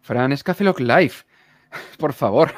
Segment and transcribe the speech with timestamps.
[0.00, 1.12] Fran, es Café Lock Live.
[1.98, 2.52] Por favor.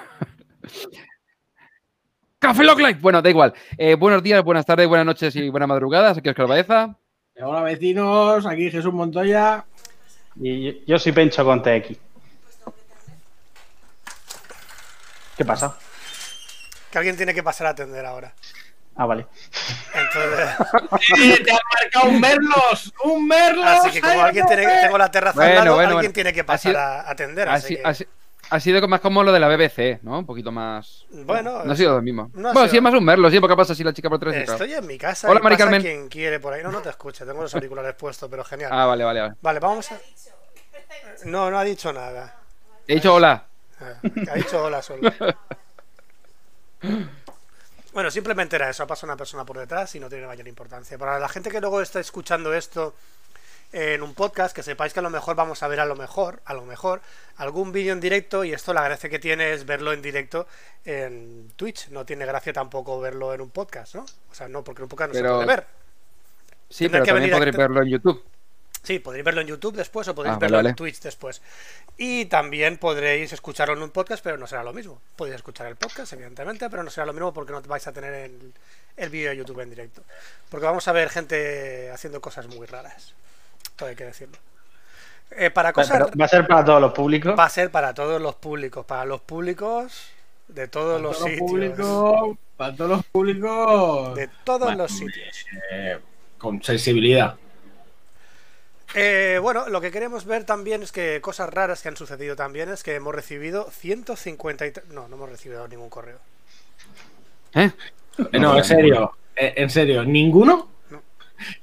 [2.38, 2.98] Café Lock Live.
[3.00, 3.52] Bueno, da igual.
[3.76, 6.16] Eh, buenos días, buenas tardes, buenas noches y buenas madrugadas.
[6.16, 6.96] Aquí Oscar Baeza.
[7.42, 9.64] Hola vecinos, aquí Jesús Montoya.
[10.36, 11.98] Y yo soy Pencho con TX.
[15.36, 15.78] ¿Qué pasa?
[16.90, 18.34] Que alguien tiene que pasar a atender ahora.
[19.02, 19.26] Ah, vale.
[19.94, 20.48] Entonces,
[21.18, 22.92] ¡Eh, ¡Te ha marcado un Merlos!
[23.04, 23.64] ¡Un Merlos!
[23.66, 25.98] así que como ¡Ay, alguien no tiene, tengo la terraza Bueno, al lado, bueno, alguien
[26.02, 26.12] bueno.
[26.12, 27.48] tiene que pasar sido- a atender.
[27.48, 28.06] Ha, Así si- que- ha si-
[28.50, 30.18] ha sido más como lo de la BBC, ¿no?
[30.18, 31.06] Un poquito más.
[31.10, 32.30] Bueno, no ha sido lo mismo.
[32.34, 34.18] no bueno, sido- sí, es más un merlo, sí, porque pasa así la chica por
[34.18, 34.46] tres.
[34.50, 35.30] Estoy en mi casa.
[35.30, 35.80] Hola, y Mari pasa Carmen.
[35.82, 36.62] quien quiere por ahí.
[36.62, 37.24] No, no te escucha.
[37.24, 38.70] Tengo los auriculares puestos, pero genial.
[38.70, 39.34] Ah, vale, vale, vale.
[39.40, 39.98] Vale, vamos a.
[41.24, 42.34] No, no ha dicho nada.
[42.86, 43.44] He dicho hola.
[43.80, 43.94] Ah,
[44.30, 45.10] Ha dicho hola solo.
[47.92, 48.82] Bueno, simplemente era eso.
[48.82, 50.96] Ha pasado una persona por detrás y no tiene mayor importancia.
[50.98, 52.94] Para la gente que luego está escuchando esto
[53.72, 56.40] en un podcast, que sepáis que a lo mejor vamos a ver a lo mejor,
[56.44, 57.00] a lo mejor,
[57.36, 60.46] algún vídeo en directo y esto la gracia que tiene es verlo en directo
[60.84, 61.88] en Twitch.
[61.90, 64.02] No tiene gracia tampoco verlo en un podcast, ¿no?
[64.02, 65.66] O sea, no, porque en un podcast no Pero- se puede ver.
[66.68, 68.24] Sí, pero que también podréis verlo en YouTube.
[68.82, 70.74] Sí, podréis verlo en YouTube después o podréis Ah, vale, verlo en.
[70.74, 71.42] Twitch después.
[71.98, 75.00] Y también podréis escucharlo en un podcast, pero no será lo mismo.
[75.16, 78.12] Podéis escuchar el podcast, evidentemente, pero no será lo mismo porque no vais a tener
[78.14, 78.54] el,
[78.96, 80.02] el vídeo de YouTube en directo.
[80.48, 83.14] Porque vamos a ver gente haciendo cosas muy raras.
[83.76, 84.38] Todo hay que decirlo.
[85.32, 87.34] Eh, para cosas Pero va a ser para todos los públicos.
[87.38, 90.08] va a ser para todos los públicos, para los públicos
[90.48, 91.50] de todos Para los todos los sitios.
[91.50, 94.14] públicos, para todos los públicos.
[94.16, 95.46] De todos los sitios.
[95.70, 95.98] eh,
[96.38, 97.36] con sensibilidad.
[98.94, 102.68] Eh, bueno, lo que queremos ver también es que cosas raras que han sucedido también
[102.70, 104.88] es que hemos recibido 153...
[104.92, 106.18] No, no hemos recibido ningún correo.
[107.54, 107.70] ¿Eh?
[108.32, 110.68] Eh, No, en serio, eh, en serio, ¿ninguno?
[110.90, 111.02] No.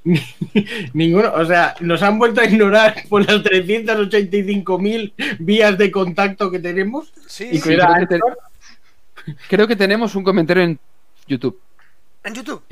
[0.04, 0.22] Ni-
[0.94, 6.58] Ninguno, o sea, nos han vuelto a ignorar por las 385.000 vías de contacto que
[6.60, 7.12] tenemos.
[7.26, 8.20] Sí, Y Sí, creo, que te-
[9.48, 10.78] creo que tenemos un comentario en
[11.26, 11.60] YouTube.
[12.24, 12.62] en YouTube.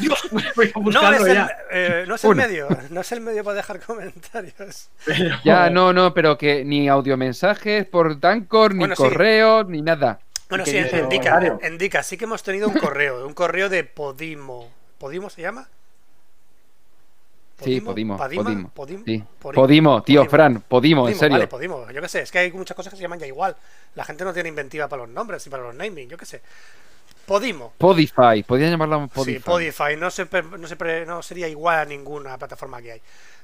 [0.00, 1.56] Dios, No es, el, ya.
[1.70, 2.42] eh, no es el Uno.
[2.42, 4.88] medio, no es el medio para dejar comentarios.
[5.04, 9.02] Pero- Ya, no, no, pero que ni audiomensajes por Dancor, ni Bueno, sí.
[9.02, 10.20] correo, ni nada.
[10.48, 13.68] Bueno, ¿Qué sí, en Dica, en Dica sí que hemos tenido un correo, un correo
[13.68, 14.68] de Podimo.
[14.98, 15.68] ¿Podimo se llama?
[17.62, 18.42] Sí, Podimo, ¿Padima?
[18.42, 18.70] Podimo.
[18.74, 19.22] Podim- Sí.
[19.40, 20.30] Podim- Podimo, tío, Podimo.
[20.30, 21.34] Fran, Podimo, en serio.
[21.36, 21.90] Vale, Podimo.
[21.90, 23.54] Yo qué sé, es que hay muchas cosas que se llaman ya igual.
[23.94, 26.40] La gente no tiene inventiva para los nombres y para los naming, yo qué sé.
[27.30, 27.72] Podimo.
[27.78, 29.34] Podify, podrían llamarla Podify.
[29.34, 29.96] Sí, Podify.
[29.96, 30.66] No, se, per- no,
[31.06, 33.02] no sería igual a ninguna plataforma que hay.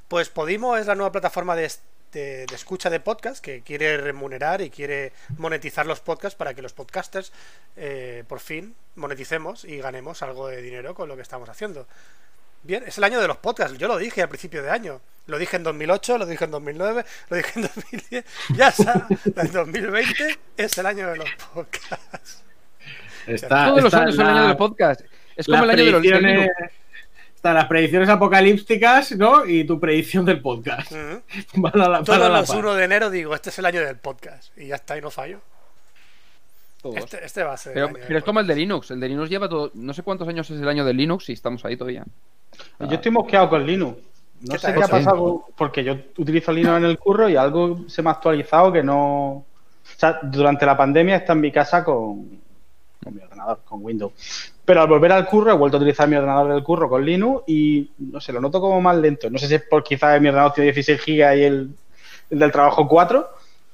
[0.09, 3.97] Pues Podimo es la nueva plataforma de, est- de- de escucha de podcast que quiere
[3.99, 7.31] remunerar y quiere monetizar los podcasts para que los podcasters
[7.77, 11.87] eh, por fin moneticemos y ganemos algo de dinero con lo que estamos haciendo.
[12.65, 13.79] Bien, es el año de los podcasts.
[13.79, 15.01] Yo lo dije al principio de año.
[15.29, 18.25] Lo dije en 2008, lo dije en 2009, lo dije en 2010.
[18.57, 19.07] Ya está.
[19.37, 22.43] En 2020 es el año de los podcasts.
[23.27, 25.01] Está- Todos los está años son el año del podcast.
[25.37, 26.49] Es como las el año de los Linux.
[27.35, 29.45] Están las predicciones apocalípticas, ¿no?
[29.47, 30.91] Y tu predicción del podcast.
[30.93, 31.23] Ujú.
[31.63, 32.59] Van a la- van a Todos la los par.
[32.59, 34.57] 1 de enero digo, este es el año del podcast.
[34.59, 35.41] Y ya está, y no fallo.
[36.95, 37.75] Este, este va a ser.
[37.75, 38.55] Pero, pero es como el de.
[38.55, 38.93] Linux.
[38.93, 39.73] El de Linux lleva todo.
[39.75, 42.05] No sé cuántos años es el año del Linux y estamos ahí todavía.
[42.79, 43.99] Yo estoy mosqueado con Linux.
[44.43, 47.89] No ¿Qué sé qué ha pasado, porque yo utilizo Linux en el curro y algo
[47.89, 48.99] se me ha actualizado que no...
[49.33, 49.45] O
[49.97, 52.39] sea, durante la pandemia está en mi casa con,
[53.07, 54.53] con mi ordenador, con Windows.
[54.65, 57.45] Pero al volver al curro he vuelto a utilizar mi ordenador del curro con Linux
[57.47, 59.31] y, no sé, lo noto como más lento.
[59.31, 61.71] No sé si es por quizás mi ordenador tiene 16 GB y el,
[62.31, 63.29] el del trabajo 4,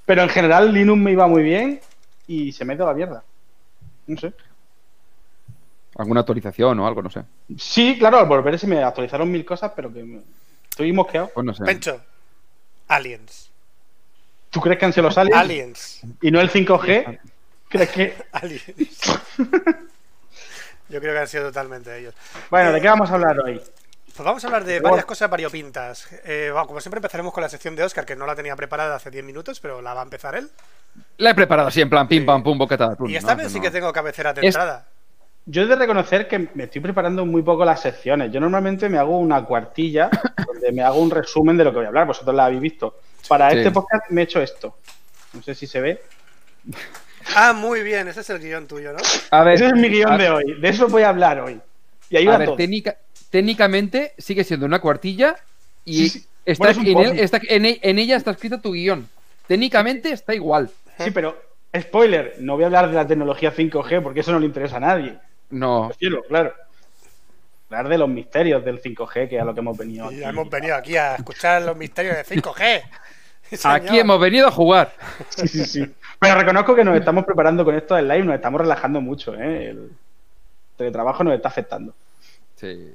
[0.04, 1.80] pero en general Linux me iba muy bien
[2.26, 3.24] y se me ha ido la mierda.
[4.06, 4.34] No sé.
[5.96, 7.22] Alguna actualización o algo, no sé.
[7.56, 10.20] Sí, claro, al volver se me actualizaron mil cosas, pero que me-
[10.68, 11.30] estoy mosqueado.
[11.32, 11.64] Pues no sé.
[11.64, 12.00] Pencho.
[12.88, 13.50] Aliens.
[14.50, 15.38] ¿Tú crees que han sido los aliens?
[15.40, 16.02] Aliens.
[16.20, 17.18] ¿Y no el 5G?
[17.72, 18.14] ¿Crees que...?
[20.88, 22.14] Yo creo que han sido totalmente ellos.
[22.50, 23.58] Bueno, ¿de qué vamos a hablar hoy?
[24.14, 26.06] Pues vamos a hablar de varias cosas variopintas.
[26.24, 28.96] Eh, bueno, como siempre empezaremos con la sección de Oscar, que no la tenía preparada
[28.96, 30.50] hace 10 minutos, pero la va a empezar él.
[31.16, 33.42] La he preparado así en plan pim pam pum boqueta de atún, Y esta ¿no?
[33.42, 33.62] vez sí No.
[33.62, 34.86] que tengo cabecera de Es- entrada.
[35.46, 38.30] Yo he de reconocer que me estoy preparando muy poco las secciones.
[38.30, 40.10] Yo normalmente me hago una cuartilla
[40.46, 42.06] donde me hago un resumen de lo que voy a hablar.
[42.06, 43.00] Vosotros la habéis visto.
[43.28, 43.58] Para Sí.
[43.58, 44.76] este podcast me he hecho esto.
[45.32, 46.02] No sé si se ve.
[47.36, 48.98] Ah, muy bien, ese es el guion tuyo, ¿no?
[49.30, 50.60] A ver, Ese es mi guion de hoy.
[50.60, 51.60] De eso voy a hablar hoy.
[52.10, 52.56] Y ahí A va ver, todo.
[52.56, 52.96] técnica-
[53.30, 55.36] técnicamente sigue siendo una cuartilla
[55.84, 56.26] y Sí, sí.
[56.44, 57.20] está, Pones un en, él- post-it.
[57.22, 59.08] está- en e- en ella está escrito tu guion.
[59.46, 60.70] Técnicamente está igual.
[60.98, 61.40] Sí, pero
[61.78, 64.80] spoiler, no voy a hablar de la tecnología 5G porque eso no le interesa a
[64.80, 65.18] nadie.
[65.50, 65.88] No.
[65.88, 66.52] Prefiero, claro.
[67.70, 70.24] Hablar de los misterios del 5G, que es a lo que hemos venido Y aquí.
[70.24, 72.82] hemos venido aquí a escuchar los misterios de 5G.
[73.52, 73.76] Sí, señor.
[73.76, 74.94] Aquí hemos venido a jugar.
[75.28, 75.94] Sí, sí, sí.
[76.22, 79.70] Pero reconozco que nos estamos preparando con esto del live, nos estamos relajando mucho, ¿eh?
[79.70, 79.90] El
[80.76, 81.92] teletrabajo nos está afectando.
[82.56, 82.90] Sí.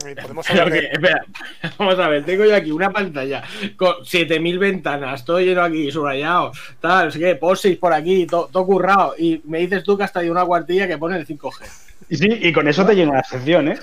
[0.22, 1.24] Podemos que, espera,
[1.78, 3.42] vamos a ver, tengo yo aquí una pantalla
[3.76, 9.14] con 7000 ventanas, todo lleno aquí, subrayado, tal, qué, post por aquí, todo, todo currado,
[9.18, 11.66] y me dices tú que hasta hay una cuartilla que pone el 5G.
[12.08, 13.78] Y sí, y con eso te lleno la sección, ¿eh?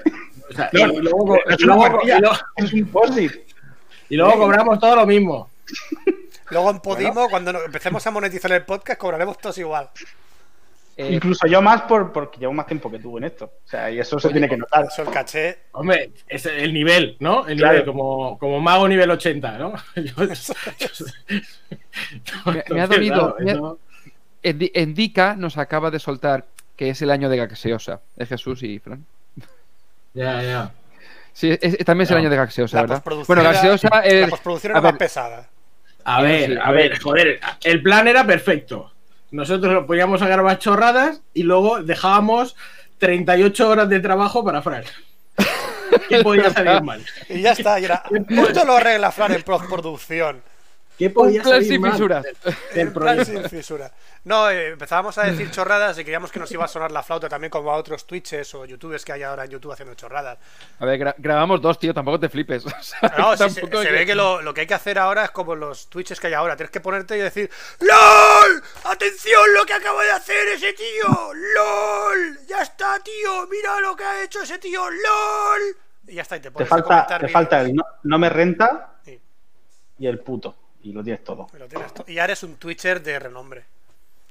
[0.50, 2.74] O sea, No, y, y luego, no es y una luego- cuartilla, y luego- es
[2.74, 3.32] un post-it.
[4.10, 5.50] y luego cobramos todo lo mismo.
[6.50, 9.90] Luego en Podimo, cuando empecemos a monetizar el podcast, cobraremos todos igual.
[11.00, 13.46] Eh, Incluso yo más por, porque llevo más tiempo que tú en esto.
[13.66, 14.86] O sea, y eso se tiene que notar.
[14.86, 15.60] Eso el caché.
[15.74, 17.46] Hombre, es el nivel, ¿no?
[17.48, 17.74] El Claro.
[17.74, 19.74] nivel, como, como mago nivel 80, ¿no?
[19.96, 20.14] Yo-
[22.52, 23.80] Me- me ha dolido, Claro, me ha- eso-
[24.44, 26.46] Endi- Endica nos acaba de soltar
[26.76, 28.02] que es el año de Gaxeosa.
[28.16, 29.06] Es Jesús y Fran.
[30.14, 30.72] Ya, ya.
[31.34, 33.04] Sí, es- también es el año de Gaxeosa, La ¿verdad?
[33.28, 34.30] Bueno, Gaxeosa La es.
[34.30, 35.48] postproducción era más pesada.
[36.10, 38.94] A ver, Sí, a ver, joder, el plan era perfecto.
[39.32, 42.56] Nosotros lo poníamos a grabar chorradas y luego dejábamos
[42.98, 44.86] 38 horas de trabajo para Fran.
[46.08, 47.06] ¿Qué podía salir mal?
[47.28, 47.78] Y ya está.
[47.82, 50.42] Y era, esto lo arregla Fran en postproducción.
[50.98, 52.26] ¿Qué Un podía plan salir sin mal fisuras.
[52.74, 53.92] del- del sin fisura.
[54.24, 57.30] No, eh, empezábamos a decir chorradas y creíamos que nos iba a sonar la flauta
[57.30, 60.38] también como a otros Twitches o YouTubers que hay ahora en YouTube haciendo chorradas.
[60.80, 62.66] A ver, gra- grabamos dos, tío, tampoco te flipes.
[62.78, 65.26] O sea, No, sí, se, se ve que lo, lo que hay que hacer ahora
[65.26, 66.56] es como los Twitches que hay ahora.
[66.56, 67.50] Tienes que ponerte y decir
[67.80, 68.64] ¡LOL!
[68.86, 71.34] ¡Atención lo que acaba de hacer ese tío!
[71.34, 72.40] ¡LOL!
[72.48, 73.48] ¡Ya está, tío!
[73.50, 74.82] ¡Mira lo que ha hecho ese tío!
[74.90, 75.62] ¡LOL!
[76.08, 78.18] Y ya está, y te Te pones a falta, comentar te falta el no, no
[78.20, 79.20] me renta Sí.
[80.00, 80.56] y el puto.
[80.88, 81.48] Y lo tienes todo.
[81.54, 82.06] Y lo tienes todo.
[82.08, 83.66] Y ya eres un Twitcher de renombre.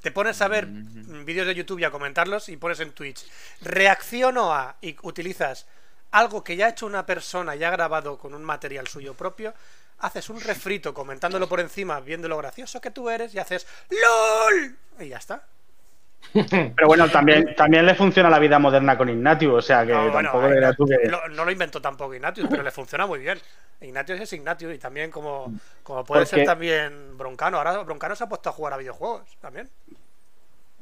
[0.00, 3.26] Te pones a ver mm, vídeos de YouTube y a comentarlos y pones en Twitch.
[3.62, 4.76] Reacciono a.
[4.80, 5.66] y utilizas
[6.12, 9.52] algo que ya ha hecho una persona y ha grabado con un material suyo propio.
[9.98, 14.76] Haces un refrito comentándolo por encima, viendo lo gracioso que tú eres y haces ¡LOL!
[15.00, 15.42] Y ya está.
[16.32, 20.10] Pero bueno, también, también le funciona la vida moderna con Ignatius, o sea que No,
[20.10, 21.08] tampoco era tú que.
[21.08, 23.38] lo- no lo inventó tampoco Ignatius, pero le funciona muy bien.
[23.80, 25.52] Ignatius es Ignatius y también como,
[25.82, 27.58] como puede Porque- ser también Broncano.
[27.58, 29.68] Ahora Broncano se ha puesto a jugar a videojuegos también.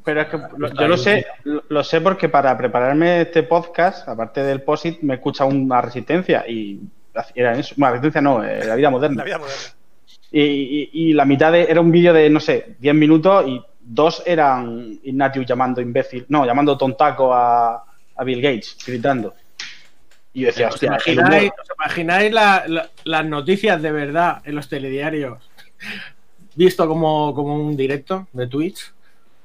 [0.04, 4.06] Pero es que lo- yo lo sé, lo, lo sé porque para prepararme este podcast,
[4.08, 6.80] aparte del POSIT, me escucha una resistencia y
[7.34, 7.74] era eso.
[7.78, 9.18] Una resistencia no, eh, la vida moderna.
[9.18, 9.62] La vida moderna.
[10.30, 13.62] Y, y- y la mitad de, era un vídeo de, no sé, 10 minutos y
[13.80, 17.84] dos eran Ignatius llamando imbécil, no, llamando tontaco a,
[18.16, 19.34] a Bill Gates, gritando.
[20.34, 24.42] Y yo decía, ¿Os hostia, el imagináis, os imagináis la- la- las noticias de verdad
[24.44, 25.38] en los telediarios
[26.56, 28.92] visto como, como un directo de Twitch?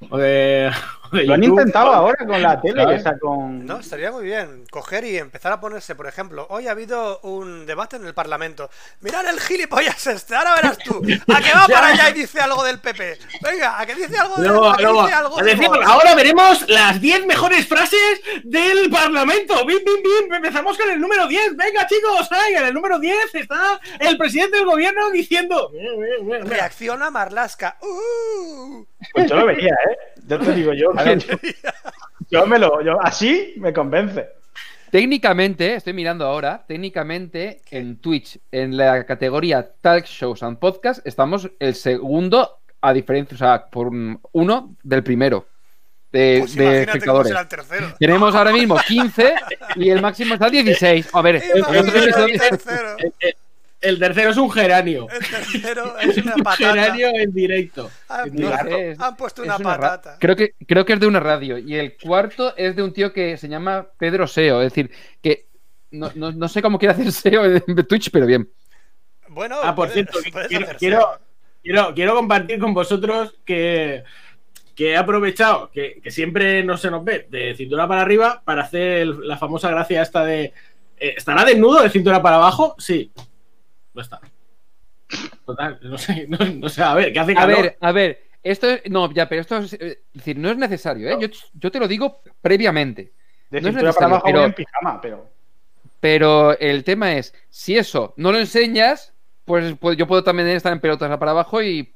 [0.10, 0.72] O de,
[1.12, 1.60] de Lo han YouTube?
[1.60, 3.00] intentado ahora con la tele, ¿Sabes?
[3.00, 3.66] o sea, con...
[3.66, 7.66] No, estaría muy bien coger y empezar a ponerse, por ejemplo, hoy ha habido un
[7.66, 8.70] debate en el Parlamento.
[9.02, 11.02] Mirad el gilipollas este, ahora verás tú.
[11.34, 13.18] A que va para allá y dice algo del PP.
[13.42, 15.88] Venga, a que dice algo de, Luego, a que luego, dice algo de atención, Vox.
[15.88, 19.66] ahora veremos las 10 mejores frases del Parlamento.
[19.66, 20.34] Bim, bim, bim.
[20.34, 21.56] Empezamos con el número 10.
[21.56, 22.28] Venga, chicos.
[22.32, 25.72] Ay, en el número 10 está el presidente del gobierno diciendo.
[26.44, 27.78] Reacciona Marlasca.
[27.82, 28.86] Uh.
[29.14, 30.19] Pues yo lo vería, ¿eh?
[30.30, 31.38] Yo te digo yo, yo,
[32.30, 32.82] yo me lo...
[32.84, 34.30] Yo, así me convence.
[34.92, 41.50] Técnicamente, estoy mirando ahora, técnicamente en Twitch, en la categoría Talk Shows and Podcast, estamos
[41.60, 45.46] el segundo, a diferencia, o sea, por un- uno del primero
[46.12, 47.28] de, Pues de espectadores.
[47.28, 47.88] será el tercero.
[48.00, 49.34] Tenemos ahora mismo 15
[49.76, 51.10] y el máximo está 16.
[51.14, 51.64] A ver, el.
[51.76, 51.90] El,
[53.20, 53.36] el-
[53.82, 55.08] el tercero es un geranio.
[55.12, 56.74] El tercero es una Un patata.
[56.74, 57.90] geranio en directo.
[58.10, 60.18] Han, No puesto- sé, es- han puesto es una una patata.
[60.20, 61.58] Creo que, creo que es de una radio.
[61.58, 64.62] Y el cuarto es de un tío que se llama Pedro SEO.
[64.62, 65.48] Es decir, que
[65.92, 68.50] no, no- no sé cómo quiere hacer SEO en Twitch, pero bien.
[69.30, 71.08] Bueno, Ah, por puedes- cierto, puedes quiero, quiero,
[71.64, 74.04] quiero, quiero compartir con vosotros que,
[74.76, 78.64] que he aprovechado, que, que siempre no se nos ve, de cintura para arriba, para
[78.64, 80.46] hacer la famosa gracia esta de.
[80.98, 82.76] eh, ¿Estará desnudo de cintura para abajo?
[82.80, 83.12] Sí.
[83.94, 84.20] No está.
[85.46, 87.62] Total, no sé, no, no sé, a ver, ¿qué hace A calor?
[87.64, 88.24] ver, a ver.
[88.44, 88.82] Esto es.
[88.90, 89.74] No, ya, pero esto es.
[89.74, 89.80] eh,
[90.14, 91.18] Es decir, no es necesario, ¿eh?
[91.20, 93.12] Yo, yo te lo digo previamente.
[93.50, 95.30] De No es para necesario, abajo pero- voy en pijama, pero...
[96.00, 99.12] Pero el tema es, si eso no lo enseñas,
[99.44, 101.92] pues, pues yo puedo también estar en pelotas para abajo y.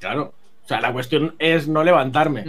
[0.00, 0.34] Claro.
[0.64, 2.40] O sea, la cuestión es no levantarme.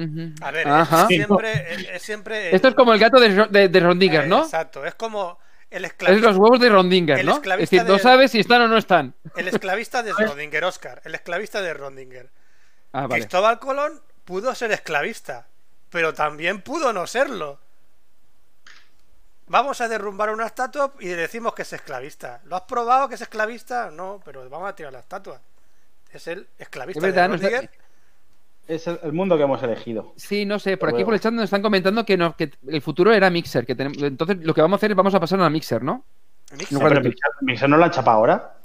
[0.42, 3.80] A ver, es siempre, es, es siempre Esto es como el gato de, de, de
[3.80, 4.44] Eh, ¿no?
[4.44, 5.38] Exacto, es como
[5.74, 7.38] el Es esclavista, los huevos de Rondinger, el ¿no?
[7.38, 9.16] Es decir, no sabes si están o no están.
[9.36, 12.30] el esclavista de Schrödinger, Oscar, el esclavista de Rondinger.
[12.94, 13.16] Ah, vale.
[13.16, 15.48] Cristóbal Colón pudo ser esclavista,
[15.90, 17.60] pero también pudo no serlo.
[19.48, 22.40] Vamos a derrumbar una estatua y decimos que es esclavista.
[22.46, 23.92] ¿Lo has probado que es esclavista?
[23.92, 25.42] No, pero vamos a tirar la estatua.
[26.12, 27.83] Es el esclavista Es verdad, de no está- Rondinger.
[28.68, 30.14] Es el, el mundo que hemos elegido.
[30.16, 31.06] Sí, no sé, por Pero aquí bueno.
[31.08, 33.66] por el chat nos están comentando que, no- que el futuro era Mixer.
[33.66, 36.04] Que tenemos, entonces lo que vamos a hacer es vamos a pasar a Mixer, ¿no?
[36.58, 38.56] Mixer, No, Mixer, Mixer no lo han chapado ahora.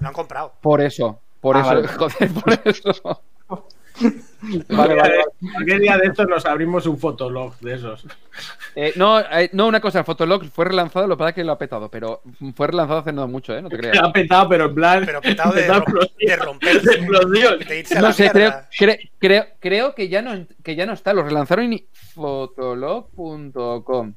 [0.00, 0.52] lo han comprado.
[0.60, 1.88] Por eso, por Ah, eso, vale.
[2.18, 3.22] joder, por eso.
[4.70, 5.24] Vale, vale, vale.
[5.66, 8.06] ¿Qué día de estos nos abrimos un fotolog de esos?
[8.74, 11.44] Eh, no, eh, no, una cosa, el Fotolog fue relanzado, lo que pasa es que
[11.44, 12.22] lo ha petado, pero
[12.56, 13.60] fue relanzado hace no mucho, ¿eh?
[13.60, 13.98] No te creas.
[14.02, 15.02] ha petado, pero en plan.
[15.04, 15.84] Pero petado de, petado
[16.18, 16.88] de romperse.
[16.88, 17.58] De explosión.
[17.58, 20.86] De irse a No la sé, creo, cre- creo, creo que ya no que ya
[20.86, 24.14] no está, lo relanzaron en fotolog.com.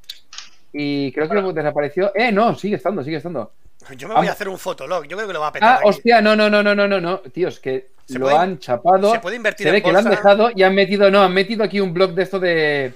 [0.72, 2.12] Y creo que lo desapareció.
[2.16, 3.52] Eh, no, sigue estando, sigue estando.
[3.98, 5.04] Yo me voy a hacer un fotolog.
[5.06, 5.70] Yo creo que lo va a petar.
[5.74, 5.90] Ah, aquí.
[5.90, 7.18] hostia, no, no, no, no, no, no, no.
[7.20, 9.12] Tío, es que Se lo puede- han chapado.
[9.14, 11.34] se puede invertir Se ve en que lo han dejado y han metido, no, han
[11.34, 12.94] metido aquí un blog de esto de.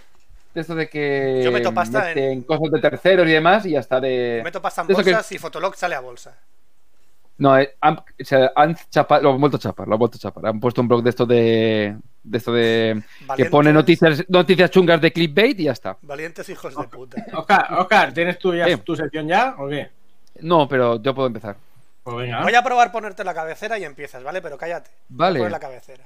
[0.53, 1.41] De esto de que.
[1.43, 4.41] Yo meto pasta en- cosas de terceros y demás y hasta de.
[4.43, 6.35] Meto pasta en que- bolsas y Fotolog sale a bolsa.
[7.39, 10.19] No, eh, han, se han chapado, lo han vuelto a chapar, lo han vuelto a
[10.19, 10.47] chapar.
[10.47, 11.95] Han puesto un blog de esto de.
[12.23, 13.01] De esto de.
[13.35, 15.95] Que pone noticias, noticias chungas de clickbait y ya está.
[16.01, 17.23] Valientes hijos de puta.
[17.33, 18.77] Oscar, Oscar, ¿tienes tú ya Eh.
[18.77, 19.89] tu sección ya o qué?
[20.41, 21.55] No, pero yo puedo empezar.
[22.07, 22.41] Pues venga.
[22.41, 24.41] Voy a probar ponerte la cabecera y empiezas, ¿vale?
[24.41, 24.89] Pero cállate.
[25.09, 25.49] Voy a Vale.
[25.49, 26.05] la cabecera.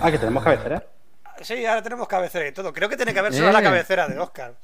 [0.00, 0.84] Ah, que tenemos cabecera.
[1.42, 2.72] Sí, ahora tenemos cabecera y todo.
[2.72, 3.52] Creo que tiene que haber solo Eh.
[3.52, 4.54] la cabecera de Oscar.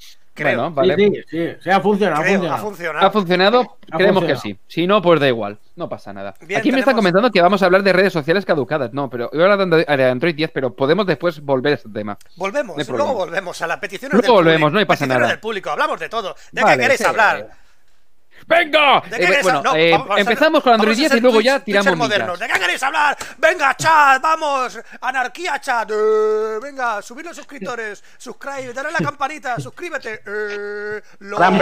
[0.43, 0.55] Creo.
[0.55, 0.95] Bueno, vale.
[0.95, 2.55] Sí, sí, sí, sí, ha funcionado, ha Creo, funcionado.
[2.55, 3.05] ha funcionado.
[3.07, 3.77] ¿Ha funcionado?
[3.91, 4.57] Ha Creemos que sí.
[4.67, 5.59] Si no, pues da igual.
[5.75, 6.33] No pasa nada.
[6.41, 8.93] Bien, Aquí me están tenemos- comentando que vamos a hablar de redes sociales caducadas.
[8.93, 12.17] No, pero yo hablando de de Android 10, pero podemos después volver a este tema.
[12.37, 14.79] Volvemos, No luego volvemos a las peticiones Luego del volvemos, público.
[14.81, 15.27] no pasa nada.
[15.27, 16.35] del público, hablamos de todo.
[16.51, 17.05] ¿De Vale, qué queréis sí.
[17.05, 17.49] hablar?
[18.49, 19.01] ¡Venga!
[19.07, 19.61] ¿De qué Eh, bueno?
[19.61, 22.39] No, eh, vamos empezamos con Android vamos a 10 y luego Twitch- ya tiramos modernos.
[22.39, 23.15] ¿De qué queréis hablar?
[23.37, 24.79] Venga, chat, vamos.
[25.01, 25.91] Anarquía, chat.
[25.91, 28.03] Eh, venga, subid los suscriptores.
[28.17, 30.23] Subscribe, dale a la campanita, suscríbete.
[30.25, 31.01] Eh,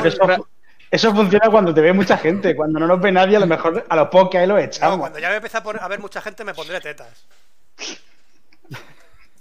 [0.05, 0.47] eso,
[0.89, 2.55] eso funciona cuando te ve mucha gente.
[2.55, 4.63] Cuando no nos ve nadie, a lo mejor a los pocos que hay los No,
[4.63, 4.99] echamos.
[4.99, 7.25] cuando ya me empiece a, poner- a ver mucha gente me pondré tetas.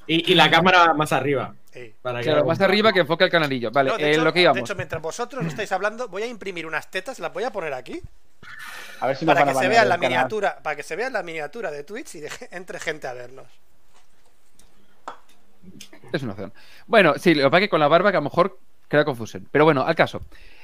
[0.06, 1.54] Y, y la cámara más arriba.
[1.72, 1.92] Sí.
[2.00, 3.70] Para que Claro, más arriba que enfoque el canalillo.
[3.70, 4.60] Vale, No, de, eh, hecho, lo que de íbamos.
[4.60, 8.00] hecho, mientras vosotros estáis hablando, voy a imprimir unas tetas, las voy a poner aquí.
[9.00, 10.10] A ver si Para que se vea la canal.
[10.10, 13.46] miniatura, para que se vea la miniatura de Twitch y entre gente a vernos.
[16.12, 16.52] Es una opción.
[16.86, 18.58] Bueno, sí, lo que pasa es que con la barba que a lo mejor
[18.88, 19.48] crea confusión.
[19.50, 20.22] Pero bueno, al caso.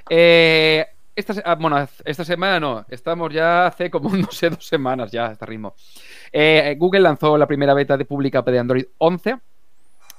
[0.08, 5.10] Eh, esta, ah, bueno, esta semana no, estamos ya hace como, no sé, dos semanas
[5.10, 5.74] ya a este ritmo.
[6.32, 9.36] Eh, Google lanzó la primera beta de pública de Android 11,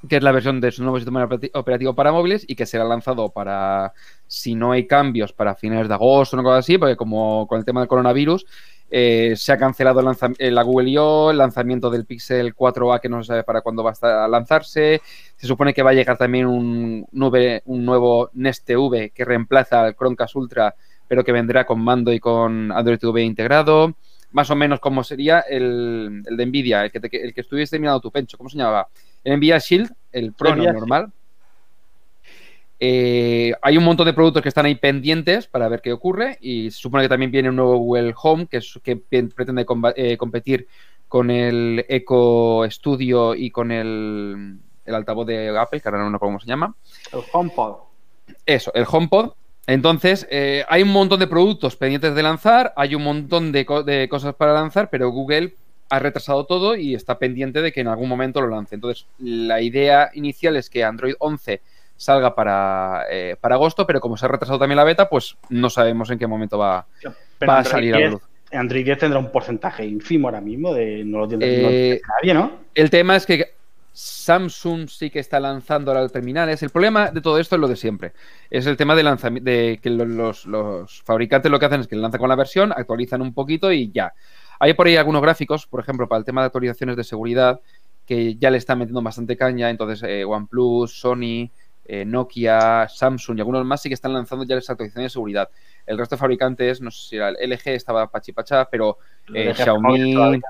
[0.08, 2.84] que es la versión de su nuevo sistema operati- operativo para móviles y que será
[2.84, 3.94] lanzado para,
[4.28, 7.58] si no hay cambios, para finales de agosto o una cosa así, porque como con
[7.60, 8.46] el tema del coronavirus,
[8.96, 13.10] eh, se ha cancelado el eh, la Google I.O., el lanzamiento del Pixel 4a que
[13.10, 15.02] no se sabe para cuándo va a, lanzarse.
[15.36, 19.84] Se supone que va a llegar también un, nube- un nuevo Nest TV que reemplaza
[19.84, 20.76] al Chromecast Ultra,
[21.08, 23.96] pero que vendrá con mando y con Android TV integrado.
[24.34, 27.80] Más o menos como sería el, el de Nvidia, el que, te- el que estuviste
[27.80, 28.38] mirando tu pencho.
[28.38, 28.88] ¿Cómo se llamaba?
[29.24, 31.12] El Nvidia Shield, el Pro, no, normal.
[32.80, 36.70] Eh, hay un montón de productos que están ahí pendientes para ver qué ocurre y
[36.70, 40.68] se supone que también viene un nuevo Google Home que, es- que pretende eh, competir
[41.08, 46.16] con el Echo Studio y con el, el altavoz de Apple, que ahora no me
[46.16, 46.76] acuerdo cómo se llama.
[47.14, 47.76] El HomePod.
[48.46, 49.34] Eso, el HomePod.
[49.68, 53.84] Entonces, eh, hay un montón de productos pendientes de lanzar, hay un montón de, co-
[53.84, 55.56] de cosas para lanzar, pero Google
[55.90, 58.76] ha retrasado todo y está pendiente de que en algún momento lo lance.
[58.76, 61.62] Entonces, la idea inicial es que Android 11
[61.96, 65.70] salga para, eh, para agosto, pero como se ha retrasado también la beta, pues no
[65.70, 66.86] sabemos en qué momento va,
[67.50, 68.22] va a salir a la 10 luz.
[68.52, 71.72] Android 10 tendrá un porcentaje ínfimo ahora mismo de no lo tiene, no lo Eh,
[71.72, 72.52] tiene nadie, ¿no?
[72.76, 73.54] El tema es que
[73.96, 76.64] Samsung sí que está lanzando ahora terminales.
[76.64, 78.14] El problema de todo esto es lo de siempre.
[78.50, 79.04] Es el tema de,
[79.42, 82.72] de que lo- los, los fabricantes lo que hacen es que lanzan con la versión,
[82.76, 84.14] actualizan un poquito y ya.
[84.60, 87.62] Hay por ahí algunos gráficos, por ejemplo, para el tema de actualizaciones de seguridad,
[88.06, 89.70] que ya le están metiendo bastante caña.
[89.70, 91.52] Entonces, eh, OnePlus, Sony,
[91.86, 95.50] eh, Nokia, Samsung y algunos más sí que están lanzando ya las actualizaciones de seguridad.
[95.86, 98.98] El resto de fabricantes, no sé si era el LG, estaba Pachipachá, pero
[99.32, 100.46] eh, móvil Xiaomi.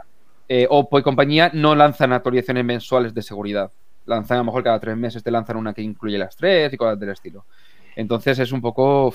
[0.47, 3.71] Eh, Oppo y compañía no lanzan actualizaciones mensuales de seguridad.
[4.05, 6.77] Lanzan a lo mejor cada tres meses te lanzan una que incluye las tres y
[6.77, 7.45] cosas del estilo.
[7.95, 9.13] Entonces es un poco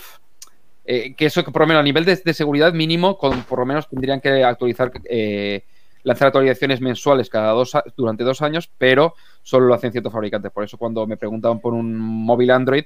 [0.85, 3.67] eh, que eso que por lo menos a nivel de, seguridad mínimo, con, por lo
[3.67, 5.65] menos tendrían que actualizar, eh,
[6.03, 10.51] lanzar actualizaciones mensuales cada dos durante dos años, pero solo lo hacen ciertos fabricantes.
[10.51, 12.85] Por eso cuando me preguntaban por un móvil Android,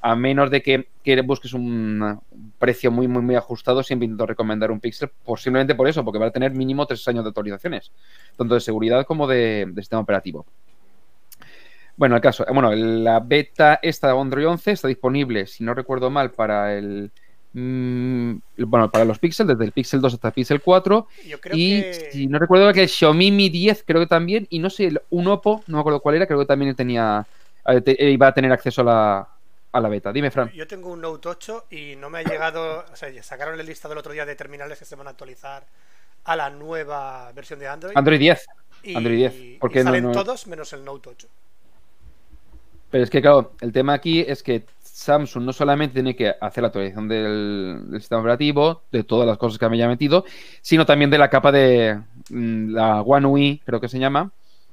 [0.00, 2.20] a menos de que, que busques un,
[2.58, 6.26] precio muy, muy, muy ajustado, siempre intento recomendar un Pixel, posiblemente por eso, porque va
[6.26, 7.90] a tener mínimo tres años de actualizaciones,
[8.36, 10.46] tanto de seguridad como de, de sistema operativo.
[11.96, 16.10] Bueno, el caso, bueno, la beta esta de Android 11 está disponible, si no recuerdo
[16.10, 17.10] mal, para el
[17.54, 21.08] mm, bueno, para los Pixel, desde el Pixel 2 hasta el Pixel 4.
[21.26, 22.10] Yo creo y que.
[22.12, 25.26] si no recuerdo que el Xiaomi Mi 10 creo que también, y no sé, un
[25.26, 27.26] Oppo, no me acuerdo cuál era, creo que también tenía
[27.68, 29.28] eh, eh, iba a tener acceso a la,
[29.72, 30.12] a la beta.
[30.12, 30.50] Dime, Fran.
[30.52, 32.84] Yo tengo un Note 8 y no me ha llegado.
[32.92, 35.66] O sea, sacaron la lista del otro día de terminales que se van a actualizar
[36.24, 37.96] a la nueva versión de Android.
[37.96, 38.46] Android 10.
[38.82, 41.28] y, Android 10, y porque salen no- todos menos el Note 8.
[42.90, 46.62] Pero es que, claro, el tema aquí es que Samsung no solamente tiene que hacer
[46.62, 50.24] la actualización del, del sistema operativo, de todas las cosas que me haya metido,
[50.62, 54.32] sino también de la capa de mm, la One UI, creo que se llama,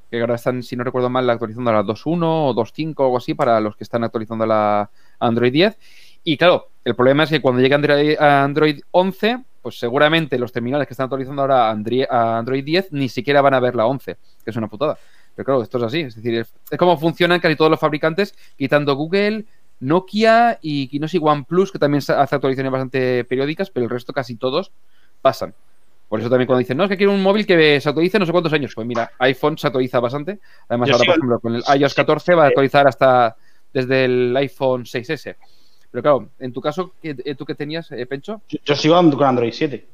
[0.09, 3.17] que ahora están, si no recuerdo mal, actualizando a la 2.1 o 2.5 o algo
[3.17, 5.77] así para los que están actualizando la Android 10.
[6.23, 10.51] Y claro, el problema es que cuando llegue Android, a Android 11, pues seguramente los
[10.51, 14.17] terminales que están actualizando ahora a Android 10 ni siquiera van a ver la 11,
[14.43, 14.97] que es una putada.
[15.35, 16.01] Pero claro, esto es así.
[16.01, 19.45] Es decir, es, es como funcionan casi todos los fabricantes, quitando Google,
[19.79, 24.35] Nokia y, no sé, OnePlus, que también hace actualizaciones bastante periódicas, pero el resto casi
[24.35, 24.71] todos
[25.21, 25.53] pasan.
[26.15, 28.25] Por eso también cuando dicen, no, es que quiero un móvil que se actualice no
[28.25, 28.71] sé cuántos años.
[28.73, 30.39] Pues mira, iPhone se actualiza bastante.
[30.69, 33.35] Además, Yo ahora, por ejemplo, con el iOS 14 va a actualizar hasta
[33.73, 35.35] desde el iPhone 6S.
[35.91, 38.41] Pero claro, en tu caso, ¿qué- eh, ¿tú qué tenías, eh, Pencho?
[38.47, 39.85] Yo, yo sigo con Android 7.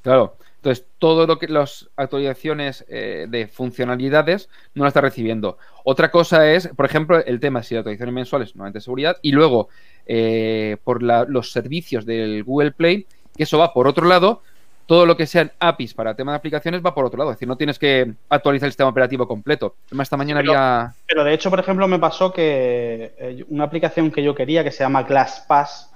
[0.00, 0.36] Claro.
[0.56, 5.58] Entonces, todo lo que las actualizaciones eh, de funcionalidades no la está recibiendo.
[5.84, 9.68] Otra cosa es, por ejemplo, el tema si las actualizaciones mensuales, normalmente seguridad, y luego
[10.06, 14.42] eh, por la- los servicios del Google Play, que eso va por otro lado,
[14.92, 17.30] todo lo que sean APIs para tema de aplicaciones va por otro lado.
[17.30, 19.74] Es decir, no tienes que actualizar el sistema operativo completo.
[19.86, 20.94] Además, esta mañana Pero- había.
[21.08, 24.70] Pero de hecho, por ejemplo, me pasó que eh, una aplicación que yo quería que
[24.70, 25.90] se llama ClassPass,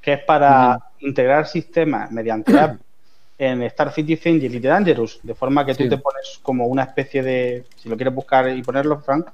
[0.00, 2.74] que es para integrar sistemas mediante app
[3.38, 5.88] en Star Citizen y Elite Dangerous, de forma que tú Sí.
[5.88, 9.28] te pones como una especie de, si lo quieres buscar y ponerlo, Frank,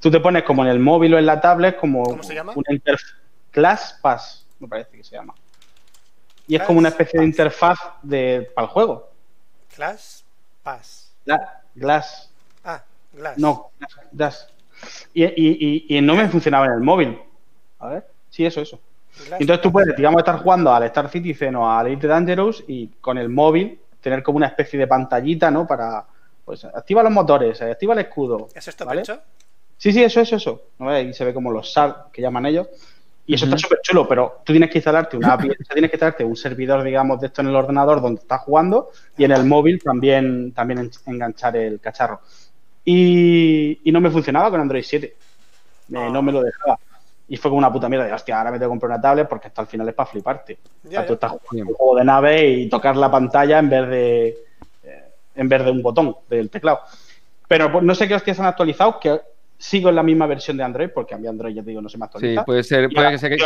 [0.00, 2.52] tú te pones como en el móvil o en la tablet como ¿Cómo se llama?
[2.54, 3.14] una interfaz,
[3.52, 5.32] ClassPass, me parece que se llama.
[6.50, 9.08] Y es como una especie de interfaz de, para el juego.
[9.74, 10.24] Class
[10.64, 11.12] Pass.
[11.24, 12.28] Gla- Glass,
[12.64, 12.82] Ah,
[13.12, 13.38] Glass.
[13.38, 13.70] no,
[14.10, 14.48] Glass.
[15.14, 17.18] Y, y- y- y no me funcionaba en el móvil.
[17.78, 18.80] A ver, sí, eso, eso.
[19.28, 22.88] Glass Entonces tú puedes, digamos, estar jugando al Star Citizen o al Elite Dangerous y
[23.00, 25.66] con el móvil tener como una especie de pantallita, ¿no?
[25.68, 26.04] Para,
[26.44, 28.48] pues, activa los motores, eh, activa el escudo.
[28.54, 29.02] ¿Es esto, ¿vale?
[29.02, 29.20] Pencho?
[29.78, 30.62] Sí, sí, eso, eso, eso.
[30.80, 30.90] ¿No?
[30.90, 32.66] Ahí se ve como los SAR, que llaman ellos.
[33.26, 36.24] Y eso está súper chulo, pero tú tienes que instalarte una API, tienes que instalarte
[36.24, 39.80] un servidor, digamos, de esto en el ordenador donde estás jugando y en el móvil
[39.82, 42.20] también, también en- enganchar el cacharro.
[42.84, 45.06] Y, y no me funcionaba con Android 7.
[45.06, 45.16] Eh,
[45.92, 46.08] Ah.
[46.10, 46.78] No me lo dejaba.
[47.28, 49.28] Y fue como una puta mierda de, hostia, ahora me tengo que comprar una tablet
[49.28, 50.58] porque hasta al final es para fliparte.
[50.86, 53.88] O sea, tú estás jugando un juego de nave y tocar la pantalla en vez
[53.88, 54.28] de
[54.84, 55.04] eh,
[55.36, 56.80] en vez de un botón del teclado.
[57.48, 59.20] Pero pues, no sé qué hostias han actualizado, que
[59.60, 61.88] sigo en la misma versión de Android, porque a mí Android, ya te digo, no
[61.90, 62.44] se me Sí, actualiza.
[62.44, 62.88] puede ser.
[62.88, 63.36] Puede que sea que.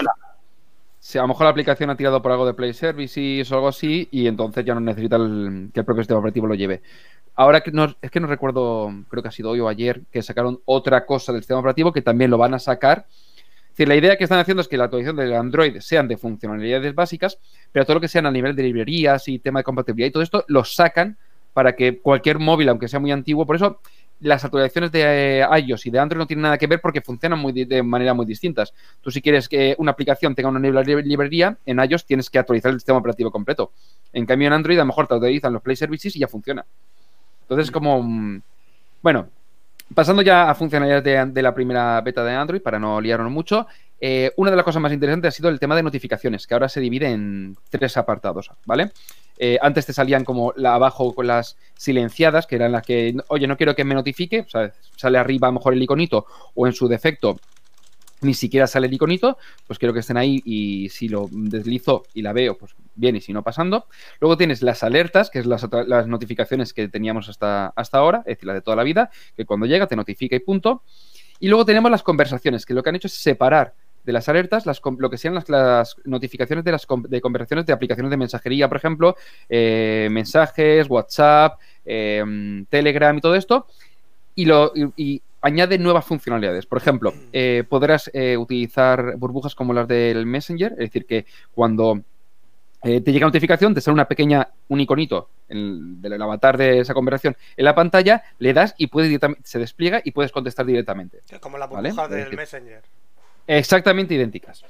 [1.19, 4.09] a lo mejor la aplicación ha tirado por algo de Play Services o algo así,
[4.13, 6.81] y entonces ya no necesita el- que el propio sistema operativo lo lleve.
[7.35, 10.23] Ahora que no, es que no recuerdo, creo que ha sido hoy o ayer, que
[10.23, 13.07] sacaron otra cosa del sistema operativo que también lo van a sacar.
[13.09, 16.17] Es decir, la idea que están haciendo es que la actualización del Android sean de
[16.17, 17.39] funcionalidades básicas,
[17.73, 20.23] pero todo lo que sean a nivel de librerías y tema de compatibilidad y todo
[20.23, 21.17] esto lo sacan
[21.53, 23.81] para que cualquier móvil, aunque sea muy antiguo, por eso
[24.21, 27.39] las actualizaciones de eh, iOS y de Android no tienen nada que ver porque funcionan
[27.39, 28.73] muy de manera muy distintas.
[29.01, 32.79] Tú si quieres que una aplicación tenga una librería, en iOS tienes que actualizar el
[32.79, 33.73] sistema operativo completo.
[34.13, 36.65] En cambio en Android a lo mejor te actualizan los Play Services y ya funciona.
[37.43, 38.03] Entonces como...
[38.03, 38.43] mm,
[39.03, 39.29] Bueno,
[39.95, 43.67] pasando ya a funcionalidades de, de la primera beta de Android, para no liarnos mucho,
[44.01, 46.69] eh, una de las cosas más interesantes ha sido el tema de notificaciones, que ahora
[46.69, 48.91] se divide en tres apartados, ¿vale?
[49.39, 53.47] Eh, antes te salían como la abajo con las silenciadas, que eran las que, oye,
[53.47, 56.73] no quiero que me notifique, o sea, sale arriba a mejor el iconito, o en
[56.73, 57.39] su defecto
[58.25, 62.23] ni siquiera sale el iconito, pues quiero que estén ahí y si lo deslizo y
[62.23, 63.87] la veo, pues bien, y si no pasando.
[64.21, 68.37] Luego tienes las alertas, que es las, las notificaciones que teníamos hasta, hasta ahora, es
[68.37, 70.83] decir, la de toda la vida, que cuando llega te notifica y punto.
[71.39, 74.67] Y luego tenemos las conversaciones, que lo que han hecho es separar de las alertas
[74.67, 78.69] las, lo que sean las, las notificaciones de las de conversaciones de aplicaciones de mensajería,
[78.69, 79.17] por ejemplo,
[79.49, 83.67] eh, mensajes, WhatsApp, eh, Telegram y todo esto,
[84.35, 86.65] y, lo, y, añade nuevas funcionalidades.
[86.65, 92.01] Por ejemplo, eh, podrás utilizar burbujas como las del Messenger, es decir, que cuando
[92.81, 97.65] te llega notificación, te sale una pequeña, un iconito del avatar de esa conversación en
[97.65, 101.21] la pantalla, le das y puedes se despliega y puedes contestar directamente.
[101.41, 102.83] Como la burbuja del Messenger.
[103.47, 104.65] Exactamente idénticas.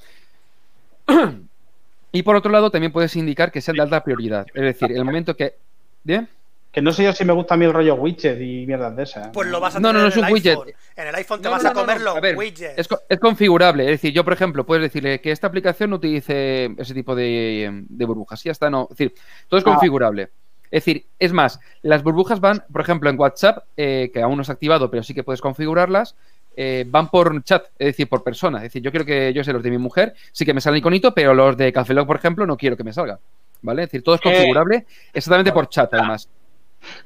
[2.13, 4.47] y por otro lado, también puedes indicar que sean de alta prioridad.
[4.55, 5.55] Es decir, el momento que.
[6.03, 6.29] ¿Bien?
[6.75, 9.05] Que no sé yo si me gusta a mí el rollo widget y mierdas de
[9.05, 9.29] esas.
[9.29, 10.59] Pues lo vas a tener no, no, no es un widget.
[10.97, 12.89] En el iPhone te vas a comer los widgets.
[13.09, 13.85] Es, configurable.
[13.85, 17.85] Es decir, yo, por ejemplo, puedes decirle que esta aplicación no utilice ese tipo de,
[17.89, 18.45] burbujas.
[18.45, 18.89] Y ya está, no.
[18.91, 19.15] Es decir,
[19.47, 19.71] todo es ah.
[19.71, 20.31] configurable.
[20.65, 24.43] Es decir, es más, las burbujas van, por ejemplo, en WhatsApp, eh, que aún no
[24.43, 26.17] es activado, pero sí que puedes configurarlas,
[26.57, 28.59] eh, van por chat, es decir, por persona.
[28.59, 30.79] Es decir, yo quiero que yo sé los de mi mujer, sí que me salen
[30.79, 33.19] iconito, pero los de Cafelog, por ejemplo, no quiero que me salga.
[33.62, 33.85] ¿Vale?
[33.85, 36.29] Es decir, todo es eh, configurable exactamente por chat, además.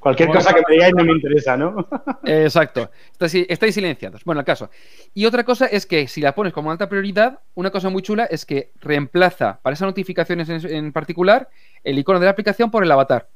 [0.00, 1.88] Cualquier cosa que me digáis no me interesa, ¿no?
[2.24, 2.90] Exacto.
[3.20, 4.24] Estáis, silenciados.
[4.24, 4.70] Bueno, el caso.
[5.14, 8.24] Y otra cosa es que si la pones como alta prioridad, una cosa muy chula
[8.24, 11.48] es que reemplaza para esas notificaciones en, particular
[11.84, 13.28] el icono de la aplicación por el avatar.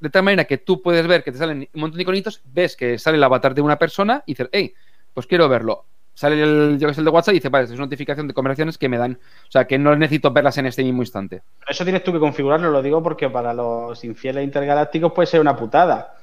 [0.00, 2.76] De tal manera que tú puedes ver que te salen un montón de iconitos, ves
[2.76, 4.74] que sale el avatar de una persona y dices, hey,
[5.14, 5.84] pues quiero verlo.
[6.14, 8.34] Sale el, yo que sé, el de WhatsApp y dice, vale, es una notificación de
[8.34, 9.18] conversaciones que me dan.
[9.48, 11.42] O sea, que no necesito verlas en este mismo instante.
[11.66, 15.56] eso tienes tú que configurarlo, lo digo porque para los infieles intergalácticos puede ser una
[15.56, 16.16] putada.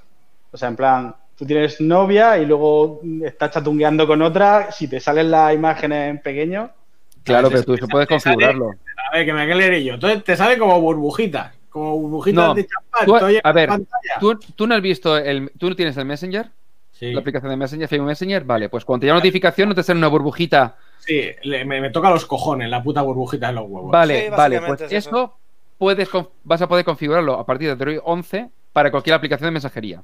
[0.52, 5.00] O sea, en plan, tú tienes novia y luego estás chatungueando con otra, si te
[5.00, 6.72] salen las imágenes en pequeño.
[7.24, 8.70] Claro, pero tú eso puedes configurarlo.
[8.70, 9.96] a ver, que me leer yo.
[9.96, 11.54] Entonces te sale como burbujitas.
[11.70, 13.42] Como burbujitas de champán.
[13.44, 13.70] a ver,
[14.20, 15.52] ¿tú, ¿tú, no has visto el.
[15.58, 16.50] ¿Tú no tienes el Messenger?
[17.02, 19.98] La aplicación de Messenger, Facebook Messenger, vale, pues cuando te llega notificación no te sale
[19.98, 20.76] una burbujita.
[21.00, 21.30] Sí,
[21.66, 23.92] me, toca los cojones la puta burbujita de los huevos.
[23.92, 25.36] Vale, vale, pues eso,
[25.80, 26.08] puedes,
[26.44, 30.04] vas a poder configurarlo a partir de Android 11 para cualquier aplicación de mensajería.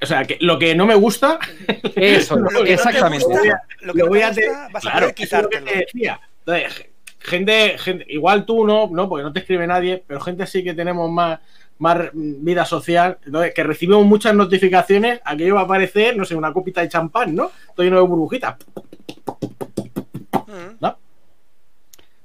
[0.00, 1.38] O sea, que lo que no me gusta.
[1.94, 3.24] Eso, exactamente.
[3.82, 4.50] lo que voy a hacer.
[4.72, 5.70] Vas a poder quitártelo.
[5.70, 10.64] Entonces, gente, gente, igual tú no, no, porque no te escribe nadie, pero gente así
[10.64, 11.38] que tenemos más
[11.82, 13.18] más vida social,
[13.54, 17.50] que recibimos muchas notificaciones, aquello va a aparecer, no sé, una copita de champán, ¿no?
[17.74, 18.56] Todo lleno de burbujitas.
[20.46, 20.76] Mm.
[20.80, 20.96] ¿No?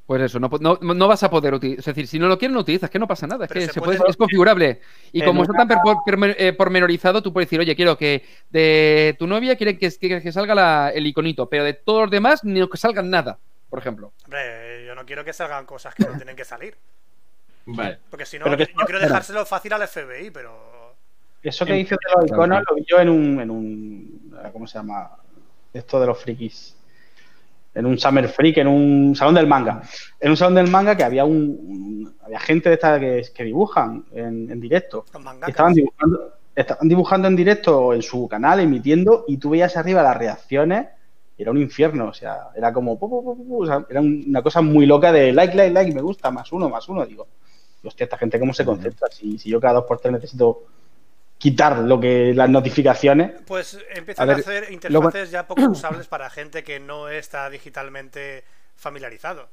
[0.05, 1.79] Pues eso, no, no, vas a poder utilizar.
[1.79, 3.45] Es decir, si no lo quieres, no utilizas, que no pasa nada.
[3.45, 4.79] Es que se puede, es configurable.
[5.11, 5.69] Y como está tan
[6.37, 10.91] eh, pormenorizado, tú puedes decir, oye, quiero que de tu novia quiere que, que, salga
[10.91, 13.39] el iconito, pero de todos los demás, ni que salgan nada,
[13.69, 14.13] por ejemplo.
[14.23, 16.77] Hombre, yo no quiero que salgan cosas que no tienen que salir.
[18.09, 20.95] Porque si no, yo, quiero dejárselo fácil al FBI, pero.
[21.41, 24.33] Eso que dice de los iconos lo vi yo en un, en un.
[24.53, 25.11] ¿Cómo se llama?
[25.73, 26.75] Esto de los frikis.
[27.73, 29.83] En un Summer Freak, en un salón del manga.
[30.19, 32.15] En un salón del manga que había un.
[32.23, 35.05] había gente de esta que, que dibujan en, directo.
[35.47, 40.17] Estaban dibujando, estaban dibujando en directo en su canal, emitiendo, y tú veías arriba las
[40.17, 40.87] reacciones
[41.37, 42.97] era un infierno, o sea, era como,
[43.89, 47.05] era una cosa muy loca de like, like, like, me gusta, más uno, más uno,
[47.05, 47.27] digo,
[47.83, 49.07] hostia, esta gente cómo se concentra.
[49.09, 50.63] Si, si yo cada dos por tres necesito
[51.37, 53.31] quitar lo que las notificaciones.
[53.45, 58.43] Pues empiezan a, hacer interfaces ya poco usables para gente que no está digitalmente
[58.75, 59.47] familiarizado.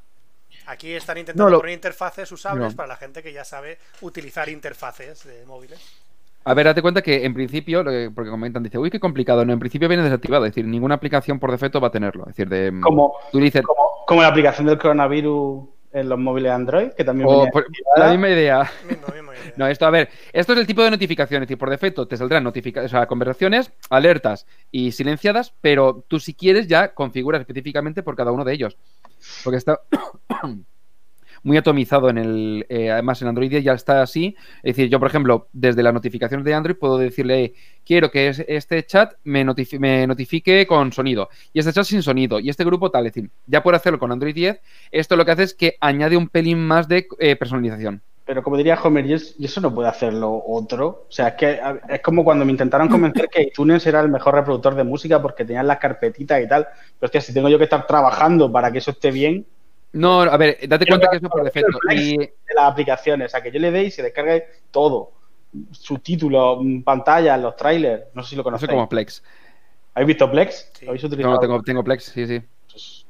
[0.67, 5.45] Aquí están intentando poner interfaces usables para la gente que ya sabe utilizar interfaces de
[5.47, 5.81] móviles.
[6.47, 7.83] A ver, date cuenta que en principio,
[8.15, 9.45] porque comentan, dice, uy, qué complicado.
[9.45, 10.45] No, en principio viene desactivado.
[10.45, 12.25] Es decir, ninguna aplicación por defecto va a tenerlo.
[12.25, 12.81] Es decir, de.
[12.81, 13.63] Como, tú dices,
[14.07, 17.29] como la aplicación del coronavirus en los móviles Android, que también
[17.97, 18.71] la misma idea.
[19.57, 22.17] No, esto, a ver, esto es el tipo de notificación, es decir, por defecto te
[22.17, 28.03] saldrán notificaciones, o sea, conversaciones, alertas y silenciadas, pero tú si quieres ya configuras específicamente
[28.03, 28.77] por cada uno de ellos.
[29.45, 29.81] Porque está
[31.45, 32.67] muy atomizado en el.
[32.69, 34.35] Eh, además, en Android 10 ya está así.
[34.63, 37.55] Es decir, yo, por ejemplo, desde las notificaciones de Android puedo decirle,
[37.85, 39.45] quiero que este chat me,
[39.79, 43.07] me, notifique con sonido y este chat sin sonido y este grupo tal.
[43.07, 44.61] Es decir, ya puedo hacerlo con Android 10.
[44.91, 48.03] Esto lo que hace es que añade un pelín más de eh, personalización.
[48.27, 51.05] Pero como diría Homer, y eso no puede hacerlo otro.
[51.09, 54.35] O sea, es que es como cuando me intentaron convencer que iTunes era el mejor
[54.35, 56.67] reproductor de música porque tenían las carpetitas y tal.
[56.99, 59.47] Pero hostia, si tengo yo que estar trabajando para que eso esté bien,
[59.95, 61.79] no, a ver, date cuenta que eso por defecto.
[61.93, 62.19] Y...
[62.19, 65.13] De las aplicaciones, o sea, que yo le dé y se descargue todo.
[65.71, 68.69] Subtítulos, pantalla, los trailers, no sé si lo conocéis.
[68.69, 69.23] No sé como Plex.
[69.95, 70.73] ¿Habéis visto Plex?
[70.89, 71.35] ¿Habéis utilizado?
[71.35, 72.43] No, tengo, tengo Plex, sí, sí.
[72.69, 73.07] Pues,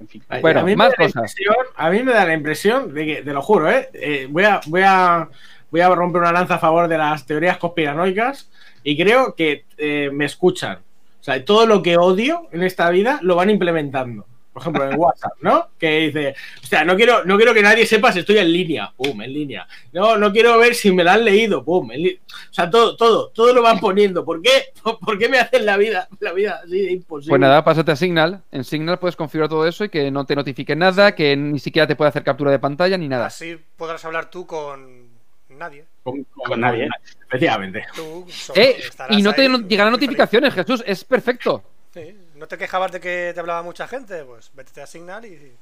[0.00, 0.24] en fin.
[0.40, 1.32] Bueno, más cosas.
[1.76, 3.88] A mí me da la impresión de que, te lo juro, ¿eh?
[3.92, 5.28] eh voy, a, voy, a,
[5.70, 8.50] voy a romper una lanza a favor de las teorías conspiranoicas
[8.82, 10.78] y creo que eh, me escuchan.
[11.20, 14.26] O sea, todo lo que odio en esta vida lo van implementando.
[14.56, 15.68] Por ejemplo, en WhatsApp, ¿no?
[15.78, 18.90] Que dice, o sea, no quiero, no quiero que nadie sepa si estoy en línea,
[18.96, 19.68] pum, en línea.
[19.92, 22.96] No, no quiero ver si me la han leído, pum, en li- o sea, todo,
[22.96, 24.24] todo, todo lo van poniendo.
[24.24, 24.72] ¿Por qué?
[25.04, 27.32] ¿Por qué me hacen la vida, la vida así de imposible?
[27.32, 28.40] Pues nada, pásate a Signal.
[28.50, 31.86] En Signal puedes configurar todo eso y que no te notifique nada, que ni siquiera
[31.86, 33.26] te puede hacer captura de pantalla ni nada.
[33.26, 35.10] Así podrás hablar tú con
[35.50, 35.84] nadie.
[36.02, 36.88] con, Con nadie.
[37.28, 37.84] Efectivamente.
[37.94, 38.76] Tú Eh,
[39.10, 41.62] y no te ahí, llegarán notificaciones, Jesús, es perfecto.
[41.92, 44.24] Sí, ¿No te quejabas de que te hablaba mucha gente?
[44.24, 45.56] Pues vete a Signal y.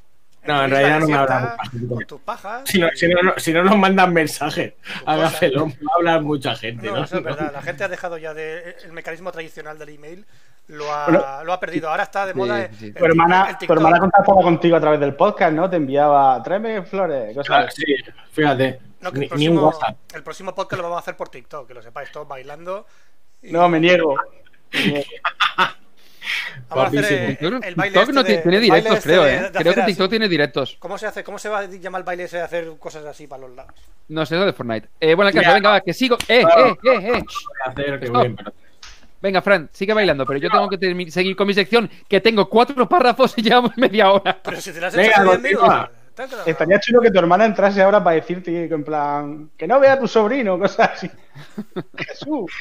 [0.46, 1.94] No, en realidad no me desierta habla mucha gente.
[1.94, 2.62] Con tus pajas.
[2.68, 4.74] Si no, si no, no- si no nos mandan mensajes,
[5.06, 7.04] hágaselo, va a hablar mucha gente, No, ¿no?
[7.04, 7.50] eso es verdad.
[7.52, 10.26] La gente ha dejado ya de el mecanismo tradicional del email.
[10.66, 11.88] Lo ha, Bueno, lo ha perdido.
[11.88, 12.68] Ahora está de sí, moda.
[12.68, 12.87] sí, sí.
[12.88, 15.68] el Tu hermana, tu hermana contactaba contigo a través del podcast, ¿no?
[15.70, 17.82] Te enviaba, tráeme flores, cosas así.
[17.87, 17.94] sí,
[18.32, 18.80] fíjate.
[19.00, 19.96] No, que ni, el, ni un próximo, WhatsApp.
[20.14, 22.87] el próximo podcast lo vamos a hacer por TikTok, que lo sepáis todos bailando.
[23.42, 24.14] y No, me niego.
[24.72, 25.04] Me niego.
[26.68, 27.26] Vamos a hacer Guapísimo.
[27.28, 29.40] TikTok, el baile TikTok este no de- tiene, directos, este creo, de- ¿eh?
[29.42, 29.90] de Creo que así.
[29.92, 30.76] TikTok tiene directos.
[30.78, 31.24] ¿Cómo se hace?
[31.24, 33.72] ¿Cómo se va a llamar el baile ese de hacer cosas así para los lados?
[34.08, 34.88] No sé, eso de Fortnite.
[35.00, 36.16] Eh, bueno, el caso, venga, va, que sigo.
[36.28, 36.70] Eh, Claro.
[36.70, 37.24] eh, eh, eh.
[37.66, 38.52] Hacer que voy a.
[39.22, 42.87] Venga, Fran, sigue bailando, pero yo tengo que seguir con mi sección, que tengo cuatro
[42.88, 44.38] párrafos y llevamos media hora.
[44.42, 45.74] Pero si te las has Venga, hecho en 10 continúa.
[45.76, 45.96] minutos.
[46.14, 46.42] Tranquilo.
[46.46, 49.94] Estaría chulo que tu hermana entrase ahora para decirte que en plan, que no vea
[49.94, 51.10] a tu sobrino, cosas así.
[51.96, 52.52] Jesús.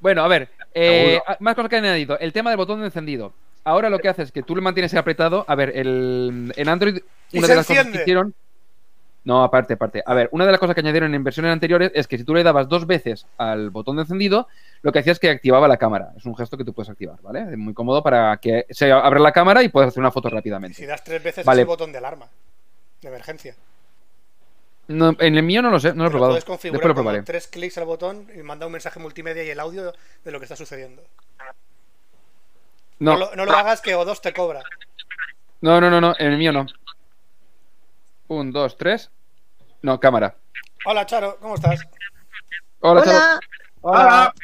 [0.00, 1.36] Bueno, a ver, eh, Seguro.
[1.40, 2.18] más cosas que han añadido.
[2.18, 3.32] El tema del botón de encendido.
[3.64, 5.44] Ahora lo que hace es que tú lo mantienes apretado.
[5.48, 6.98] A ver, el, en Android,
[7.32, 8.34] Y una se de las cosas que hicieron.
[9.24, 10.04] No, aparte, aparte.
[10.06, 12.32] A ver, una de las cosas que añadieron en versiones anteriores es que si tú
[12.32, 14.46] le dabas dos veces al botón de encendido,
[14.82, 16.12] lo que hacía es que activaba la cámara.
[16.16, 17.40] Es un gesto que tú puedes activar, ¿vale?
[17.40, 20.30] Es muy cómodo para que se abra la cámara y puedas hacer una foto Y
[20.30, 20.86] si rápidamente.
[20.86, 21.62] das tres veces Vale.
[21.62, 22.28] es el botón de alarma.
[23.02, 23.56] De emergencia.
[24.88, 26.32] No, en el mío no lo sé, no lo he probado.
[26.32, 27.22] puedes Después lo con probaré.
[27.22, 29.92] tres clics al botón y manda un mensaje multimedia y el audio
[30.24, 31.02] de lo que está sucediendo.
[32.98, 34.62] No, No, lo, no lo hagas que O2 te cobra.
[35.60, 36.66] no, no, no, no, en el mío no.
[38.28, 39.10] Un, dos, tres.
[39.82, 40.36] No, cámara.
[40.84, 41.80] Hola, Charo, ¿cómo estás?
[42.80, 43.18] Hola, Charo.
[43.18, 43.40] Hola.
[43.82, 44.34] Hola.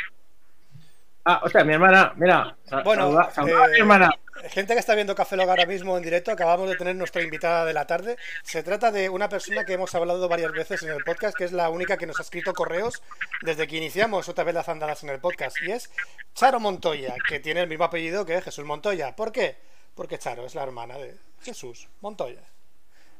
[1.24, 2.56] Ah, o sea, mi hermana, mira.
[2.84, 4.10] Bueno, saluda- saluda a mi eh, hermana.
[4.50, 7.64] Gente que está viendo Café Log ahora mismo en directo, acabamos de tener nuestra invitada
[7.64, 8.16] de la tarde.
[8.42, 11.52] Se trata de una persona que hemos hablado varias veces en el podcast, que es
[11.52, 13.02] la única que nos ha escrito correos
[13.42, 15.56] desde que iniciamos otra vez las andadas en el podcast.
[15.62, 15.90] Y es
[16.34, 19.14] Charo Montoya, que tiene el mismo apellido que Jesús Montoya.
[19.14, 19.56] ¿Por qué?
[19.94, 22.42] Porque Charo es la hermana de Jesús Montoya.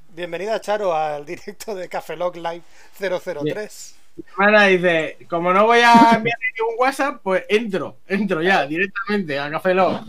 [0.09, 2.63] Bienvenida, Charo, al directo de Café Log Live
[2.99, 3.95] 003.
[4.17, 9.39] Mi hermana dice, como no voy a enviar ningún WhatsApp, pues entro, entro ya directamente
[9.39, 10.05] a Café Lock.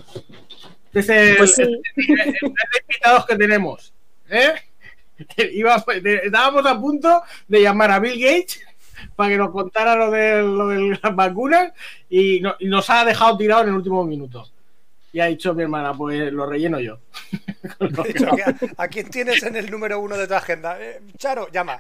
[0.93, 1.61] Es el, Pues sí.
[1.63, 1.81] el-
[2.87, 3.93] invitados que tenemos.
[4.29, 4.53] ¿eh?
[5.53, 5.83] Iba-
[6.23, 8.61] estábamos a punto de llamar a Bill Gates
[9.15, 11.71] para que nos contara lo de, lo de las vacunas
[12.09, 14.49] y, no- y nos ha dejado tirado en el último minuto.
[15.11, 16.97] Y ha dicho mi hermana, pues lo relleno yo.
[18.07, 18.27] Dicho
[18.77, 20.77] a, ¿a quién tienes en el número uno de tu agenda?
[20.81, 21.79] Eh, Charo, llama.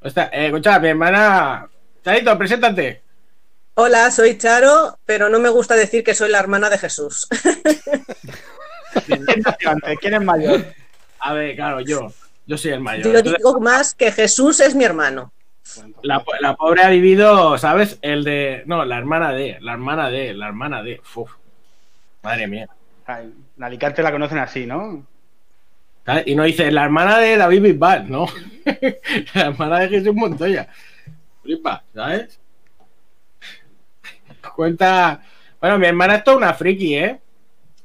[0.00, 1.68] Hostia, eh, escucha, mi hermana.
[2.04, 3.00] Charito, preséntate.
[3.76, 7.26] Hola, soy Charo, pero no me gusta decir que soy la hermana de Jesús.
[10.00, 10.64] ¿Quién es mayor?
[11.18, 12.12] A ver, claro, yo.
[12.46, 13.04] Yo soy el mayor.
[13.04, 15.32] Yo Entonces, digo más que Jesús es mi hermano.
[16.02, 17.98] la, la pobre ha vivido, ¿sabes?
[18.02, 18.62] El de.
[18.66, 19.58] No, la hermana de.
[19.60, 20.34] La hermana de.
[20.34, 21.00] La hermana de.
[21.14, 21.32] Uf.
[22.22, 22.68] Madre mía.
[23.08, 25.04] En Alicante la conocen así, ¿no?
[26.26, 28.26] Y no dice la hermana de David Bisbal, ¿no?
[29.34, 30.68] la hermana de Jesús Montoya.
[31.42, 32.38] Flipa, ¿sabes?
[34.56, 35.22] Cuenta.
[35.60, 37.20] Bueno, mi hermana es toda una friki, ¿eh?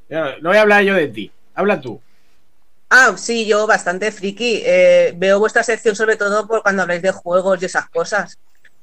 [0.10, 1.32] No voy a hablar yo de ti.
[1.54, 2.02] Habla tú.
[2.90, 4.62] Ah, sí, yo bastante friki.
[4.66, 8.38] Eh, veo vuestra sección sobre todo por cuando habláis de juegos y esas cosas.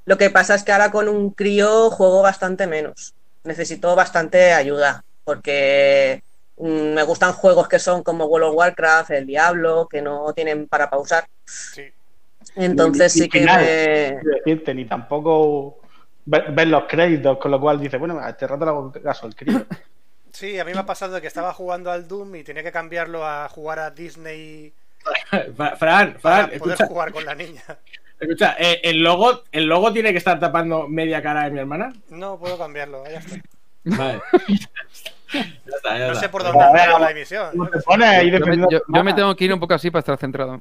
[0.05, 3.15] Lo que pasa es que ahora con un crío juego bastante menos.
[3.45, 6.23] Necesito bastante ayuda porque
[6.57, 10.69] mm, me gustan juegos que son como World of Warcraft, El Diablo, que no tienen
[10.69, 11.27] para pausar.
[11.45, 11.83] Sí.
[12.55, 13.65] Entonces Ni- sí ni que final.
[13.65, 14.21] me...
[14.23, 15.79] Decirte, ni tampoco
[16.27, 19.27] ver, ver los créditos, con lo cual dice, bueno, a este rato le hago caso
[19.27, 19.65] al crío.
[20.33, 23.27] Sí, a mí me ha pasado que estaba jugando al Doom y tenía que cambiarlo
[23.27, 24.71] a jugar a Disney
[25.57, 27.63] Fra- Fran, para Fran, poder escucha, jugar con la niña.
[28.21, 31.91] escucha eh, el, logo, el logo tiene que estar tapando media cara de mi hermana.
[32.11, 33.37] No puedo cambiarlo, ya está.
[33.85, 34.21] Vale.
[35.33, 35.41] ya
[35.77, 37.51] está, ya No sé por dónde A ver, anda a ver, la emisión.
[37.57, 37.97] ¿Cómo
[38.69, 40.61] yo me, tengo que ir un poco así para estar centrado.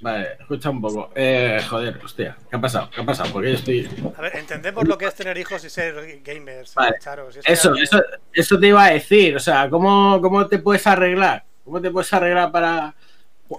[0.00, 1.10] Vale, escucha un poco.
[1.14, 2.88] Eh, joder, hostia, ¿qué ha pasado?
[2.90, 3.30] ¿Qué ha pasado?
[3.32, 3.88] Porque yo estoy.
[4.16, 6.96] A ver, entendemos lo que es tener hos y ser gamers, Vale.
[6.98, 7.30] Charo.
[7.30, 9.36] si es que Eso, eso, eso te iba a decir.
[9.36, 11.44] O sea, ¿cómo, cómo te puedes arreglar?
[11.64, 12.94] ¿Cómo te puedes arreglar para.?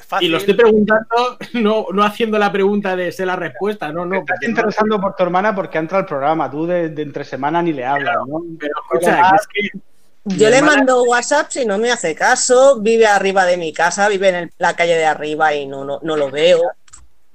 [0.07, 0.29] Fácil.
[0.29, 4.15] Y lo estoy preguntando, no, no haciendo la pregunta de sé la respuesta, no, no.
[4.15, 6.49] Estás porque interesando por tu hermana porque entra al programa.
[6.49, 8.41] Tú de, de entre semana ni le hablas, ¿no?
[8.57, 9.79] Pero escucha, que es que,
[10.23, 14.07] Yo le hermana- mando WhatsApp si no me hace caso, vive arriba de mi casa,
[14.07, 16.61] vive en el- la calle de arriba y no, no, no lo veo.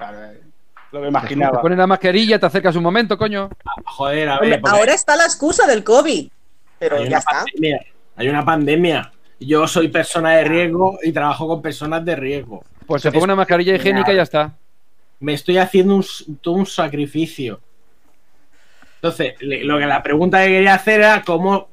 [0.00, 0.40] Eh,
[0.92, 1.60] lo Te imaginaba.
[1.60, 3.50] pones la mascarilla, te acercas un momento, coño.
[3.86, 4.60] Joder, a Hombre, ver.
[4.60, 6.28] porque ahora está la excusa del COVID,
[6.78, 7.42] pero hay ya está.
[7.44, 7.84] pandemia.
[8.16, 9.12] Hay una pandemia.
[9.40, 12.64] Yo soy persona de riesgo y trabajo con personas de riesgo.
[12.86, 14.52] Pues se pone una mascarilla higiénica y ya está.
[15.18, 16.04] me estoy haciendo un,
[16.40, 17.58] todo un sacrificio.
[18.96, 21.68] Entonces, le- lo que la pregunta que quería hacer era cómo,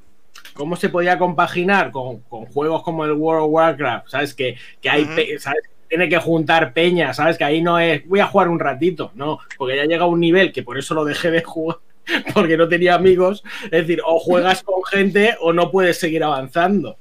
[0.53, 4.33] cómo se podía compaginar con, con juegos como el World of Warcraft, ¿sabes?
[4.33, 5.05] Que, que hay,
[5.39, 5.63] ¿sabes?
[5.87, 7.37] Tiene que juntar peña, ¿sabes?
[7.37, 10.51] Que ahí no es, voy a jugar un ratito, no, porque ya llega un nivel
[10.51, 11.77] que por eso lo dejé de jugar,
[12.33, 13.43] porque no tenía amigos.
[13.65, 16.97] Es decir, o juegas con gente o no puedes seguir avanzando.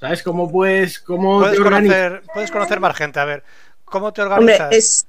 [0.00, 0.22] ¿Sabes?
[0.24, 3.20] ¿Cómo puedes, cómo Puedes conocer, puedes conocer más gente.
[3.20, 3.44] A ver,
[3.84, 4.72] ¿cómo te Hombre, organizas?
[4.72, 5.06] es,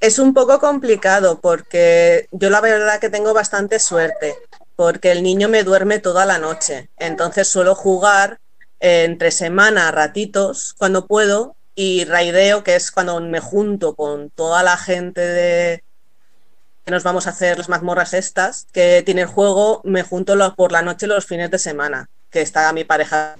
[0.00, 4.34] es un poco complicado porque yo la verdad que tengo bastante suerte,
[4.76, 6.90] porque el niño me duerme toda la noche.
[6.96, 8.40] Entonces suelo jugar
[8.80, 14.62] eh, entre semana, ratitos, cuando puedo, y raideo, que es cuando me junto con toda
[14.62, 15.84] la gente de
[16.84, 20.70] que nos vamos a hacer las mazmorras estas, que tiene el juego, me junto por
[20.70, 23.36] la noche los fines de semana, que está mi pareja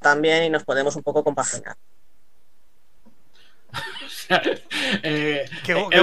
[0.00, 1.76] también y nos podemos un poco compaginar.
[5.02, 6.00] Eh, Qué, eh, qué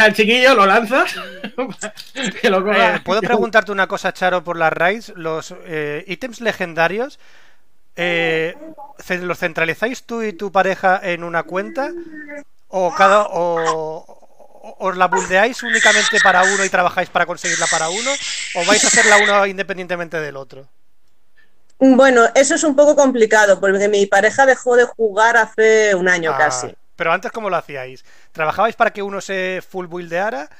[0.00, 1.14] al chiquillo, lo lanzas,
[2.40, 2.96] que lo coja.
[2.96, 5.12] Eh, ¿Puedo preguntarte una cosa, Charo, por las raids?
[5.16, 7.18] Los eh, ítems legendarios,
[7.96, 8.54] eh,
[9.22, 11.90] ¿los centralizáis tú y tu pareja en una cuenta?
[12.68, 17.88] ¿O cada o, o- os la buldeáis únicamente para uno y trabajáis para conseguirla para
[17.88, 18.10] uno?
[18.56, 20.66] ¿O vais a hacerla uno independientemente del otro?
[21.78, 26.32] Bueno, eso es un poco complicado porque mi pareja dejó de jugar hace un año
[26.34, 26.74] Ah, casi.
[26.96, 28.04] Pero antes, ¿cómo lo hacíais?
[28.36, 30.50] ¿Trabajabais para que uno se full buildeara?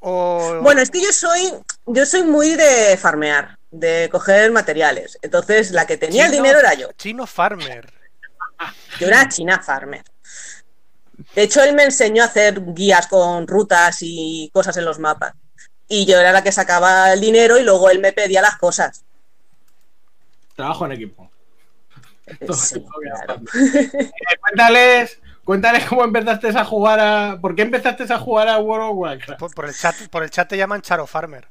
[0.00, 1.52] ¿O Bueno, es que yo soy,
[1.84, 5.18] yo soy muy de farmear, de coger materiales.
[5.20, 6.90] Entonces, la que tenía el dinero era yo.
[6.96, 7.92] Chino Farmer.
[8.98, 10.02] Yo era China Farmer.
[11.34, 15.34] De hecho, él me enseñó a hacer guías con rutas y cosas en los mapas.
[15.88, 19.04] Y yo era la que sacaba el dinero y luego él me pedía las cosas.
[20.56, 21.30] Trabajo en equipo.
[22.54, 23.42] Sí, claro.
[23.54, 27.38] Eh, cuéntales, cuéntales cómo empezaste a jugar a.
[27.40, 29.40] ¿Por qué empezaste a jugar a World of Warcraft?
[29.40, 31.48] Por, por el chat, por el chat te llaman Charo Farmer.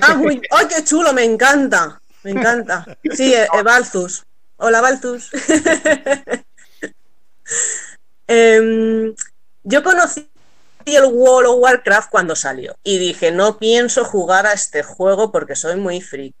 [0.00, 1.12] Ah, muy- ¡Ay, qué chulo!
[1.12, 2.00] Me encanta.
[2.22, 2.96] Me encanta.
[3.12, 4.24] Sí, eh, eh, Balzus.
[4.56, 5.30] Hola, Balzus.
[8.26, 9.14] Em,
[9.62, 10.28] yo conocí
[10.86, 15.54] el World of Warcraft cuando salió y dije, no pienso jugar a este juego porque
[15.56, 16.34] soy muy friki.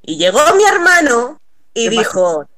[0.00, 1.40] Y llegó mi hermano
[1.74, 2.48] y ¿Qué dijo,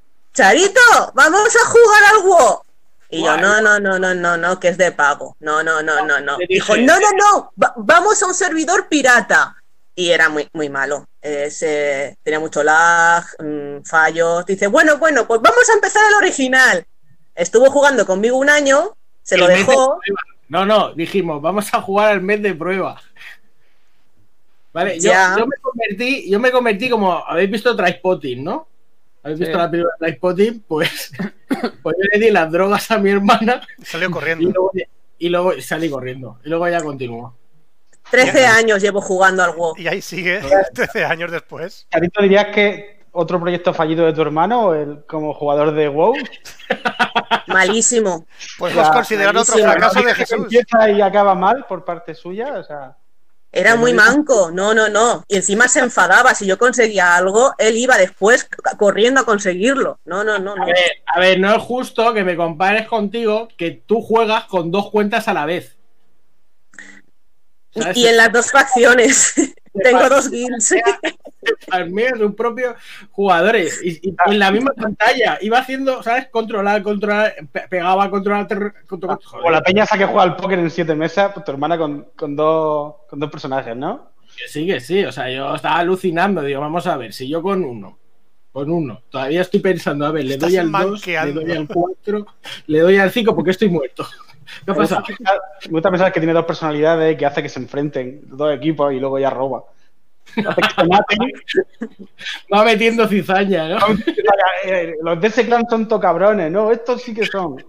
[0.40, 0.81] Charito,
[1.12, 2.62] vamos a jugar al WoW.
[3.11, 5.37] Y yo, no, no, no, no, no, no, que es de pago.
[5.40, 6.38] No, no, no, no, no.
[6.48, 9.55] Dijo, no, no, no, va- vamos a un servidor pirata.
[9.94, 11.07] Y era muy, muy malo.
[11.20, 14.46] Eh, tenía mucho lag, mm, fallos.
[14.46, 16.87] Dice, bueno, bueno, pues vamos a empezar el original.
[17.35, 20.00] Estuvo jugando conmigo un año, se lo El dejó.
[20.48, 22.98] No, no, dijimos, vamos a jugar al mes de prueba.
[24.72, 25.12] Vale, yo,
[25.46, 28.69] me convertí, yo me convertí como, habéis visto Trainspotting, ¿no?
[29.22, 29.59] ¿Habéis visto Sí.
[29.59, 30.64] la película de Trainspotting?
[30.66, 31.12] Pues,
[31.83, 34.44] pues yo le di las drogas a mi hermana Salió y corriendo.
[34.50, 34.72] luego,
[35.18, 36.38] y luego salí corriendo.
[36.44, 37.37] Y luego ya continuó.
[38.11, 39.74] 13 años llevo jugando al WoW.
[39.76, 40.40] Y ahí sigue,
[40.74, 41.87] 13 años después.
[41.92, 46.14] Charito, ¿dirías que otro proyecto fallido de tu hermano el, como jugador de WoW?
[47.46, 48.26] Malísimo.
[48.59, 49.72] Podemos Ya, considerar otro malísimo.
[49.72, 50.38] fracaso de Jesús.
[50.44, 52.96] Empieza y acaba mal por parte suya, o sea...
[53.52, 54.50] Era muy manco.
[54.52, 55.24] No, no, no.
[55.26, 56.34] Y encima se enfadaba.
[56.34, 59.98] Si yo conseguía algo, él iba después corriendo a conseguirlo.
[60.04, 60.62] No, no, no, no.
[60.62, 64.70] A ver, a ver, no es justo que me compares contigo que tú juegas con
[64.70, 65.76] dos cuentas a la vez.
[67.74, 67.96] ¿Sabes?
[67.96, 69.35] Y en las dos facciones.
[69.83, 70.75] Tengo dos guilds.
[71.70, 72.74] Farmea sus propios
[73.10, 76.28] jugadores y, y en la misma pantalla iba haciendo, ¿sabes?
[76.28, 78.46] Controlar, controlar, pe- pegaba, controlar,
[78.86, 79.18] controlar.
[79.42, 82.08] O la peña esa que juega al póker en siete mesas, pues tu hermana con,
[82.16, 84.10] con dos, con dos personajes, ¿no?
[84.36, 87.42] Que sí, que sí, o sea, yo estaba alucinando, digo, vamos a ver, si yo
[87.42, 87.98] con uno,
[88.52, 92.26] con uno, todavía estoy pensando, a ver, le doy al 2, le doy al 4,
[92.66, 94.06] le doy al 5 porque estoy muerto.
[94.66, 94.72] Me
[95.70, 99.18] gusta pensar que tiene dos personalidades que hace que se enfrenten dos equipos y luego
[99.18, 99.62] ya roba.
[102.52, 103.78] Va metiendo cizaña, ¿no?
[104.64, 106.70] Eh, Los de ese clan son to cabrones, ¿no?
[106.70, 107.64] Estos sí que son.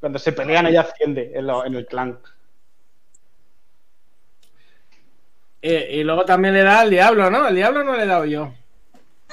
[0.00, 2.18] Cuando se pelean ella asciende en, lo- en el clan.
[5.60, 7.46] Eh, y luego también le da al diablo, ¿no?
[7.46, 8.52] El diablo no le he dado yo.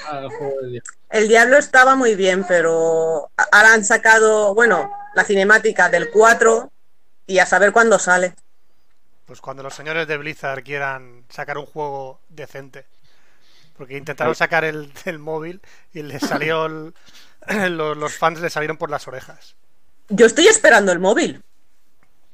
[0.08, 0.91] Al juego del diablo.
[1.10, 6.72] El diablo estaba muy bien, pero ahora han sacado, bueno, la cinemática del 4
[7.26, 8.36] y a saber cuándo sale.
[9.30, 12.88] Pues cuando los señores de Blizzard quieran sacar un juego decente.
[13.78, 15.62] Porque intentaron sacar el, el móvil
[15.94, 16.94] y les salió el-
[17.78, 19.56] los, los fans le salieron por las orejas.
[20.10, 21.44] Yo estoy esperando el móvil.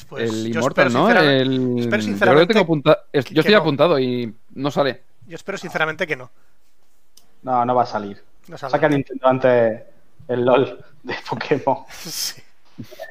[0.07, 1.11] Pues el yo Immortal, espero ¿no?
[1.11, 1.79] El...
[1.79, 3.59] espero Yo creo que sinceramente tengo apunta- es- que- Yo estoy no.
[3.61, 5.03] apuntado y no sale.
[5.27, 6.31] Yo espero sinceramente que no.
[7.43, 8.23] No, no va a salir.
[8.47, 8.71] No sale.
[8.71, 9.81] Saca Nintendo antes
[10.29, 11.79] el LOL de Pokémon.
[11.91, 12.41] Sí.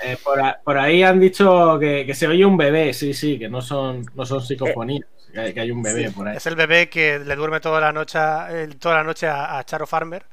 [0.03, 3.39] Eh, por, a- por ahí han dicho que, que se oye un bebé, sí, sí,
[3.39, 6.37] que no son, no son psicofonías, que, hay, que hay un bebé por ahí.
[6.37, 8.19] Es el bebé que le duerme toda la noche,
[8.51, 10.25] eh, toda la noche a, a Charo Farmer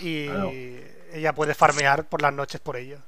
[0.00, 0.50] y Claro.
[1.12, 2.98] ella puede farmear por las noches por ello.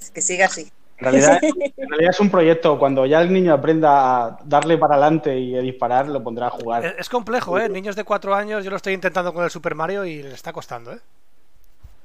[0.00, 0.70] Es que siga así.
[0.98, 1.38] En realidad,
[1.76, 2.78] en realidad es un proyecto.
[2.78, 6.50] Cuando ya el niño aprenda a darle para adelante y a disparar, lo pondrá a
[6.50, 6.84] jugar.
[6.86, 7.68] Es, es complejo, ¿eh?
[7.68, 10.52] Niños de 4 años, yo lo estoy intentando con el Super Mario y le está
[10.52, 10.98] costando, ¿eh?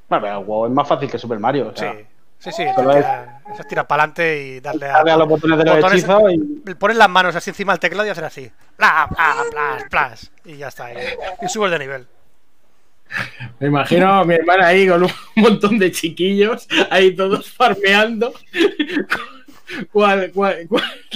[0.10, 1.72] Bueno, pero el WoW es más fácil que Super Mario.
[1.74, 2.06] o sea, sí,
[2.52, 2.64] sí.
[2.76, 3.08] Solo Eso
[3.60, 4.94] es- tira, para adelante y darle a.
[4.94, 6.34] darle a los botones de los botones- hechizos
[6.68, 8.52] y Pones las manos así encima del teclado y hacer así.
[8.76, 10.32] Pla, pla, plas, plas.
[10.46, 10.92] Y ya está.
[10.94, 10.98] Y,
[11.42, 12.08] y subes de nivel.
[13.60, 18.34] Me imagino a mi hermana ahí con un montón de chiquillos, ahí todos farmeando.
[19.92, 20.32] Cual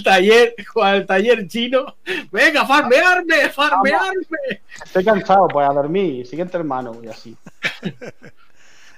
[0.04, 1.96] taller, cual taller chino.
[2.32, 4.62] Venga, farmearme, farmearme.
[4.84, 6.26] estoy cansado, pues a dormir.
[6.26, 7.36] Siguiente hermano y así.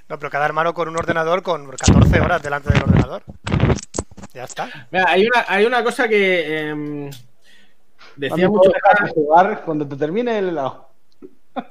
[0.09, 3.23] No, pero cada hermano con un ordenador con 14 horas delante del ordenador.
[4.33, 4.87] Ya está.
[4.91, 7.09] Mira, hay una, hay una cosa que em,
[8.15, 8.69] decía mucho.
[8.71, 10.89] dejas de jugar cuando te termine el helado.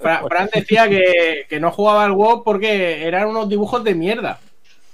[0.00, 4.38] Fra- Fran decía que, que no jugaba al WoW porque eran unos dibujos de mierda.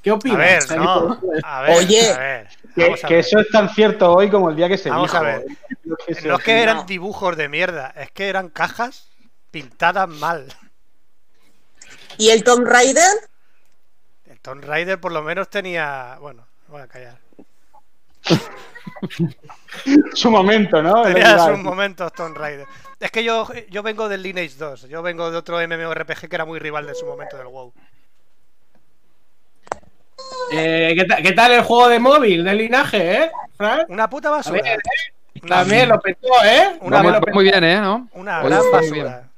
[0.03, 0.39] ¿Qué A opinas?
[0.69, 1.19] ver, no.
[1.43, 2.13] A ver, Oye.
[2.13, 2.49] a ver.
[2.75, 5.17] Que, a que eso es tan cierto hoy como el día que se Vamos dijo.
[5.23, 5.45] a ver.
[5.85, 6.63] Lo que se No es que opina.
[6.73, 9.09] eran dibujos de mierda, es que eran cajas
[9.51, 10.47] pintadas mal.
[12.19, 13.09] ¿Y el Tomb Raider?
[14.45, 16.19] Tomb Raider por lo menos tenía.
[16.21, 17.17] Bueno, voy a callar.
[20.13, 21.03] Su momento, ¿no?
[21.03, 22.67] Tenía Era- sus momentos Tomb Raider.
[23.01, 26.45] Es que yo, yo vengo del Lineage 2, yo vengo de otro MMORPG que era
[26.45, 27.73] muy rival de su momento del WoW.
[30.53, 33.31] Eh, ¿qué, ta- qué tal el juego de móvil del linaje, eh?
[33.89, 34.61] Una puta basura.
[34.63, 34.79] ver,
[35.43, 36.77] Una, También lo petó, ¿eh?
[36.83, 37.81] Una- Va muy, lo bien, ¿eh?
[37.81, 38.09] ¿No?
[38.13, 39.29] una gran basura.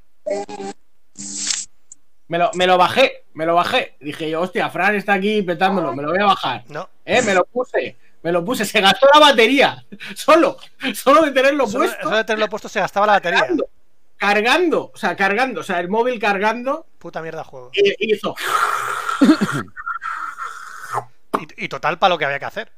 [2.29, 3.95] Me lo, me lo bajé, me lo bajé.
[3.99, 6.63] Dije yo, hostia, Fran está aquí petándolo, me lo voy a bajar.
[6.67, 8.65] No, Eh, me lo puse, me lo puse.
[8.65, 9.85] Se gastó la batería.
[10.15, 10.57] Solo,
[10.93, 12.03] solo de tenerlo solo, puesto.
[12.03, 13.39] solo de tenerlo puesto se gastaba la batería.
[13.39, 13.69] Cargando,
[14.17, 17.69] cargando, o sea, cargando, o sea, el móvil cargando Puta mierda juego.
[17.73, 18.35] y, hizo.
[21.39, 22.71] Y, y total para lo que había que hacer.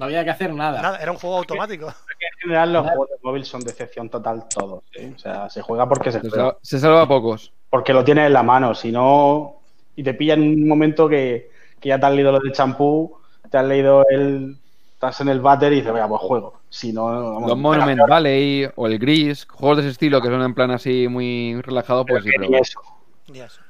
[0.00, 0.80] No había que hacer nada.
[0.80, 1.86] Nada, era un juego automático.
[2.20, 4.82] En general, los juegos de móvil son decepción total todos.
[4.94, 5.12] ¿eh?
[5.14, 6.36] O sea, se juega porque se Se juega.
[6.44, 7.52] salva, se salva a pocos.
[7.68, 8.74] Porque lo tienes en la mano.
[8.74, 9.56] Si no,
[9.94, 13.14] y te pilla en un momento que, que ya te has leído lo de champú,
[13.50, 14.56] te has leído el.
[14.94, 16.60] Estás en el váter y dices, vaya, pues juego.
[16.70, 20.42] Si no, vamos, Los Monument Valley o el Gris, juegos de ese estilo que son
[20.42, 22.80] en plan así muy relajado, pues sí, pero eso.
[23.26, 23.60] Y eso.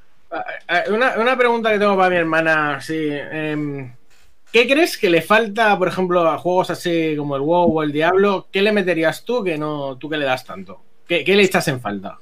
[0.68, 3.08] Eh, Una, una pregunta que tengo para mi hermana, sí.
[3.10, 3.92] em,
[4.52, 7.92] ¿Qué crees que le falta, por ejemplo, a juegos así como el WoW o el
[7.92, 8.48] Diablo?
[8.50, 10.82] ¿Qué le meterías tú que no, tú que le das tanto?
[11.06, 12.18] ¿Qué, qué le echas en falta?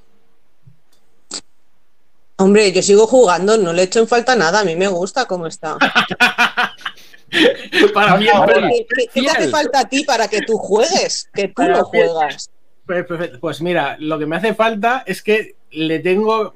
[2.37, 5.47] Hombre, yo sigo jugando, no le echo en falta nada, a mí me gusta cómo
[5.47, 5.77] está.
[7.95, 11.29] para mí, ¿Qué, qué- qué te hace falta a ti para que tú juegues?
[11.35, 12.51] Que tú no juegas.
[12.87, 16.55] pues, pues- pues mira, lo que me hace falta es que le tengo,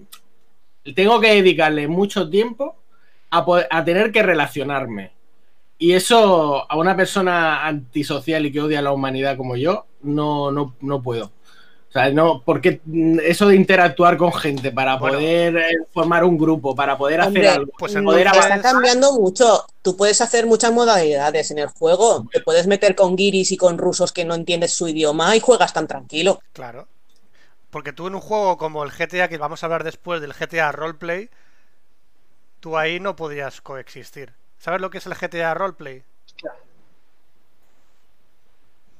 [0.94, 2.76] tengo que dedicarle mucho tiempo
[3.30, 5.12] a, poder- a tener que relacionarme.
[5.82, 10.52] Y eso a una persona antisocial y que odia a la humanidad como yo, no,
[10.52, 11.24] no, no puedo.
[11.24, 12.80] O sea, no, porque
[13.24, 15.16] eso de interactuar con gente para Bueno.
[15.18, 18.58] poder eh, formar un grupo, para poder Hombre, hacer algo, pues poder avanzar.
[18.58, 19.66] Está cambiando mucho.
[19.82, 22.28] Tú puedes hacer muchas modalidades en el juego.
[22.30, 25.72] Te puedes meter con guiris y con rusos que no entiendes su idioma y juegas
[25.72, 26.38] tan tranquilo.
[26.52, 26.86] Claro.
[27.70, 30.70] Porque tú en un juego como el GTA, que vamos a hablar después del GTA
[30.70, 31.28] Roleplay,
[32.60, 34.32] tú ahí no podrías coexistir.
[34.62, 36.04] ¿Sabes lo que es el GTA Roleplay?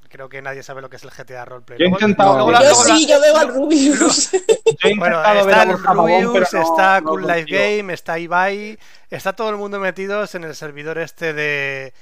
[0.08, 1.78] Creo que nadie sabe lo que es el GTA Roleplay.
[1.78, 4.30] Yo he Luego- intentado- luego Yo la- Yo luego la- sí, yo veo al Rubius.
[4.82, 7.44] Yo he Bueno, está el Rubius, pero está no Cool Life.
[7.48, 8.76] Game, está Ibai,
[9.08, 11.94] está todo el mundo metidos en el servidor este de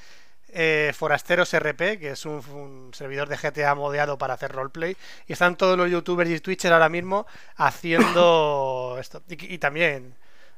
[0.48, 4.96] eh, Forasteros RP, que es un, un servidor de GTA modeado para hacer roleplay,
[5.28, 9.22] y están todos los youtubers y twitchers ahora mismo haciendo esto.
[9.28, 10.16] Y, y también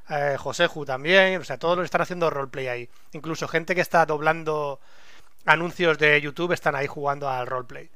[0.09, 2.89] eh, Joseju también, o sea, todos los están haciendo roleplay ahí.
[3.13, 4.79] Incluso gente que está doblando
[5.45, 7.89] anuncios de YouTube están ahí jugando al roleplay.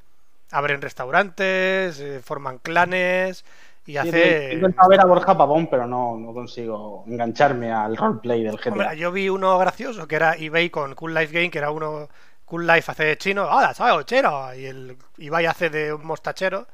[0.51, 3.43] Abren restaurantes, eh, forman clanes
[3.86, 4.53] y Sí, hace...
[4.53, 8.72] Intentado ver a Borja Pavón, pero no, no consigo engancharme al roleplay del GTA.
[8.72, 12.10] Hombre, yo vi uno gracioso que era eBay con Cool Life Game, que era uno.
[12.45, 14.53] Cool Life hace de chino, ¡Hola, soy chino!
[14.55, 16.66] Y el Ibai hace de un mostachero.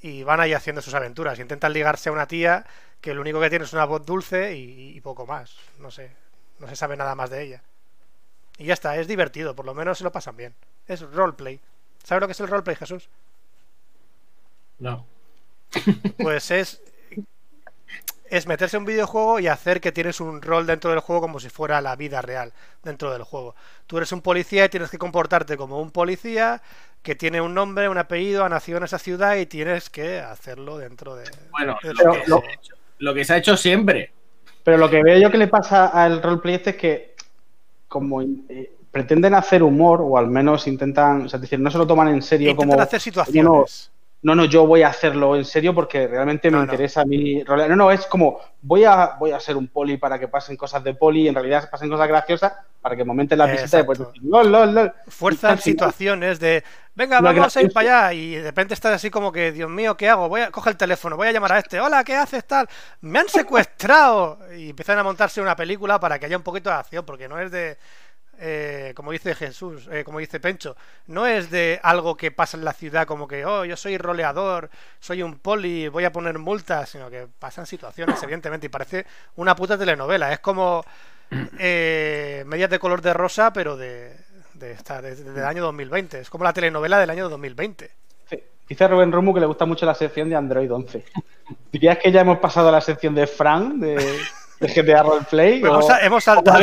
[0.00, 1.38] y van ahí haciendo sus aventuras.
[1.38, 2.64] Intentan ligarse a una tía
[3.06, 5.54] que lo único que tiene es una voz dulce y, y poco más.
[5.78, 6.10] No sé,
[6.58, 7.62] no se sabe nada más de ella.
[8.58, 10.52] Y ya está, es divertido, por lo menos se lo pasan bien.
[10.88, 11.60] Es roleplay.
[12.02, 13.08] ¿Sabes lo que es el roleplay, Jesús?
[14.80, 15.06] No.
[16.18, 16.80] Pues es.
[18.28, 21.38] Es meterse en un videojuego y hacer que tienes un rol dentro del juego como
[21.38, 22.52] si fuera la vida real
[22.82, 23.54] dentro del juego.
[23.86, 26.60] Tú eres un policía y tienes que comportarte como un policía
[27.04, 30.76] que tiene un nombre, un apellido, ha nacido en esa ciudad y tienes que hacerlo
[30.76, 31.30] dentro de.
[31.52, 34.12] Bueno, de lo, que- que, lo que se ha hecho siempre.
[34.64, 37.14] Pero lo que veo yo que le pasa al roleplay este es que
[37.88, 41.78] como eh, pretenden hacer humor, o al menos intentan, o sea, es decir, no se
[41.78, 43.92] lo toman en serio Intentan como hacer situaciones.
[44.22, 46.72] No, no, yo voy a hacerlo en serio porque realmente me No, no.
[46.72, 47.44] interesa a mí.
[47.44, 47.70] rolear.
[47.70, 50.82] No, no, es como voy a, voy a ser un poli para que pasen cosas
[50.82, 54.04] de poli y en realidad pasen cosas graciosas para que momenten la visita y Exacto.
[54.06, 54.92] decir, lol, lol, lol.
[55.08, 56.64] Fuerzan situaciones de
[56.94, 59.96] venga, vamos a ir para allá y de repente estás así como que, Dios mío,
[59.96, 60.28] ¿qué hago?
[60.28, 62.68] Voy a coger el teléfono, voy a llamar a este, hola, ¿qué haces tal?
[63.02, 66.76] Me han secuestrado y empiezan a montarse una película para que haya un poquito de
[66.76, 67.76] acción, porque no es de
[68.38, 70.76] eh, como dice Jesús, eh, como dice Pencho,
[71.06, 74.70] no es de algo que pasa en la ciudad como que, oh, yo soy roleador,
[75.00, 79.06] soy un poli, voy a poner multas, sino que pasan situaciones, evidentemente, y parece
[79.36, 80.32] una puta telenovela.
[80.32, 80.84] Es como
[81.58, 84.16] eh, medias de color de rosa, pero de,
[84.54, 86.20] de esta, de- del año 2020.
[86.20, 87.90] Es como la telenovela del año 2020.
[88.28, 88.42] Sí.
[88.68, 91.04] Dice Rubén Romo que le gusta mucho la sección de Android 11.
[91.72, 93.96] ¿Dirías que ya hemos pasado a la sección de Fran de,
[94.60, 95.58] de GTA Roleplay?
[95.60, 96.58] Hemos, hemos o saltado.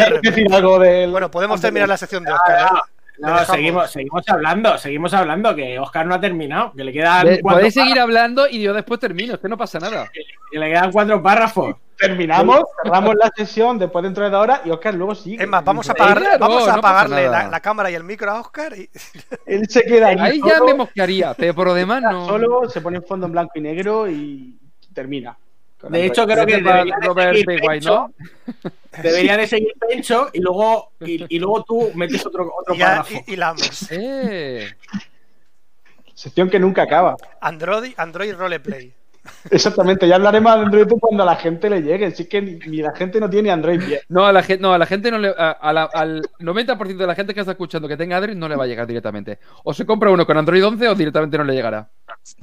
[0.55, 2.61] algo del- Bueno, podemos terminar la sección de Ah, Oscar.
[2.61, 2.77] ¿no?
[2.77, 2.81] no,
[3.17, 3.47] Le no, dejamos.
[3.55, 7.59] seguimos, seguimos hablando, seguimos hablando, que Oscar no ha terminado, que le quedan, Ve- cuatro,
[7.59, 10.09] Podéis seguir hablando y yo después termino, es que no pasa nada.
[10.51, 11.75] que le quedan cuatro párrafos.
[11.95, 15.41] Terminamos, cerramos la sesión después dentro de dos horas y Oscar luego sigue.
[15.43, 17.43] Es más, vamos a Claro, apagarle, vamos a no apagarle nada.
[17.43, 18.89] la, la cámara y el micro a Oscar y
[19.45, 22.25] Él se queda ahí, Ahí ya solo, me mosquearía, pero por lo demás no.
[22.25, 24.57] solo, se pone en fondo en blanco y negro y
[24.91, 25.37] termina.
[25.89, 28.13] De hecho, creo que debería de Robert seguir Pencho, ¿no?
[29.01, 32.87] debería de seguir Pencho y luego, y, y luego tú metes otro, otro y, ya,
[32.87, 33.13] párrafo.
[33.27, 33.91] y, hilamos.
[33.91, 34.75] Eh.
[36.13, 37.17] Sección que nunca acaba.
[37.41, 38.93] Android, Android Roleplay.
[39.51, 42.11] Exactamente, ya hablaremos de Android cuando a la gente le llegue.
[42.11, 44.01] Si es que ni, ni la gente no tiene Android bien.
[44.09, 45.29] No, a la gente, no, a la gente no le.
[45.29, 48.49] a- a la- al 90% de la gente que está escuchando que tenga Android no
[48.49, 49.39] le va a llegar directamente.
[49.63, 51.87] O se compra uno con Android 11 o directamente no le llegará.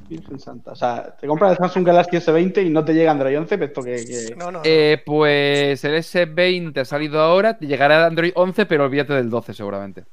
[0.08, 0.72] Virgen Santa.
[0.72, 3.82] O sea, te compras el Samsung Galaxy S20 y no te llega Android 11, pero
[3.82, 3.96] que.
[3.96, 4.60] que- No, no, no.
[4.64, 9.52] Eh, pues el S20 ha salido ahora, te llegará Android 11, pero olvídate del 12
[9.52, 10.04] seguramente.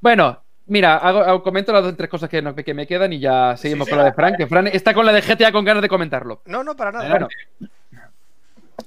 [0.00, 3.18] Bueno, mira, hago, hago- comento las dos tres cosas que, no- que me quedan y
[3.20, 5.64] ya seguimos sí, con la de Frank, que Fran está con la de GTA con
[5.64, 6.42] ganas de comentarlo.
[6.46, 7.08] no, no, para nada.
[7.10, 7.28] Bueno,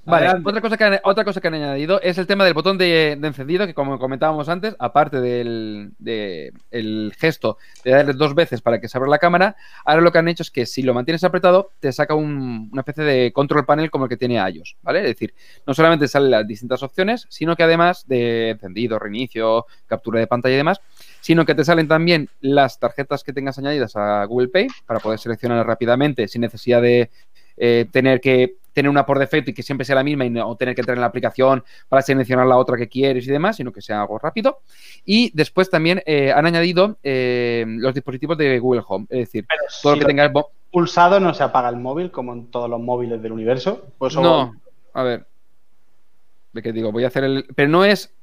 [0.04, 0.50] Vale, Adelante.
[0.50, 3.18] otra cosa, que han, otra cosa que han añadido es el tema del botón de,
[3.20, 8.62] de encendido, que como comentábamos antes, aparte del de- el gesto de darle dos veces
[8.62, 10.94] para que se abra la cámara, ahora lo que han hecho es que si lo
[10.94, 14.78] mantienes apretado, te saca un- una especie de control panel como el que tiene iOS,
[14.82, 15.00] ¿vale?
[15.00, 15.34] Es decir,
[15.66, 20.56] no solamente salen las distintas opciones, sino que además de encendido, reinicio, captura de pantalla
[20.56, 20.80] y demás,
[21.28, 25.20] sino que te salen también las tarjetas que tengas añadidas a Google Pay para poder
[25.20, 27.10] seleccionar rápidamente sin necesidad de
[27.58, 30.56] eh, tener que tener una por defecto y que siempre sea la misma y no
[30.56, 33.74] tener que entrar en la aplicación para seleccionar la otra que quieres y demás, sino
[33.74, 34.62] que sea algo rápido.
[35.04, 39.64] Y después también eh, han añadido eh, los dispositivos de Google Home, es decir, Pero
[39.82, 40.32] todo si lo que tengas...
[40.72, 43.86] pulsado no se apaga el móvil como en todos los móviles del universo.
[43.98, 44.54] Pues No,
[44.94, 45.28] a ver.
[46.54, 47.46] De que digo, voy a hacer el...
[47.54, 48.14] Pero no es...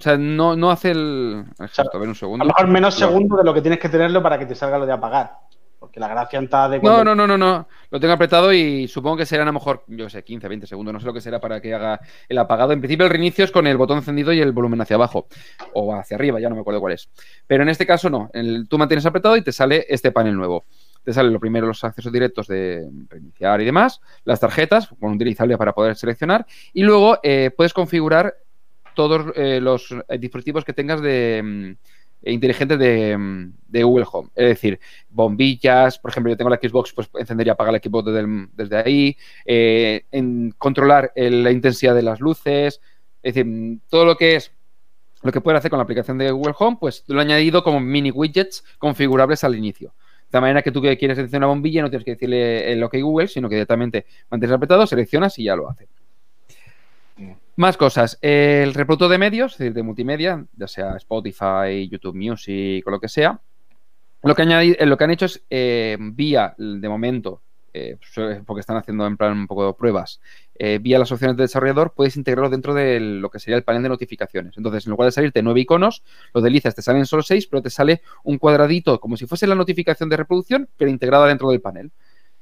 [0.00, 1.44] O sea, no, no hace el...
[1.58, 2.44] gesto, a ver un A segundo.
[2.44, 3.06] lo mejor menos No.
[3.06, 5.32] segundos de lo que tienes que tenerlo para que te salga lo de apagar.
[5.78, 7.68] Porque la gracia está de No, cuando- no, no, no, no.
[7.90, 10.92] Lo tengo apretado y supongo que serán a lo mejor, yo sé, 15, 20 segundos.
[10.94, 12.72] No sé lo que será para que haga el apagado.
[12.72, 15.26] En principio, el reinicio es con el botón encendido y el volumen hacia abajo.
[15.74, 17.10] O hacia arriba, ya no me acuerdo cuál es.
[17.46, 18.30] Pero en este caso no.
[18.32, 20.64] El- tú mantienes apretado y te sale este panel nuevo.
[21.04, 25.56] Te sale lo primero los accesos directos de reiniciar y demás, las tarjetas, con utilizable
[25.56, 26.44] para poder seleccionar,
[26.74, 28.34] y luego eh, puedes configurar
[28.94, 31.70] todos eh, los eh, dispositivos que tengas de mm,
[32.22, 34.28] eh, inteligentes de, mm, de Google Home.
[34.34, 38.10] Es decir, bombillas, por ejemplo, yo tengo la Xbox, pues encendería y apagar la Xbox
[38.54, 42.80] desde, ahí, en controlar la intensidad de las luces,
[43.22, 44.52] es decir, mm, todo lo que es
[45.22, 47.78] lo que puedes hacer con la aplicación de Google Home, pues lo he añadido como
[47.78, 49.92] mini widgets configurables al inicio.
[50.30, 52.82] De la manera que tú que quieres seleccionar una bombilla, no tienes que decirle el
[52.82, 55.88] OK Google, sino que directamente mantienes apretado, seleccionas y ya lo hace.
[57.56, 58.18] Más cosas.
[58.22, 63.00] El reproductor de medios, es decir, de multimedia, ya sea Spotify, YouTube Music o lo
[63.00, 63.40] que sea.
[64.22, 67.42] Lo que, eh, lo que han hecho es eh, vía, de momento,
[67.72, 67.96] eh,
[68.46, 70.20] porque están haciendo en plan un poco de pruebas,
[70.58, 73.82] eh, vía las opciones de desarrollador, puedes integrarlo dentro de lo que sería el panel
[73.82, 74.56] de notificaciones.
[74.56, 76.02] Entonces, en lugar de salirte nueve iconos,
[76.34, 79.54] lo deslizas, te salen solo seis, pero te sale un cuadradito como si fuese la
[79.54, 81.92] notificación de reproducción, pero integrada dentro del panel.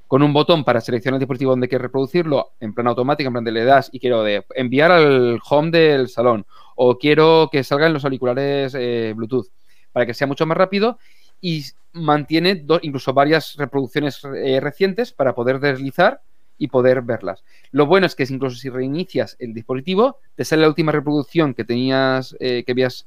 [0.09, 3.45] Con un botón para seleccionar el dispositivo donde quieres reproducirlo, en plan automático, en plan
[3.45, 6.47] de le das y quiero enviar al home del salón
[6.77, 9.49] o quiero que salgan los auriculares eh, Bluetooth
[9.93, 10.99] para que sea mucho más rápido
[11.41, 16.23] y mantiene incluso varias reproducciones eh, recientes para poder deslizar
[16.57, 17.45] y poder verlas.
[17.71, 21.65] Lo bueno es que incluso si reinicias el dispositivo, te sale la última reproducción que
[21.65, 23.07] tenías, eh, que habías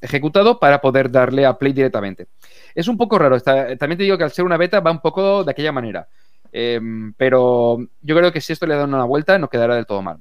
[0.00, 2.28] ejecutado para poder darle a play directamente.
[2.74, 3.40] Es un poco raro.
[3.40, 6.08] también te digo que al ser una beta va un poco de aquella manera.
[6.52, 10.02] Em, pero yo creo que si esto le da una vuelta, no quedará del todo
[10.02, 10.18] mal.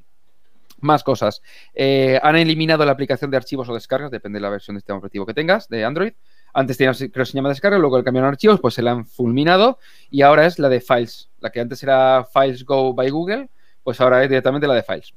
[0.80, 1.42] Más cosas.
[1.74, 5.00] Eh, han eliminado la aplicación de archivos o descargas, depende de la versión de sistema
[5.00, 6.14] operativo que tengas, de Android.
[6.54, 9.06] Antes tenías, creo que se llama descarga, luego el cambiaron archivos, pues se la han
[9.06, 11.30] fulminado y ahora es la de Files.
[11.40, 13.50] La que antes era Files Go by Google,
[13.84, 15.14] pues ahora es directamente la de Files.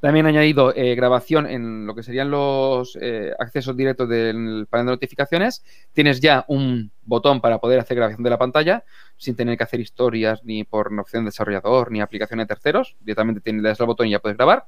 [0.00, 4.86] También han añadido eh, grabación en lo que serían los eh, accesos directos del panel
[4.86, 5.64] de notificaciones.
[5.92, 8.84] Tienes ya un botón para poder hacer grabación de la pantalla
[9.16, 12.96] sin tener que hacer historias ni por opción de desarrollador ni aplicación de terceros.
[13.00, 14.66] Directamente tienes, le das el botón y ya puedes grabar.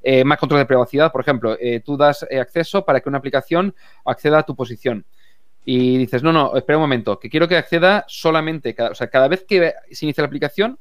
[0.00, 3.74] Eh, más control de privacidad, por ejemplo, tú das acceso para que una aplicación
[4.04, 5.04] acceda a tu posición.
[5.64, 9.28] Y dices, no, no, espera un momento, que quiero que acceda solamente, o sea, cada
[9.28, 10.78] vez que se inicia la aplicación,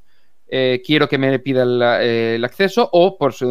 [0.50, 3.48] eh, quiero que me pida el, acceso o por, su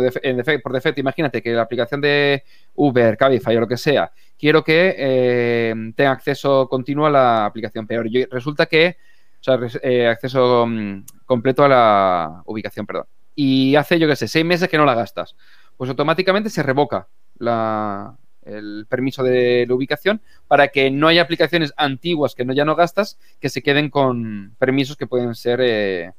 [0.63, 2.43] por defecto, imagínate que la aplicación de
[2.75, 7.87] Uber, Cabify o lo que sea, quiero que eh, tenga acceso continuo a la aplicación,
[7.87, 8.97] pero resulta que,
[9.41, 13.07] o sea, eh, acceso mm, completo a la ubicación, perdón.
[13.35, 15.37] Y hace, yo qué sé, seis meses que no la gastas.
[15.77, 22.35] Pues automáticamente se revoca el permiso de la ubicación para que no haya aplicaciones antiguas
[22.35, 26.15] que no, ya no gastas que se queden con permisos que pueden ser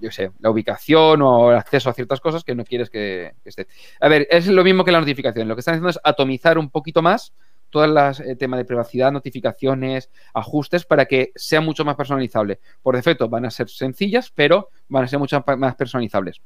[0.00, 3.66] yo sé, la ubicación o el acceso a ciertas cosas que no quieres que, esté.
[4.00, 5.48] A ver, es lo mismo que la notificación.
[5.48, 7.32] Lo que están haciendo es atomizar un poquito más
[7.70, 12.58] todo el tema de privacidad, notificaciones, ajustes para que sea mucho más personalizable.
[12.82, 16.40] Por defecto van a ser sencillas, pero van a ser mucho más personalizables.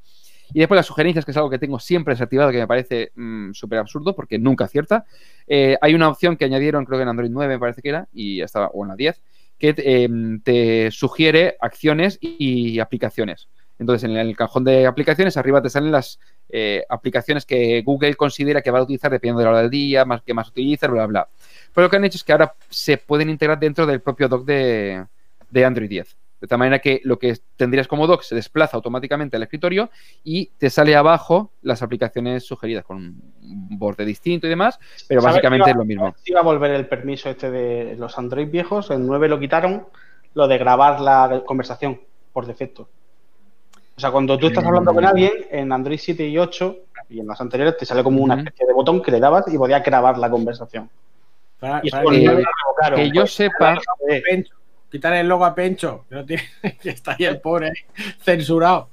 [0.52, 3.52] Y después las sugerencias, que es algo que tengo siempre desactivado, que me parece mm,
[3.52, 5.06] súper absurdo porque nunca acierta.
[5.46, 8.08] Eh, hay una opción que añadieron, creo que en Android 9 me parece que era,
[8.12, 9.22] y estaba, o en la 10,
[9.58, 13.48] que em, te sugiere acciones y aplicaciones.
[13.78, 18.62] Entonces, en el cajón de aplicaciones, arriba te salen las eh, aplicaciones que Google considera
[18.62, 21.06] que va a utilizar dependiendo de la hora del día, más que más utilizas, bla,
[21.06, 21.28] bla.
[21.74, 24.44] Pero lo que han hecho es que ahora se pueden integrar dentro del propio dock
[24.44, 25.04] de,
[25.50, 26.16] de Android 10.
[26.44, 29.88] De tal manera que lo que tendrías como doc se desplaza automáticamente al escritorio
[30.24, 34.78] y te sale abajo las aplicaciones sugeridas con un borde distinto y demás,
[35.08, 36.14] pero básicamente es lo mismo.
[36.26, 39.86] Iba a volver el permiso este de los Android viejos, en 9 lo quitaron,
[40.34, 41.98] lo de grabar la conversación
[42.30, 42.90] por defecto.
[43.96, 45.06] O sea, cuando tú estás hablando con mm.
[45.06, 46.76] alguien, en Android 7 y 8
[47.08, 49.56] y en las anteriores te sale como una especie de botón que le dabas y
[49.56, 50.90] podías grabar la conversación.
[51.82, 53.78] y que, yo sepa,
[54.94, 56.44] quitar el logo a Pencho, que, no tiene,
[56.80, 57.72] que está ahí el pobre
[58.20, 58.90] censurado.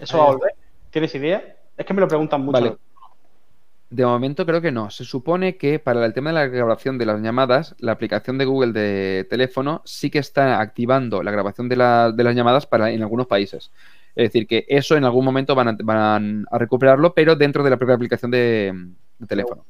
[0.00, 0.54] ¿Eso va a volver?
[0.90, 1.56] ¿Tienes idea?
[1.76, 2.78] Es que me lo preguntan mucho.
[3.90, 4.88] De momento creo que no.
[4.88, 8.46] Se supone que para el tema de la grabación de las llamadas, la aplicación de
[8.46, 13.26] Google de teléfono sí que está activando la grabación de, las llamadas para en algunos
[13.26, 13.72] países.
[14.16, 17.96] Es decir, que eso en algún momento van a, recuperarlo, pero dentro de la propia
[17.96, 18.72] aplicación de
[19.28, 19.66] teléfono.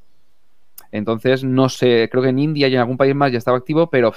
[0.93, 3.89] Entonces, no sé, creo que en India y en algún país más ya estaba activo,
[3.89, 4.13] pero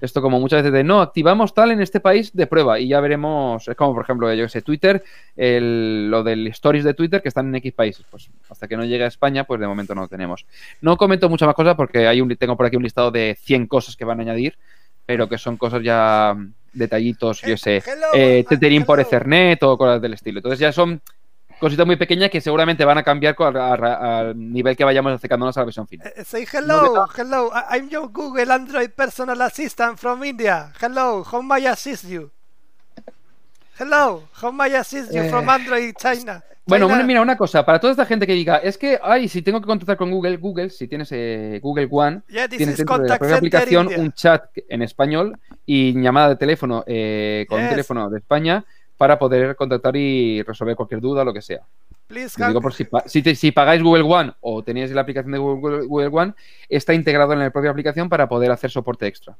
[0.00, 3.00] esto como muchas veces de no, activamos tal en este país de prueba y ya
[3.00, 5.02] veremos, es como por ejemplo, yo que sé, Twitter,
[5.36, 9.04] lo del stories de Twitter que están en X países, pues hasta que no llegue
[9.04, 10.46] a España, pues de momento no lo tenemos.
[10.80, 13.66] No comento muchas más cosas porque hay un, tengo por aquí un listado de 100
[13.66, 14.56] cosas que van a añadir,
[15.04, 16.36] pero que son cosas ya
[16.72, 17.82] detallitos, yo sé,
[18.14, 20.38] eh, tethering por Ethernet o cosas del estilo.
[20.38, 21.00] Entonces ya son
[21.58, 25.64] cositas muy pequeñas que seguramente van a cambiar al nivel que vayamos acercándonos a la
[25.64, 26.12] versión final.
[26.16, 30.72] Eh, say hello, hello, I'm your Google Android personal assistant from India.
[30.80, 32.30] Hello, how may I assist you?
[33.78, 36.42] Hello, how may I assist you from eh, Android China?
[36.66, 39.58] Bueno, mira, una cosa, para toda esta gente que diga, es que, ay, si tengo
[39.58, 43.36] que contactar con Google, Google, si tienes eh, Google One, tienes dentro de la propia
[43.36, 48.64] aplicación un chat en español y llamada de teléfono con un teléfono de España
[48.98, 51.60] para poder contactar y resolver cualquier duda o lo que sea.
[52.08, 52.86] digo por si,
[53.36, 56.34] si, pagáis Google One o tenéis la aplicación de Google, One,
[56.68, 59.36] está integrado en la propia aplicación para poder hacer soporte extra.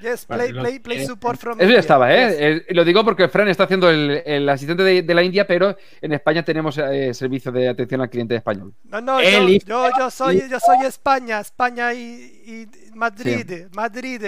[0.00, 2.64] Yes, play, play, play support from Eso ya estaba, ¿eh?
[2.70, 6.78] Lo digo porque Fran está haciendo el, asistente de, la India, pero en España tenemos
[6.78, 8.72] eh, servicio de atención al cliente español.
[8.84, 14.22] No, no, yo, yo, soy, yo soy España, España y, Madrid, Madrid.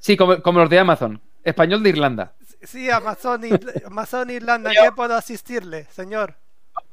[0.00, 2.32] sí, como, como los de Amazon, español de Irlanda.
[2.62, 3.42] Sí, Amazon,
[3.86, 6.34] Amazon Irlanda, ¿en ¿qué puedo asistirle, señor?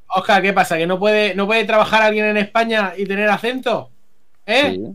[0.08, 0.78] Oscar, ¿qué pasa?
[0.78, 3.92] ¿Que no puede, no puede trabajar alguien en España y tener acento?
[4.46, 4.72] ¿Eh?
[4.76, 4.86] Sí,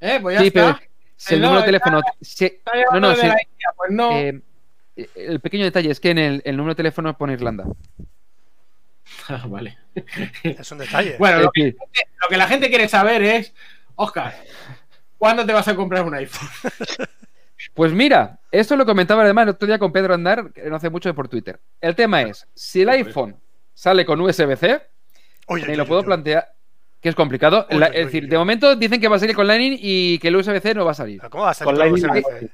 [0.00, 0.18] ¿Eh?
[0.20, 0.60] Pues ya Sí, está.
[0.78, 2.00] pero si el número de teléfono.
[2.20, 4.12] si- Está no, no, de sí, la India, Pues no.
[4.18, 4.42] eh,
[5.14, 7.64] el pequeño detalle es que en el, el número de teléfono pone Irlanda.
[9.28, 9.76] Ah, vale.
[10.42, 11.16] Es un detalle.
[11.18, 11.74] Bueno, lo que,
[12.22, 13.52] lo que la gente quiere saber es,
[13.94, 14.34] Oscar,
[15.18, 16.48] ¿cuándo te vas a comprar un iPhone?
[17.74, 20.90] Pues mira, esto lo comentaba además el otro día con Pedro Andar, que no hace
[20.90, 21.58] mucho por Twitter.
[21.80, 23.36] El tema es, si el iPhone
[23.74, 24.82] sale con USB-C,
[25.46, 26.06] oye, lo puedo oye.
[26.06, 26.52] plantear,
[27.00, 27.66] que es complicado.
[27.70, 30.36] La- es decir, de momento dicen que va a salir con Lightning y que el
[30.36, 31.18] USB-C no va a salir.
[31.20, 32.50] ¿Pero ¿Cómo va a salir Con con Lightning USB-C?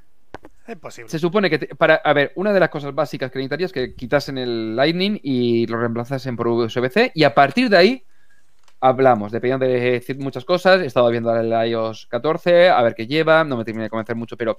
[0.68, 1.08] Es imposible.
[1.10, 3.72] Se supone que te- para, a ver, una de las cosas básicas que necesitarías es
[3.72, 8.04] que quitasen el Lightning y lo reemplazasen por USB-C y a partir de ahí
[8.80, 10.80] hablamos, dependiendo de decir muchas cosas.
[10.80, 14.16] He estado viendo el iOS 14, a ver qué lleva, no me termina de convencer
[14.16, 14.56] mucho, pero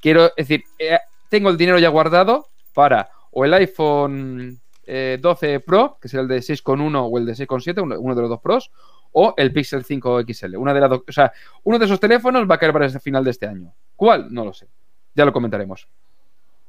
[0.00, 0.98] quiero decir, eh,
[1.28, 6.28] tengo el dinero ya guardado para o el iPhone eh, 12 Pro, que será el
[6.28, 8.70] de 6,1 o el de 6,7, uno, uno de los dos Pros,
[9.12, 10.56] o el Pixel 5 XL.
[10.56, 11.32] Una de las o sea,
[11.64, 13.72] uno de esos teléfonos va a caer para el final de este año.
[13.96, 14.32] ¿Cuál?
[14.32, 14.68] No lo sé.
[15.14, 15.88] Ya lo comentaremos.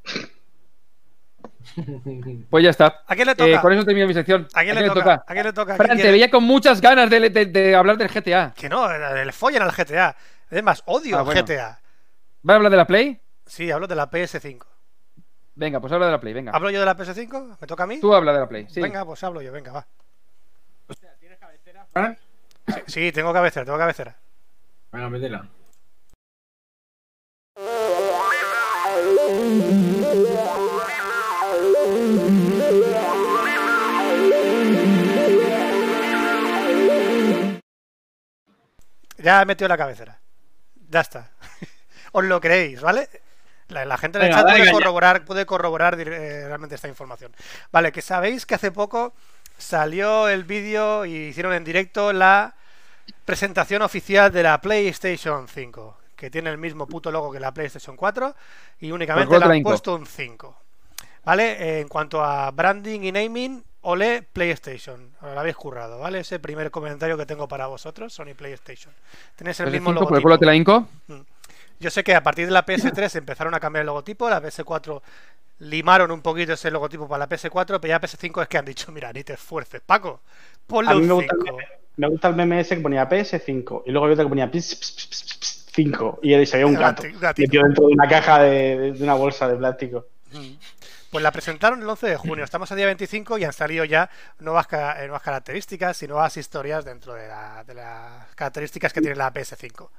[2.49, 3.03] Pues ya está.
[3.07, 3.61] ¿A quién le Eh, toca?
[3.61, 4.47] con eso termino mi sección.
[4.53, 5.23] ¿A quién le toca?
[5.27, 5.73] ¿A quién le toca?
[5.73, 6.11] ¿A Fran, quién te quiere?
[6.11, 8.53] veía con muchas ganas de, de- de hablar del GTA.
[8.55, 10.15] Que no, le follen al GTA.
[10.51, 11.41] Además, odio Ah, bueno.
[11.43, 11.79] GTA.
[12.47, 13.19] ¿Va a hablar de la Play?
[13.45, 14.65] Sí, hablo de la PS5.
[15.55, 16.51] Venga, pues habla de la Play, venga.
[16.51, 17.57] ¿Hablo yo de la PS5?
[17.59, 17.99] ¿Me toca a mí?
[17.99, 18.81] Tú habla de la Play, sí.
[18.81, 19.87] Venga, pues hablo yo, venga, va.
[21.91, 22.17] Fran?
[22.67, 24.15] Sí, sí, tengo cabecera, tengo cabecera.
[24.91, 25.47] Venga, métela.
[39.23, 40.19] Ya he metido la cabecera.
[40.89, 41.31] Ya está.
[42.11, 43.09] Os lo creéis, ¿vale?
[43.69, 47.33] La, la gente en el Venga, chat puede corroborar, puede corroborar eh, realmente esta información.
[47.71, 49.13] Vale, que sabéis que hace poco
[49.57, 52.53] salió el vídeo y hicieron en directo la
[53.25, 57.95] presentación oficial de la PlayStation 5, que tiene el mismo puto logo que la PlayStation
[57.95, 58.35] 4
[58.81, 60.57] y únicamente Pues le han puesto un 5.
[61.23, 61.51] ¿Vale?
[61.53, 65.11] Eh, en cuanto a branding y naming, ole PlayStation.
[65.21, 66.19] Lo habéis currado, ¿vale?
[66.19, 68.93] Ese primer comentario que tengo para vosotros, Sony PlayStation.
[69.35, 70.21] Tenéis el PS5, mismo por el logotipo.
[70.23, 70.87] culo te la inco.
[71.79, 75.01] Yo sé que a partir de la PS3 empezaron a cambiar el logotipo, la PS4
[75.59, 78.91] limaron un poquito ese logotipo para la PS4, pero ya PS5 es que han dicho,
[78.91, 80.21] mira, ni te esfuerces, Paco,
[80.67, 81.55] ponle A mí un me gusta, el 5.
[81.57, 81.67] meme,
[81.97, 84.75] me gusta el meme ese que ponía PS5 y luego había otro que ponía ps,
[84.75, 87.03] ps, ps, ps, ps, 5 y se veía un gato
[87.37, 90.05] metido dentro de una caja de, de- de una bolsa de plástico.
[91.13, 94.09] Pues la presentaron el 11 de junio, estamos a día 25 y han salido ya
[94.39, 99.15] nuevas, eh, nuevas características y nuevas historias dentro de, la- de las características que tiene
[99.15, 99.91] la PS5.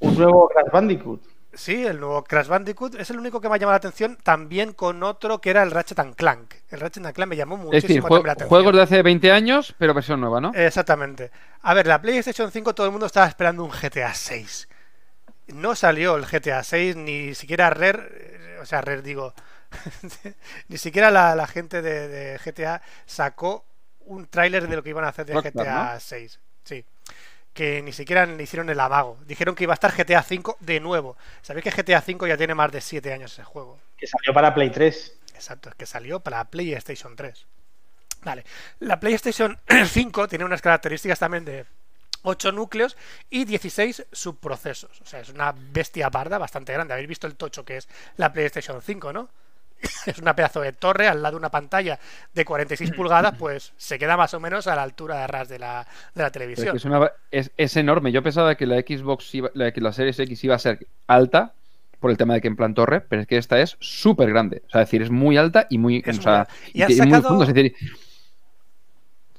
[0.00, 1.22] Un nuevo Crash Bandicoot.
[1.54, 4.74] Sí, el nuevo Crash Bandicoot es el único que me ha llamado la atención, también
[4.74, 6.52] con otro que era el Ratchet and Clank.
[6.68, 8.48] El Ratchet and Clank me llamó Es decir, muchísimo jue- la atención.
[8.50, 10.52] juegos de hace 20 años, pero versión nueva, ¿no?
[10.54, 11.30] Exactamente.
[11.62, 14.68] A ver, la PlayStation 5 todo el mundo estaba esperando un GTA 6.
[15.46, 19.32] No salió el GTA 6, ni siquiera Rare, eh, o sea, Rare digo,
[20.68, 23.64] ni siquiera la, la gente de, de GTA sacó
[24.10, 26.40] un tráiler de lo que iban a hacer de Rockstar, GTA 6.
[26.64, 26.84] Sí.
[27.54, 29.18] Que ni siquiera le hicieron el amago.
[29.26, 31.16] Dijeron que iba a estar GTA 5 de nuevo.
[31.42, 33.78] Sabéis que GTA 5 ya tiene más de 7 años ese juego.
[33.96, 35.16] Que salió para Play 3.
[35.34, 37.46] Exacto, es que salió para PlayStation 3.
[38.22, 38.44] Vale,
[38.80, 41.64] la PlayStation 5 tiene unas características también de
[42.22, 42.96] 8 núcleos
[43.30, 45.00] y 16 subprocesos.
[45.00, 46.94] O sea, es una bestia parda bastante grande.
[46.94, 49.28] Habéis visto el tocho que es la PlayStation 5, ¿no?
[50.06, 51.98] Es una pedazo de torre al lado de una pantalla
[52.34, 55.58] de 46 pulgadas, pues se queda más o menos a la altura de ras de
[55.58, 56.70] la, de la es, televisión.
[56.72, 58.12] que es, una- es- es enorme.
[58.12, 61.52] Yo pensaba que la Xbox, iba- la, que la Series X iba a ser alta
[61.98, 64.62] por el tema de que en plan torre, pero es que esta es súper grande.
[64.68, 67.42] O sea, es decir, es muy alta y muy, Es o sea, muy- y muy.
[67.42, 67.74] Es decir,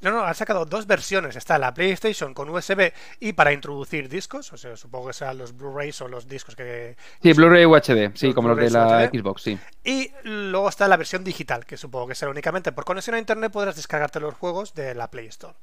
[0.02, 1.36] No, no, han sacado dos versiones.
[1.36, 4.52] Está la PlayStation con USB y para introducir discos.
[4.54, 8.28] O sea, supongo que serán los Blu-rays o los discos que, sí, Blu-ray UHD, sí,
[8.28, 9.08] Los como los de la.
[9.08, 9.60] Xbox, sí.
[9.84, 13.52] Y luego está la versión digital, que supongo que será únicamente por conexión a internet
[13.52, 15.56] podrás descargarte los juegos de la Play Store.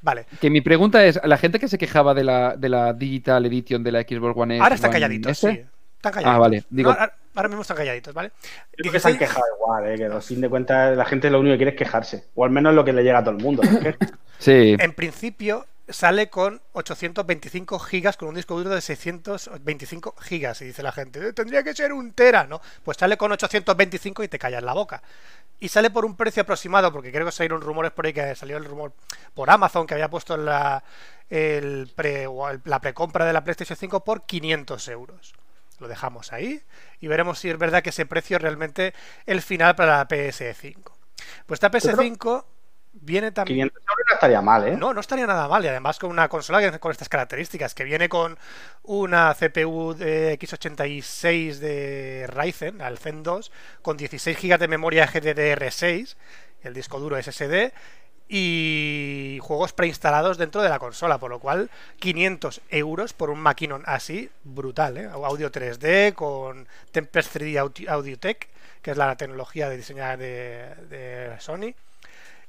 [0.00, 3.46] Vale, Que mi pregunta es, la gente que se quejaba de la, de la Digital
[3.46, 5.64] Edition de la Xbox One S, ahora calladitos, S, sí.
[6.02, 6.34] Están calladitos.
[6.34, 8.32] Ah, vale, digo- No, ahora, ahora mismo están calladitos, ¿vale?
[8.72, 11.30] Creo que se han 16 quejado igual, eh, que a fin de cuentas la gente
[11.30, 12.24] lo único que quiere es quejarse.
[12.34, 13.62] O al menos lo que le llega a todo el mundo.
[13.62, 13.70] ¿no?
[14.40, 20.64] Sí, En principio sale con 825 gigas con un disco duro de 625 gigas y
[20.64, 22.60] dice la gente, "Eh, tendría que ser un tera, ¿no?
[22.82, 25.00] Pues sale con 825 y te callas la boca.
[25.60, 28.56] Y sale por un precio aproximado, porque creo que salieron rumores por ahí que salió
[28.56, 28.92] el rumor
[29.34, 30.82] por Amazon que había puesto la,
[31.30, 35.32] el pre, o el- la precompra de la PlayStation 5 por 500 euros.
[35.82, 36.62] Lo dejamos ahí
[37.00, 38.94] y veremos si es verdad que ese precio es realmente
[39.26, 40.92] el final para la PS5.
[41.46, 42.44] Pues esta PS5
[42.92, 43.68] viene también...
[43.68, 44.76] 500 euros no estaría mal, ¿eh?
[44.76, 45.64] No, no estaría nada mal.
[45.64, 48.38] Y además con una consola con estas características, que viene con
[48.84, 53.50] una CPU de X86 de Ryzen, al Zen 2,
[53.82, 56.16] con 16 GB de memoria GDDR6,
[56.62, 57.72] el disco duro SSD,
[58.34, 61.68] y juegos preinstalados dentro de la consola, por lo cual
[61.98, 65.04] 500 euros por un maquinón así, brutal, ¿eh?
[65.12, 68.48] Audio 3D con Tempest 3D Audi- Audiotech,
[68.80, 71.74] que es la tecnología de diseñar de, de Sony,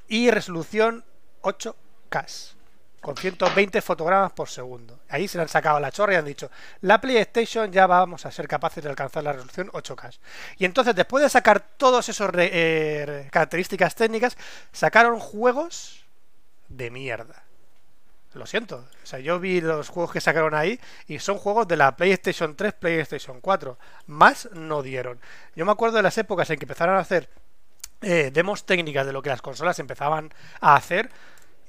[0.07, 1.03] y resolución
[1.41, 2.53] 8K
[3.03, 5.01] con 120 fotogramas por segundo.
[5.09, 6.49] Ahí se le han sacado la chorra y han dicho,
[6.79, 10.17] la PlayStation ya vamos a ser capaces de alcanzar la resolución 8K.
[10.57, 12.31] Y entonces, después de sacar todas esas
[13.29, 14.37] características técnicas,
[14.71, 16.05] sacaron juegos
[16.69, 17.43] de mierda.
[18.35, 18.85] Lo siento.
[19.03, 22.55] O sea, yo vi los juegos que sacaron ahí y son juegos de la PlayStation
[22.55, 23.77] 3, PlayStation 4.
[24.07, 25.19] Más no dieron.
[25.57, 27.29] Yo me acuerdo de las épocas en que empezaron a hacer
[28.01, 31.09] eh, demos técnicas de lo que las consolas empezaban a hacer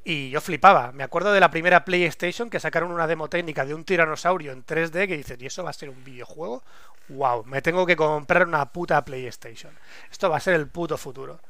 [0.04, 0.92] y yo flipaba.
[0.92, 4.64] Me acuerdo de la primera PlayStation que sacaron una demo técnica de un tiranosaurio en
[4.64, 6.62] 3D que dices, ¿y eso va a ser un videojuego?
[7.08, 7.44] ¡Wow!
[7.44, 9.72] Me tengo que comprar una puta PlayStation.
[10.10, 11.40] Esto va a ser el puto futuro.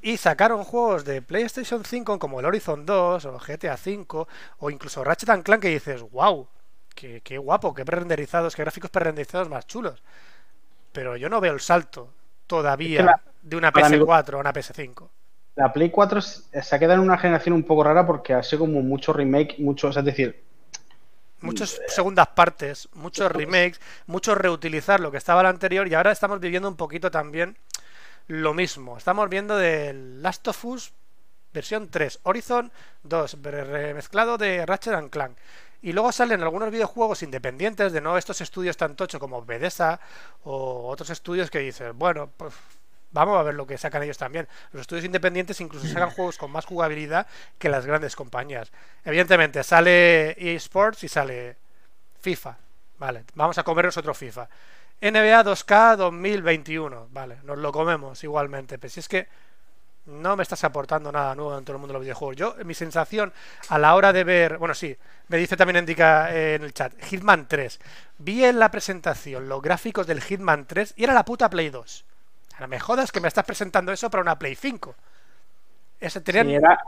[0.00, 4.28] Y sacaron juegos de PlayStation 5 como el Horizon 2 o GTA 5
[4.58, 6.46] o incluso Ratchet and Clank que dices, wow,
[6.94, 10.02] qué, qué guapo, qué prerenderizados, qué gráficos prerenderizados más chulos.
[10.92, 12.12] Pero yo no veo el salto
[12.46, 15.08] todavía de una para mí- PS4 a una PS5.
[15.58, 18.60] La Play 4 se ha quedado en una generación un poco rara porque ha sido
[18.60, 20.44] como mucho remake, muchos, es decir,
[21.40, 26.40] Muchas segundas partes, muchos remakes, mucho reutilizar lo que estaba el anterior y ahora estamos
[26.40, 27.56] viviendo un poquito también
[28.26, 28.96] lo mismo.
[28.98, 30.92] Estamos viendo del Last of Us
[31.52, 32.72] versión 3, Horizon
[33.04, 35.36] 2, re- remezclado de Ratchet and Clank.
[35.80, 40.00] Y luego salen algunos videojuegos independientes de no estos estudios tan tocho como Bethesda
[40.42, 42.52] o otros estudios que dices, bueno, pues
[43.12, 44.48] vamos a ver lo que sacan ellos también.
[44.72, 47.26] Los estudios independientes incluso sacan juegos con más jugabilidad
[47.58, 48.70] que las grandes compañías.
[49.04, 51.56] Evidentemente, sale eSports y sale
[52.20, 52.56] FIFA.
[52.98, 54.48] Vale, vamos a comernos otro FIFA.
[55.00, 57.08] NBA 2K 2021.
[57.12, 58.78] Vale, nos lo comemos igualmente.
[58.78, 59.28] Pero si es que
[60.08, 62.36] no me estás aportando nada nuevo en todo el mundo de los videojuegos.
[62.36, 63.32] Yo, mi sensación
[63.68, 64.58] a la hora de ver.
[64.58, 64.96] Bueno, sí,
[65.28, 66.92] me dice también indica eh, en el chat.
[67.04, 67.78] Hitman 3.
[68.18, 72.04] Vi en la presentación los gráficos del Hitman 3 y era la puta Play 2.
[72.66, 74.94] Me jodas que me estás presentando eso para una Play 5.
[76.00, 76.78] Ese tenían- sí, era-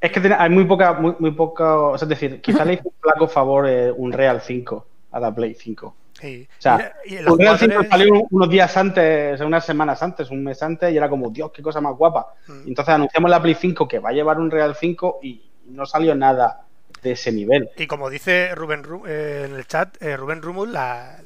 [0.00, 2.88] es que hay muy poca, muy, muy poca, o sea, es decir, quizá le hizo
[2.88, 5.96] un flaco favor eh, un Real 5 a la Play 5.
[6.20, 6.46] Sí.
[6.58, 10.02] O sea, Y- y los Un Real 5 jugadores- salió unos días antes, unas semanas
[10.02, 12.34] antes, un mes antes, y era como, Dios, qué cosa más guapa.
[12.46, 12.68] Mm.
[12.68, 16.14] Entonces anunciamos la Play 5 que va a llevar un Real 5 y no salió
[16.14, 16.60] nada
[17.02, 17.68] de ese nivel.
[17.76, 21.18] Y como dice Rubén Ru- eh, en el chat, eh, Rubén Rumul, la-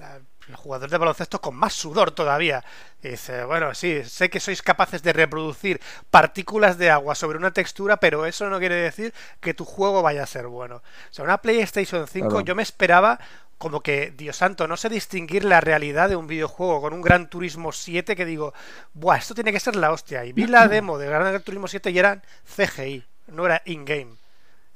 [0.49, 2.65] la- el jugador de baloncesto con más sudor todavía.
[3.03, 5.81] Y dice, bueno, sí, sé que sois capaces de reproducir
[6.11, 10.23] partículas de agua sobre una textura, pero eso no quiere decir que tu juego vaya
[10.23, 10.77] a ser bueno.
[10.77, 10.83] O
[11.13, 12.45] sea, una PlayStation 5 Claro.
[12.45, 13.19] yo me esperaba
[13.59, 17.29] como que, Dios santo, no sé distinguir la realidad de un videojuego con un Gran
[17.29, 18.55] Turismo 7 que digo,
[18.95, 20.25] buah, esto tiene que ser la hostia.
[20.25, 22.23] Y vi la demo de Gran Turismo 7 y eran
[22.57, 24.15] CGI, no era in-game.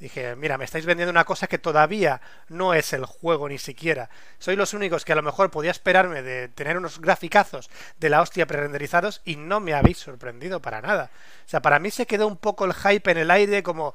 [0.02, 4.10] Dije, mira, me estáis vendiendo una cosa que todavía no es el juego ni siquiera.
[4.40, 8.20] Sois los únicos que a lo mejor podía esperarme de tener unos graficazos de la
[8.20, 11.08] hostia prerenderizados y no me habéis sorprendido para nada.
[11.46, 13.94] O sea, para mí se quedó un poco el hype en el aire como...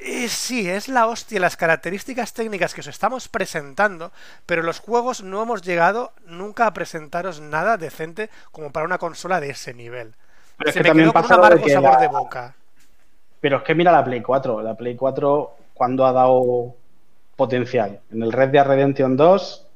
[0.00, 4.12] "Eh, sí, es la hostia las características técnicas que os estamos presentando,
[4.44, 9.40] pero los juegos no hemos llegado nunca a presentaros nada decente como para una consola
[9.40, 10.14] de ese nivel.
[10.58, 12.54] Pero es se que me también quedó con un de amargo sabor la- de boca.
[13.40, 14.60] Pero es que mira la Play 4.
[14.62, 16.74] La Play 4, cuando ha dado
[17.36, 18.00] potencial?
[18.12, 19.66] En el Red Dead Redemption 2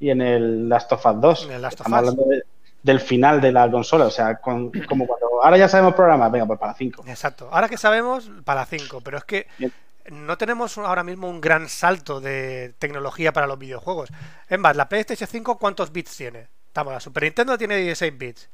[0.00, 1.44] y en el Last of Us 2.
[1.46, 2.08] En el Last of Estamos Us.
[2.10, 2.42] hablando de-
[2.82, 4.06] del final de la consola.
[4.06, 7.04] O sea, con- como cuando ahora ya sabemos programas, venga, pues para 5.
[7.08, 7.48] Exacto.
[7.50, 9.72] Ahora que sabemos, para 5, pero es que Bien.
[10.12, 14.10] no tenemos ahora mismo un gran salto de tecnología para los videojuegos.
[14.48, 16.46] En más, la PlayStation 5, ¿cuántos bits tiene?
[16.68, 18.48] Estamos, la Super Nintendo tiene 16 bits.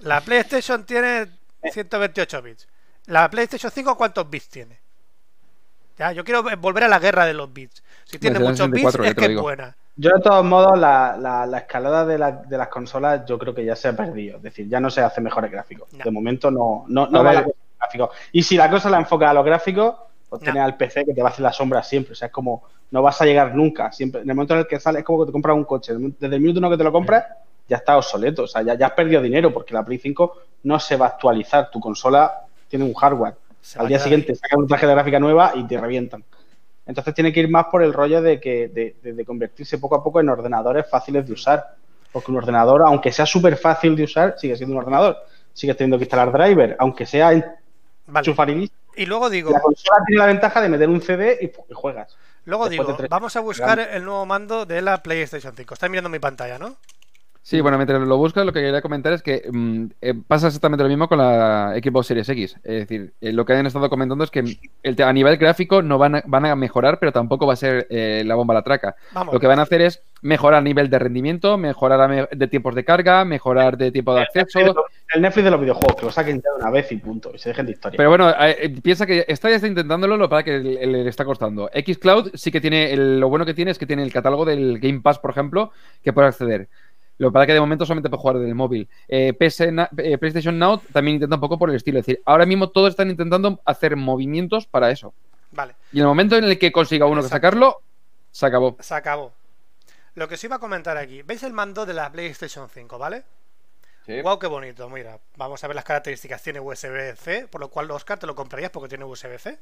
[0.00, 1.26] La PlayStation tiene
[1.70, 2.66] 128 bits.
[3.06, 4.78] La PlayStation 5, ¿cuántos bits tiene?
[5.98, 7.82] Ya, yo quiero volver a la guerra de los bits.
[8.04, 9.76] Si tiene muchos bits, 64, ya es que es buena.
[9.94, 13.54] Yo, de todos modos, la, la- la escalada de, la- de las consolas yo creo
[13.54, 14.38] que ya se ha perdido.
[14.38, 15.92] Es decir, ya no se hace mejores gráficos.
[15.92, 16.02] No.
[16.04, 17.34] De momento no, no, no va ver.
[17.34, 18.10] la cosa a los gráficos.
[18.32, 19.94] Y si la cosa la enfoca a los gráficos,
[20.30, 20.44] pues No.
[20.44, 22.12] tienes al PC que te va a hacer la sombra siempre.
[22.12, 23.92] O sea, es como no vas a llegar nunca.
[23.92, 25.92] Siempre, en el momento en el que sale, es como que te compras un coche.
[26.18, 27.26] Desde el minuto uno que te lo compras,
[27.68, 28.44] ya está obsoleto.
[28.44, 31.08] O sea, ya, ya has perdido dinero porque la Play 5 no se va a
[31.10, 31.70] actualizar.
[31.70, 32.32] Tu consola
[32.72, 33.34] tiene un hardware.
[33.60, 36.24] Se Al día siguiente sacan una tarjeta gráfica nueva y te revientan.
[36.86, 39.94] Entonces tiene que ir más por el rollo de que de, de- de convertirse poco
[39.96, 41.76] a poco en ordenadores fáciles de usar.
[42.10, 45.16] Porque un ordenador, aunque sea súper fácil de usar, sigue siendo un ordenador.
[45.52, 47.28] Sigues teniendo que instalar driver, aunque sea
[48.06, 48.34] Vale.
[48.96, 52.16] y luego digo, La consola tiene la ventaja de meter un CD y, juegas.
[52.46, 55.74] luego después digo, vamos a buscar el nuevo mando de la PlayStation 5.
[55.74, 56.76] Estáis mirando mi pantalla, ¿no?
[57.44, 60.84] Sí, bueno, mientras lo buscas, lo que quería comentar es que mm, eh, pasa exactamente
[60.84, 62.56] lo mismo con la Xbox Series X.
[62.62, 64.44] Es decir, eh, lo que han estado comentando es que
[64.84, 67.88] el a nivel gráfico no van a, van a mejorar, pero tampoco va a ser
[67.90, 68.94] eh, la bomba a la traca.
[69.12, 69.34] Vamos.
[69.34, 72.46] Lo que van a hacer es mejorar a nivel de rendimiento, mejorar a me- de
[72.46, 74.74] tiempos de carga, mejorar de tiempo de acceso.
[75.12, 77.32] El Netflix de los videojuegos, que lo saquen ya de una vez y punto.
[77.34, 77.96] Y se dejen de historia.
[77.96, 78.32] Pero bueno,
[78.84, 81.68] piensa que está ya está intentándolo, lo para que le, le está costando.
[81.74, 84.78] Xcloud sí que tiene, el- lo bueno que tiene es que tiene el catálogo del
[84.78, 85.72] Game Pass, por ejemplo,
[86.04, 86.68] que puede acceder.
[87.22, 88.88] Lo para que de momento solamente puede jugar desde el móvil.
[89.06, 92.00] Eh, eh, PlayStation Now también intenta un poco por el estilo.
[92.00, 95.14] Es decir, ahora mismo todos están intentando hacer movimientos para eso.
[95.52, 97.80] Vale, Y en el momento en el que consiga uno que sacarlo,
[98.32, 98.76] se acabó.
[98.80, 99.32] se acabó.
[100.16, 103.22] Lo que os iba a comentar aquí, ¿veis el mando de la PlayStation 5, vale?
[104.24, 105.20] Wow, qué bonito, mira.
[105.36, 106.42] Vamos a ver las características.
[106.42, 109.60] Tiene USB-C, por lo cual, Oscar, te lo comprarías porque tiene USB-C.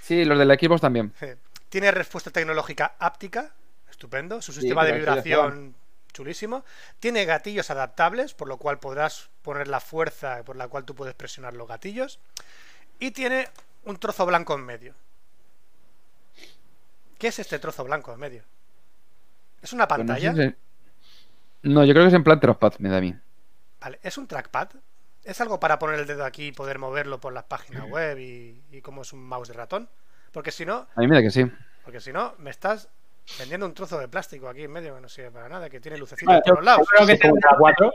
[0.00, 1.12] Sí, los de la Xbox también.
[1.20, 1.26] Sí.
[1.68, 3.52] Tiene respuesta tecnológica áptica,
[3.90, 4.40] estupendo.
[4.40, 5.74] Su sistema de vibración
[6.12, 6.64] chulísimo.
[7.00, 11.14] Tiene gatillos adaptables, por lo cual podrás poner la fuerza por la cual tú puedes
[11.14, 12.20] presionar los gatillos.
[13.00, 13.48] Y tiene
[13.84, 14.94] un trozo blanco en medio.
[17.18, 18.44] ¿Qué es este trozo blanco en medio?
[19.62, 20.38] ¿Es una Pues pantalla?
[21.62, 23.14] no, yo creo que es en plan Trackpad, me da a mí.
[23.80, 24.70] Vale, ¿es un trackpad?
[25.24, 28.64] ¿Es algo para poner el dedo aquí y poder moverlo por las páginas web y,
[28.70, 29.88] y como es un mouse de ratón?
[30.32, 31.44] Porque si no, A mí me da que sí.
[31.82, 32.88] porque si no, me estás
[33.38, 35.96] vendiendo un trozo de plástico aquí en medio que no sirve para nada, que tiene
[35.98, 36.88] lucecitas Bueno, por yo, los lados.
[36.88, 37.92] yo creo que tendrá, cuatro.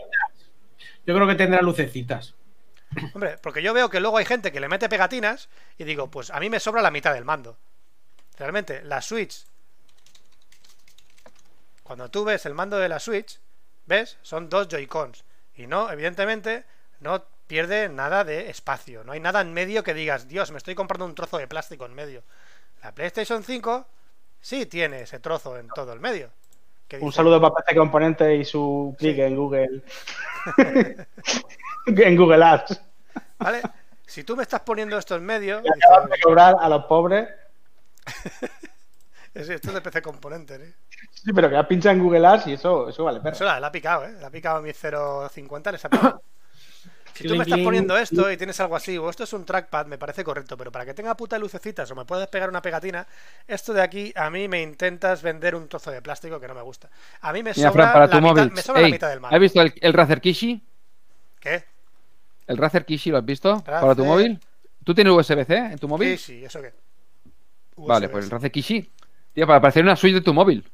[1.05, 2.35] yo creo que tendrá lucecitas.
[3.13, 6.29] Hombre, porque yo veo que luego hay gente que le mete pegatinas y digo, pues
[6.31, 7.57] a mí me sobra la mitad del mando.
[8.37, 9.45] Realmente, la Switch.
[11.83, 13.39] Cuando tú ves el mando de la Switch,
[13.85, 14.17] ¿ves?
[14.21, 15.23] Son dos Joy-Cons.
[15.55, 16.65] Y no, evidentemente,
[16.99, 19.03] no pierde nada de espacio.
[19.03, 21.85] No hay nada en medio que digas, Dios, me estoy comprando un trozo de plástico
[21.85, 22.23] en medio.
[22.83, 23.87] La PlayStation 5
[24.41, 26.29] sí tiene ese trozo en todo el medio.
[26.87, 29.21] Que Un dice, saludo para PC Componentes y su clic Sí.
[29.21, 29.81] en Google.
[31.87, 32.81] en Google Ads.
[33.39, 33.61] ¿Vale?
[34.05, 37.27] Si tú me estás poniendo esto en medio, dices, de cobrar a los pobres.
[39.35, 40.73] "Sí, esto es de PC Componentes, ¿eh?
[41.11, 43.35] Sí, pero que has pinchado en Google Ads y eso, eso vale perro.
[43.35, 44.13] Eso la, la ha picado, ¿eh?
[44.19, 46.21] La ha picado a mi 0.50, les ha picado.
[47.17, 49.87] Si tú me estás poniendo esto y tienes algo así, o esto es un trackpad,
[49.87, 53.07] me parece correcto, pero para que tenga puta lucecitas o me puedas pegar una pegatina,
[53.47, 56.61] esto de aquí a mí me intentas vender un trozo de plástico que no me
[56.61, 56.89] gusta.
[57.21, 58.51] A mí me Mira, sobra, Fran, para la, tu mitad, móvil.
[58.51, 59.39] me sobra la mitad del ¿Has mando.
[59.39, 60.61] visto el, el Razer Kishi?
[61.39, 61.63] ¿Qué?
[62.47, 63.63] ¿El Razer Kishi lo has visto?
[63.63, 64.39] Para tu móvil.
[64.83, 66.17] ¿Tú tienes USB-C en tu móvil?
[66.17, 66.73] Sí, sí, ¿eso qué?
[67.77, 68.91] Vale, pues el Razer Kishi.
[69.33, 70.65] Tío, para parecer una suite de tu móvil.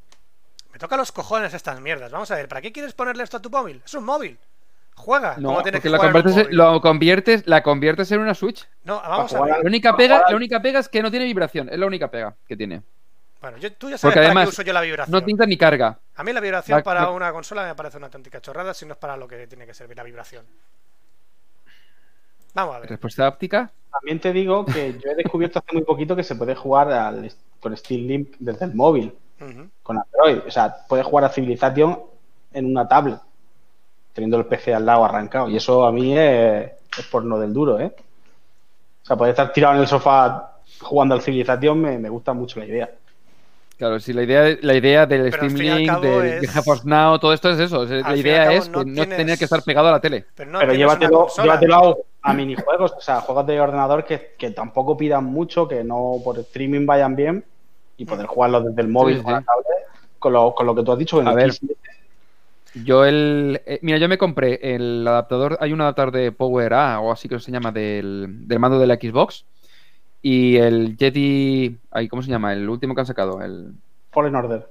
[0.74, 2.12] Me toca los cojones estas mierdas.
[2.12, 3.82] Vamos a ver, ¿para qué quieres ponerle esto a tu móvil?
[3.86, 4.38] Es un móvil.
[4.96, 5.36] Juega.
[5.38, 8.68] No, como tienes porque que la jugar conviertes, lo conviertes, la conviertes en una Switch.
[8.84, 9.58] No, vamos a ver.
[9.58, 11.70] La única pega, la única pega es que no tiene vibración.
[11.70, 12.82] Es la única pega que tiene.
[13.42, 15.12] Bueno, yo, tú ya sabes Porque para además qué uso yo la vibración.
[15.12, 16.00] No tinta ni carga.
[16.16, 18.98] A mí la vibración para una consola me parece una auténtica chorrada si no es
[18.98, 20.46] para lo que tiene que servir la vibración.
[22.54, 22.90] Vamos a ver.
[22.90, 23.70] Respuesta óptica.
[23.92, 27.32] También te digo que yo he descubierto hace muy poquito que se puede jugar al,
[27.60, 29.14] con Steam Link desde el móvil,
[29.84, 30.48] con Android.
[30.48, 32.00] O sea, puedes jugar a Civilization
[32.54, 33.20] en una tablet,
[34.14, 35.50] teniendo el PC al lado arrancado.
[35.50, 37.92] Y eso a mí es, es porno del duro, ¿eh?
[39.04, 40.52] O sea, poder estar tirado en el sofá
[40.82, 42.90] jugando al Civilization me, me gusta mucho la idea.
[43.78, 47.20] Claro, si la idea, la idea del Pero Steam Link, del es- de GeForce Now,
[47.20, 47.80] todo esto es eso.
[47.82, 49.92] o sea, Al la idea es no que no tienes- tener que estar pegado a
[49.92, 50.26] la tele.
[50.36, 51.76] Pero no llévatelo, llévatelo
[52.22, 56.18] a, a minijuegos, o sea, juegos de ordenador que, que tampoco pidan mucho, que no
[56.24, 57.44] por streaming vayan bien
[57.98, 59.46] y poder jugarlos desde el móvil Sí, con la sí.
[59.46, 59.88] tablet,
[60.20, 61.20] con lo, con lo que tú has dicho.
[61.20, 61.52] En A el ver.
[62.76, 63.62] Yo el.
[63.66, 65.58] eh, mira, yo me compré el adaptador.
[65.62, 68.88] Hay un adaptador de Power A o así que se llama del, del mando de
[68.88, 69.46] la Xbox.
[70.22, 71.78] Y el Yeti.
[71.92, 72.54] Ay, ¿Cómo se llama?
[72.54, 73.42] El último que han sacado.
[73.42, 73.74] El,
[74.12, 74.68] Fallen Order.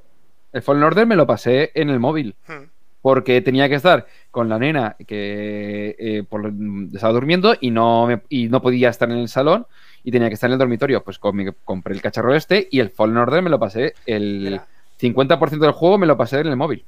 [0.53, 2.35] el Fallen Order me lo pasé en el móvil.
[2.49, 2.65] Hmm.
[3.03, 6.53] Porque tenía que estar con la nena que eh, por-
[6.95, 9.67] estaba durmiendo y no, me- y no podía estar en el salón
[10.05, 11.03] y tenía que estar en el dormitorio.
[11.03, 13.95] Pues con mi- compré el cacharro este y el Fallen Order me lo pasé.
[14.07, 14.67] El Mira.
[15.01, 16.85] 50% del juego me lo pasé en el móvil.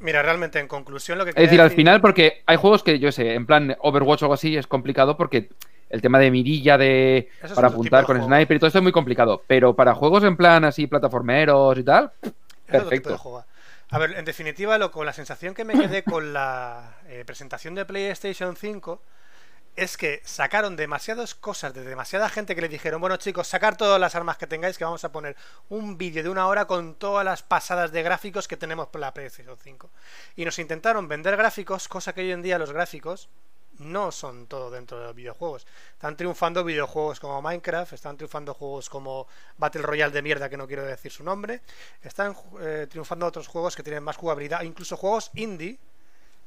[0.00, 2.98] Mira, realmente, en conclusión, lo que Es quería decir, al final, porque hay juegos que
[2.98, 5.50] yo sé, en plan Overwatch o algo así, es complicado porque
[5.90, 9.42] el tema de mirilla de para apuntar con sniper y todo esto es muy complicado.
[9.46, 12.12] Pero para juegos en plan así, plataformeros y tal,
[12.66, 13.44] perfecto.
[13.92, 17.74] A ver, en definitiva, lo, con la sensación que me quedé con la eh, presentación
[17.74, 19.02] de PlayStation 5
[19.80, 23.98] es que sacaron demasiadas cosas de demasiada gente que le dijeron, bueno chicos, sacar todas
[23.98, 25.36] las armas que tengáis que vamos a poner
[25.70, 29.14] un vídeo de una hora con todas las pasadas de gráficos que tenemos por la
[29.14, 29.90] PlayStation 5.
[30.36, 33.30] Y nos intentaron vender gráficos, cosa que hoy en día los gráficos
[33.78, 35.66] no son todo dentro de los videojuegos.
[35.92, 40.66] Están triunfando videojuegos como Minecraft, están triunfando juegos como Battle Royale de mierda, que no
[40.66, 41.62] quiero decir su nombre,
[42.02, 45.78] están eh, triunfando otros juegos que tienen más jugabilidad, incluso juegos indie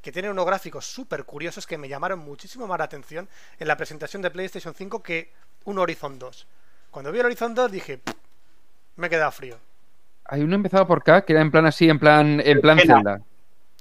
[0.04, 3.28] que tienen unos gráficos súper curiosos que me llamaron muchísimo más la atención
[3.58, 5.32] en la presentación de PlayStation 5 que
[5.64, 6.48] un Horizon 2.
[6.92, 8.02] Cuando vi el Horizon 2 dije,
[8.98, 9.58] me he quedado frío.
[10.26, 12.96] Hay uno empezado por acá que era en plan así, en plan, en plan Kena.
[12.96, 13.22] Zelda.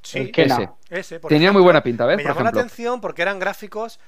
[0.00, 0.30] Sí, El.
[0.34, 0.68] Ese.
[0.90, 2.16] ese, por Tenía ejemplo, muy buena pinta, ¿ves?
[2.16, 3.98] Me Por llamó la atención porque eran gráficos,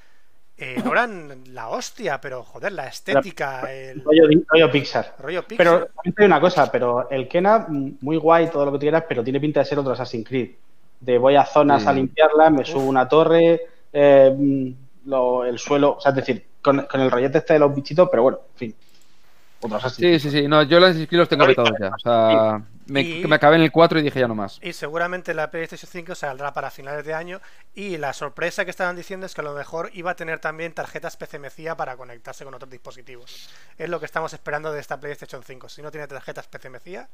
[0.57, 5.17] eh, no eran la hostia, pero joder, la estética, el Rollo, rollo Pixar.
[5.19, 5.57] rollo pixel.
[5.59, 9.05] Pero digo una cosa, pero el Kena, mm, muy guay, todo lo que tú quieras,
[9.09, 10.51] pero tiene pinta de ser otro Assassin's Creed.
[11.05, 13.61] De voy a zonas a limpiarlas, me subo una torre,
[13.93, 14.75] eh,
[15.07, 18.09] lo- el suelo, o sea, es decir, con, con el rollete este de los bichitos,
[18.11, 18.75] pero bueno, en fin.
[19.95, 20.47] Sí, sí, sí.
[20.49, 21.89] No, yo los skills los tengo vetados ya.
[21.89, 24.59] O sea, me, Y- me acabé en el 4 y dije ya no más.
[24.63, 27.41] Y seguramente la PlayStation 5 saldrá para finales de año.
[27.75, 30.75] Y la sorpresa que estaban diciendo es que a lo mejor iba a tener también
[30.75, 33.49] tarjetas PCMCIA para conectarse con otros dispositivos.
[33.79, 35.69] Es lo que estamos esperando de esta PlayStation 5.
[35.71, 37.09] Si no tiene tarjetas PCMCIA,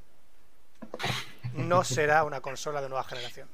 [1.54, 3.48] no será una consola de nueva generación.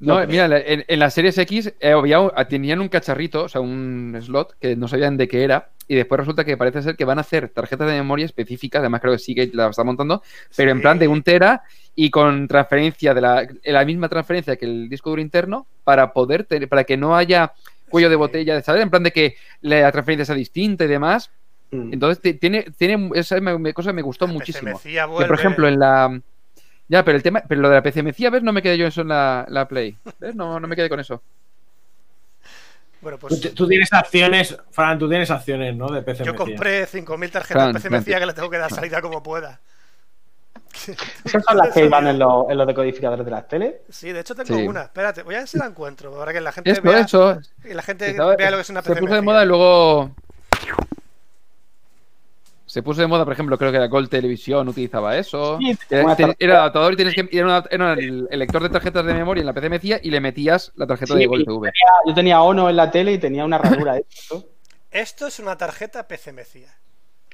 [0.00, 3.60] No, No, mira, en, en las series X eh, había tenían un cacharrito, o sea,
[3.60, 5.68] un slot que no sabían de qué era.
[5.86, 8.78] Y después resulta que parece ser que van a hacer tarjetas de memoria específicas.
[8.80, 10.22] Además, creo que sí que la está montando,
[10.56, 11.62] pero en plan de un tera
[11.96, 16.44] y con transferencia de la, la misma transferencia que el disco duro interno para poder
[16.44, 17.52] tener, para que no haya
[17.88, 18.82] cuello de botella, ¿sabes?
[18.82, 21.30] En plan de que la transferencia sea distinta y demás.
[21.72, 21.92] Mm.
[21.92, 23.36] Entonces ti- tiene, tiene esa
[23.74, 24.78] cosa me gustó muchísimo.
[25.18, 26.20] Que, por ejemplo, en la.
[26.90, 27.42] Ya, pero el tema.
[27.46, 28.42] Pero lo de la PCMCIA, ¿ves?
[28.42, 29.96] No me quedé yo eso en la, la Play.
[30.18, 30.34] ¿Ves?
[30.34, 31.22] No, no me quedé con eso.
[33.00, 35.88] Bueno, Tú, pues tú tienes acciones, Fran, tú tienes acciones, ¿no?
[35.88, 36.24] De PC.
[36.24, 38.20] yo compré 5.000 tarjetas Fran, PCMCIA Fran.
[38.20, 39.60] que le tengo que dar salida como pueda.
[41.24, 43.74] Esas son las que van en, los- en los decodificadores de las teles.
[43.88, 44.66] Sí, de hecho tengo Sí.
[44.66, 44.82] una.
[44.82, 46.12] Espérate, voy a ver si la encuentro.
[46.12, 47.38] Para que la gente Esto, vea, eso.
[47.64, 50.10] y la gente estaba- vea lo que es una se puso de moda y luego.
[52.70, 55.58] Se puso de moda, por ejemplo, creo que la Gold Televisión utilizaba eso.
[55.58, 57.28] Sí, Era, te- era adaptador y tienes que.
[57.32, 60.20] Era, una- era el, el lector de tarjetas de memoria en la PCMCIA y le
[60.20, 61.58] metías la tarjeta Sí, de Gold TV.
[61.72, 61.72] tenía-
[62.06, 64.48] yo tenía Ono en la tele y tenía una ranura de esto.
[64.92, 66.68] Esto es una tarjeta PCMCIA.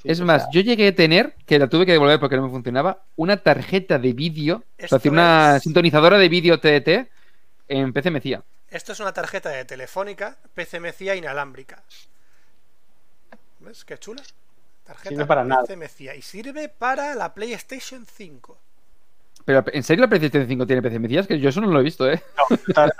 [0.03, 2.43] Sí, Es más, sea, yo llegué a tener, que la tuve que devolver porque no
[2.45, 7.11] me funcionaba, una tarjeta de vídeo, o sea, hacía una es- sintonizadora de vídeo TDT
[7.69, 8.43] en PCMCIA.
[8.71, 11.83] Esto es una tarjeta de telefónica PCMCIA inalámbrica.
[13.61, 14.23] ¿Ves qué chula?
[14.87, 15.65] Tarjeta Sirve para nada.
[15.65, 18.59] PCMCIA y sirve para la PlayStation 5.
[19.45, 21.21] Pero, ¿en serio la PlayStation 5 tiene PCMCIA?
[21.21, 22.23] Es que yo eso no lo he visto, ¿eh?
[22.69, 22.93] está-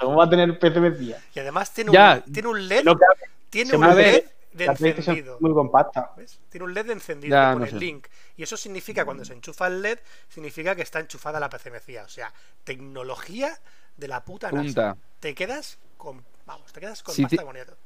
[0.00, 1.18] ¿Cómo va a tener PCMCIA?
[1.34, 2.22] Y además tiene Ya.
[2.26, 3.14] un, tiene un LED, No, claro,
[3.50, 3.94] tiene un.
[3.96, 5.36] LED de encendido.
[5.40, 6.12] muy compacta.
[6.16, 6.38] ¿Ves?
[6.48, 7.74] Tiene un LED de encendido Ya, no sé.
[7.76, 8.06] link.
[8.36, 12.04] Y eso significa, cuando se enchufa el LED, significa que está enchufada la PCMCIA.
[12.04, 12.32] O sea,
[12.64, 13.58] tecnología
[13.96, 14.62] de la puta NASA.
[14.92, 14.96] Punta.
[15.20, 16.22] Te quedas con.
[16.46, 17.76] Vamos, te quedas con Sí, pasta bonito.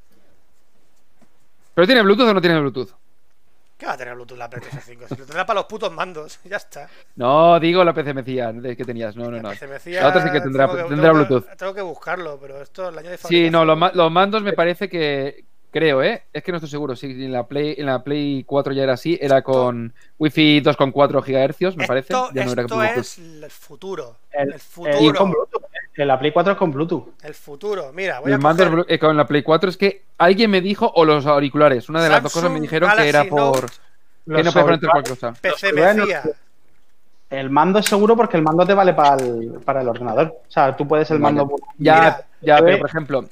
[1.74, 2.90] ¿Pero tiene Bluetooth o no tiene Bluetooth?
[3.78, 5.06] ¿Qué va a tener Bluetooth la PlayStation 5?
[5.08, 6.88] Si lo tendrá para los putos mandos, ya está.
[7.16, 9.14] No, digo la PCMCIA de que tenías.
[9.16, 9.48] No, no, La no.
[9.50, 11.56] La otra sí que tendrá, tengo que- tendrá tengo que- Bluetooth.
[11.56, 14.52] Tengo que buscarlo, pero esto el año de Sí, no, los, ma- los mandos me
[14.52, 15.44] parece que.
[15.70, 16.22] Creo, ¿eh?
[16.32, 16.96] Es que no estoy seguro.
[16.96, 21.20] Si en la Play, en la Play 4 ya era así, era con Wi-Fi 2,4
[21.22, 22.14] GHz, me parece.
[22.14, 23.00] Esto, Ya no era esto con Bluetooth.
[23.02, 24.16] es el futuro.
[24.32, 25.14] El, El, el futuro.
[25.18, 25.62] con Bluetooth.
[26.02, 26.06] ¿Eh?
[26.06, 27.08] La Play 4 es con Bluetooth.
[27.22, 27.90] El futuro.
[27.92, 30.02] Mira, voy a El mando es coger Blu- eh, con la Play 4 es que
[30.18, 33.24] alguien me dijo, o los auriculares, una de las dos cosas me dijeron que era
[33.24, 33.66] por.
[34.26, 35.34] Note Que no puedes conectar cualquier cosa.
[37.30, 40.34] El mando es seguro porque el mando te vale para el, para el ordenador.
[40.48, 41.36] O sea, tú puedes el Vale.
[41.36, 41.56] mando.
[41.76, 42.78] Ya, Mira, ya, a pero ver.
[42.80, 43.24] por ejemplo,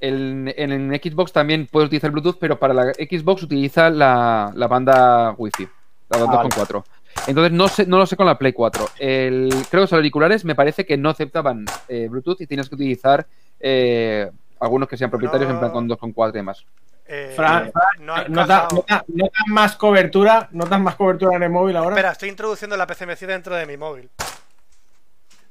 [0.00, 4.66] el- en, en Xbox también puedes utilizar Bluetooth, pero para la Xbox utiliza la, la
[4.68, 5.64] banda Wi-Fi,
[6.10, 6.84] la Ah, 2.4.
[7.26, 8.90] Entonces no sé, no lo sé con la Play 4.
[8.98, 12.74] El, creo que los auriculares me parece que no aceptaban eh, Bluetooth y tienes que
[12.74, 13.26] utilizar
[13.60, 14.30] eh,
[14.60, 16.64] algunos que sean propietarios en plan con 2.4 y demás.
[17.06, 17.70] Eh, Fran,
[18.00, 18.76] no ha ¿Notas encajado.
[18.76, 20.48] nota, nota más cobertura?
[20.52, 21.90] ¿Notas más cobertura en el móvil ahora?
[21.90, 24.08] Espera, estoy introduciendo la PCMCIA dentro de mi móvil.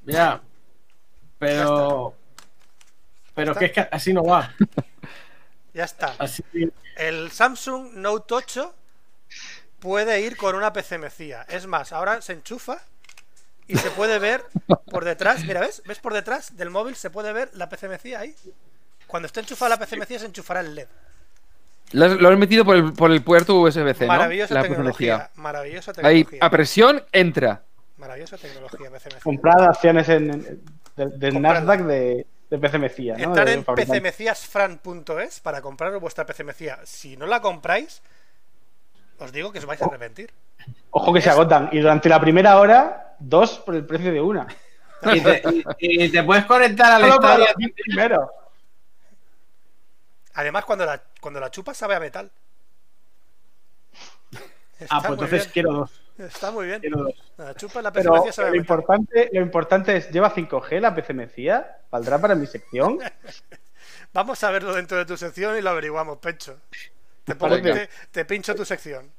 [0.04, 0.42] Ya.
[1.38, 2.16] Pero.
[3.34, 4.52] Pero que es que así no va.
[5.74, 6.16] Ya está.
[6.20, 6.44] Así.
[6.98, 8.76] El Samsung Note 8
[9.82, 11.42] puede ir con una PCMCIA.
[11.50, 12.80] Es más, ahora se enchufa
[13.68, 14.44] y se puede ver
[14.90, 15.44] por detrás.
[15.44, 15.82] Mira, ¿ves?
[15.86, 16.96] ¿Ves por detrás del móvil?
[16.96, 18.36] Se puede ver la PCMCIA ahí.
[19.08, 20.88] Cuando esté enchufada la PCMCIA se enchufará el LED.
[21.94, 24.08] Lo has, lo has metido por el, por el puerto USB-C, ¿no?
[24.08, 25.30] Maravillosa La tecnología.
[25.36, 26.40] Maravillosa Ahí, tecnología.
[26.46, 27.64] a presión, entra.
[27.98, 29.20] Maravillosa tecnología PCMCIA.
[29.24, 30.62] Comprar acciones en, en-
[30.96, 31.60] de, de Comprarla.
[31.60, 33.24] Nasdaq de, de PC Mecía, ¿no?
[33.24, 36.80] Entrar en pcmeciasfran.es para comprar vuestra PC Mecía.
[36.86, 38.02] Si no la compráis,
[39.22, 40.32] os digo que os vais a arrepentir.
[40.92, 41.70] Ojo que se agotan.
[41.72, 44.48] Y durante la primera hora, dos por el precio de una.
[45.14, 45.42] Y te,
[45.80, 47.38] y- y te puedes conectar estadio.
[47.40, 48.30] los diez primeros.
[50.34, 52.32] Además, cuando la, cuando la chupas sabe a metal.
[54.80, 55.52] Está Ah, pues entonces bien.
[55.54, 56.02] quiero dos.
[56.18, 56.80] Está muy bien.
[56.82, 57.14] Quiero dos.
[57.38, 58.62] La chupas la PC Pero Mecía sabe a lo metal.
[58.78, 61.78] importante, lo importante es, ¿lleva 5G la PC Mecía?
[61.92, 63.00] ¿Valdrá para mi sección?
[64.14, 66.60] Vamos a verlo dentro de tu sección y lo averiguamos, Pecho.
[67.34, 69.12] Te, pongo- te- te pincho tu sección.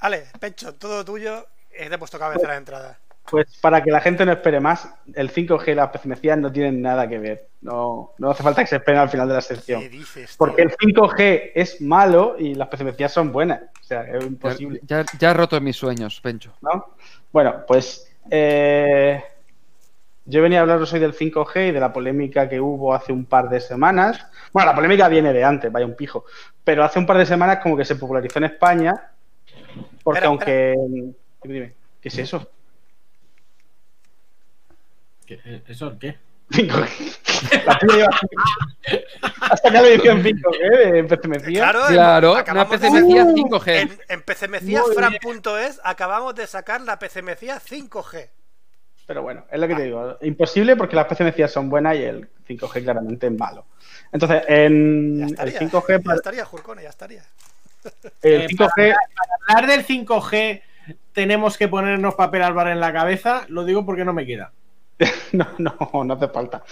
[0.00, 1.46] Ale, Pecho, todo tuyo.
[1.70, 2.98] Es de puesto cabecera de entrada.
[3.30, 6.52] Pues para que la gente no espere más, el 5G y la PC Mecía no
[6.52, 7.48] tienen nada que ver.
[7.62, 9.80] No, no hace falta que se esperen al final de la sección.
[9.80, 10.34] ¿Qué dices?
[10.36, 13.62] Porque el 5G es malo y las PC Mecías son buenas.
[13.80, 14.80] O sea, es Ya, imposible.
[14.84, 16.52] ya, ya he roto mis sueños, Pencho.
[16.60, 16.94] ¿no?
[17.32, 19.22] Bueno, pues eh,
[20.24, 23.24] yo venía a hablaros hoy del 5G y de la polémica que hubo hace un
[23.24, 24.26] par de semanas.
[24.52, 26.24] Bueno, la polémica viene de antes, vaya un pijo.
[26.64, 29.10] Pero hace un par de semanas como que se popularizó en España.
[30.02, 30.74] Porque Espera, aunque...
[31.42, 32.48] Dime, dime, ¿qué es eso?
[35.42, 36.16] ¿Qué- ¿Eso qué?
[36.50, 36.86] 5G.
[37.42, 38.08] 5G.
[39.40, 41.60] Hasta que la edición 5G de PC Mecía.
[41.60, 43.68] Claro, Claro, una acabamos PC de- Mecía Uh, 5G.
[43.80, 48.28] En, en pcmeciasfran.es acabamos de sacar la PC Mecía 5G.
[49.06, 50.16] Pero bueno, es lo que te digo.
[50.22, 53.66] Imposible porque las PC Mecías son buenas y el 5G claramente es malo.
[54.12, 55.60] Entonces, en Ya el estaría.
[55.60, 55.88] 5G...
[55.88, 57.22] Ya para- estaría, Jurcone, ya estaría.
[58.22, 58.94] El Eh, 5G...
[59.48, 60.62] Hablar del 5G
[61.12, 64.52] tenemos que ponernos papel al bar en la cabeza, lo digo porque no me queda.
[65.32, 66.62] No, no, no hace falta.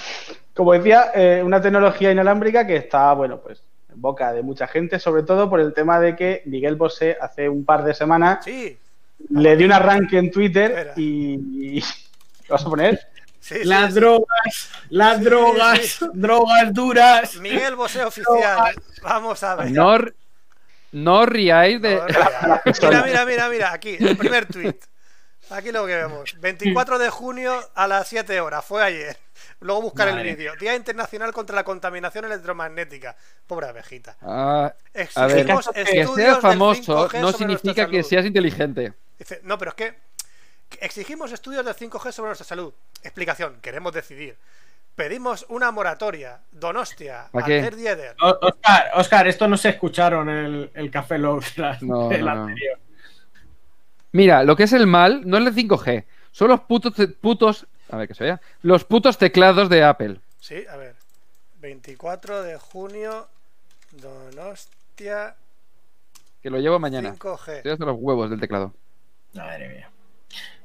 [0.55, 3.63] Como decía, eh, una tecnología inalámbrica que está, bueno, pues
[3.93, 7.49] en boca de mucha gente, sobre todo por el tema de que Miguel Bosé hace
[7.49, 8.79] un par de semanas Sí,
[9.31, 11.81] le dio un arranque en Twitter y, y-
[12.49, 13.01] ¿Lo vas a poner?
[13.41, 14.01] sí, sí, Las sí.
[14.01, 16.07] drogas, las Sí, drogas, sí.
[16.15, 17.37] drogas duras.
[17.37, 18.75] Miguel Bosé oficial.
[19.03, 19.71] Vamos a ver.
[19.71, 19.97] No,
[20.93, 21.95] no riáis de.
[21.97, 22.03] No,
[22.83, 24.75] mira, mira, mira, mira, aquí, el primer tweet.
[25.51, 26.37] Aquí lo que vemos.
[26.41, 29.17] 24 de junio a las 7 horas, fue ayer.
[29.61, 30.55] Luego buscar el vídeo.
[30.57, 33.17] Día Internacional contra la Contaminación Electromagnética.
[33.47, 34.17] Pobre abejita.
[34.23, 34.73] Ah,
[35.15, 38.93] a ver, Exigimos que estudios seas del famoso 5G no significa que seas inteligente.
[39.19, 39.95] Dice, no, pero es que
[40.81, 42.73] exigimos estudios del 5G sobre nuestra salud.
[43.03, 44.37] Explicación, queremos decidir.
[44.95, 46.41] Pedimos una moratoria.
[46.51, 47.29] Donostia.
[47.33, 48.17] Alter Dieder.
[48.21, 52.43] Oscar, Oscar, esto no se escucharon en el, el Café No, del no, no.
[52.43, 52.79] anterior.
[54.13, 57.97] Mira, lo que es el mal no es el 5G, son los putos, putos, a
[57.97, 60.21] ver que se vea, los putos teclados de Apple.
[60.41, 60.95] Sí, a ver.
[61.61, 63.29] 24 de junio.
[63.93, 65.35] Donostia.
[66.43, 67.15] Que lo llevo mañana.
[67.15, 67.57] 5G.
[67.59, 68.73] Estoy hasta los huevos del teclado.
[69.35, 69.91] Madre mía.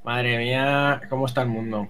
[0.03, 1.87] Madre mía, ¿cómo está el mundo?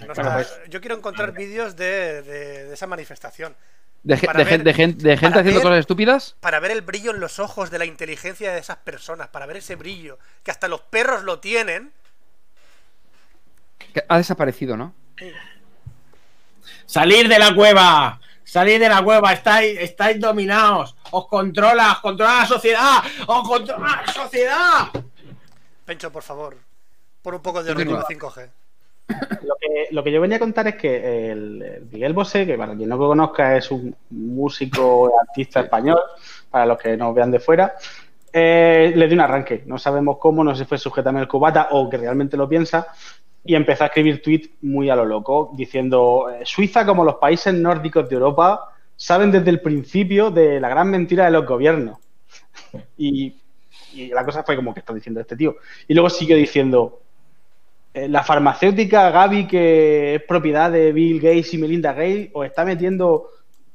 [0.00, 3.54] No Bueno, está- pues- Yo quiero encontrar vídeos de, de- de esa manifestación.
[4.02, 6.36] De, ver- gente haciendo ver- cosas estúpidas.
[6.40, 9.28] Para ver el brillo en los ojos de la inteligencia de esas personas.
[9.28, 10.18] Para ver ese brillo.
[10.42, 11.92] Que hasta los perros lo tienen.
[13.92, 14.94] que ha desaparecido, ¿no?
[16.86, 18.20] ¡Salir de la cueva!
[18.44, 19.32] ¡Salir de la cueva!
[19.32, 20.96] Estáis, estáis dominados.
[21.10, 22.98] Os controla, os controla la sociedad.
[23.26, 24.88] ¡Os controla la sociedad!
[25.84, 26.56] Pencho, por favor.
[27.22, 28.50] Por un poco de con 5G.
[29.42, 32.56] Lo que, lo que yo venía a contar es que el, el Miguel Bosé, que
[32.56, 36.00] para quien no lo conozca es un músico, artista español,
[36.50, 37.74] para los que nos vean de fuera,
[38.32, 39.62] eh, le dio un arranque.
[39.66, 42.86] No sabemos cómo, no sé si fue sujetame el cubata o que realmente lo piensa,
[43.44, 47.54] y empezó a escribir tweets muy a lo loco, diciendo, eh, Suiza como los países
[47.54, 51.98] nórdicos de Europa saben desde el principio de la gran mentira de los gobiernos.
[52.98, 53.34] Y,
[53.94, 55.56] y la cosa fue como que está diciendo este tío.
[55.88, 57.00] Y luego siguió diciendo,
[57.94, 63.28] la farmacéutica Gavi, que es propiedad de Bill Gates y Melinda Gates, os está metiendo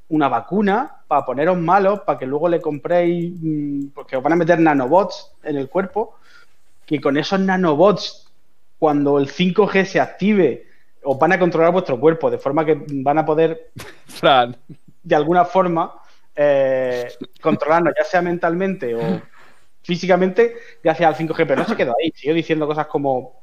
[0.09, 4.37] una vacuna para poneros malos, para que luego le compréis, mm, porque os van a
[4.37, 6.15] meter nanobots en el cuerpo,
[6.85, 8.31] que con esos nanobots,
[8.79, 10.67] cuando el 5G se active,
[11.03, 13.71] os van a controlar vuestro cuerpo, de forma que van a poder
[14.07, 14.55] Fran.
[15.03, 15.93] de alguna forma
[16.35, 17.07] eh,
[17.41, 19.21] controlarnos, ya sea mentalmente o
[19.81, 21.45] físicamente, gracias al 5G.
[21.47, 23.41] Pero no se quedó ahí, siguió diciendo cosas como.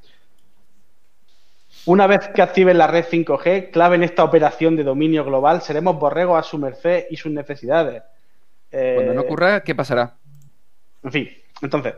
[1.84, 5.98] Una vez que activen la red 5G, clave en esta operación de dominio global, seremos
[5.98, 8.02] borregos a su merced y sus necesidades.
[8.70, 10.14] Eh, Cuando no ocurra, ¿qué pasará?
[11.02, 11.28] En fin,
[11.60, 11.94] entonces.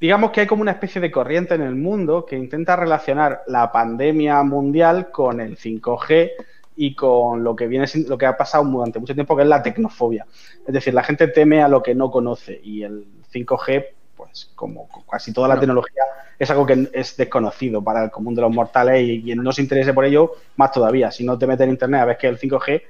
[0.00, 3.70] digamos que hay como una especie de corriente en el mundo que intenta relacionar la
[3.70, 6.30] pandemia mundial con el 5G
[6.76, 9.62] y con lo que viene lo que ha pasado durante mucho tiempo que es la
[9.62, 10.26] tecnofobia.
[10.66, 13.86] Es decir, la gente teme a lo que no conoce y el 5G,
[14.20, 16.02] pues como casi toda la tecnología,
[16.38, 19.62] es algo que es desconocido para el común de los mortales y quien no se
[19.62, 21.10] interese por ello, más todavía.
[21.10, 22.82] Si no te metes en internet a ver que el 5G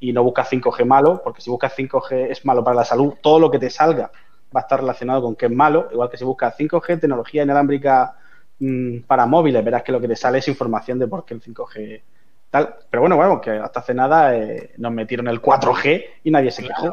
[0.00, 3.38] y no buscas 5G malo, porque si buscas 5G es malo para la salud, todo
[3.38, 4.10] lo que te salga
[4.54, 8.16] va a estar relacionado con que es malo, igual que si buscas 5G, tecnología inalámbrica
[8.58, 11.42] mmm, para móviles, verás que lo que te sale es información de por qué el
[11.42, 12.02] 5G
[12.50, 12.74] tal.
[12.90, 16.64] Pero bueno, bueno, que hasta hace nada eh, nos metieron el 4G y nadie se
[16.64, 16.92] quejó.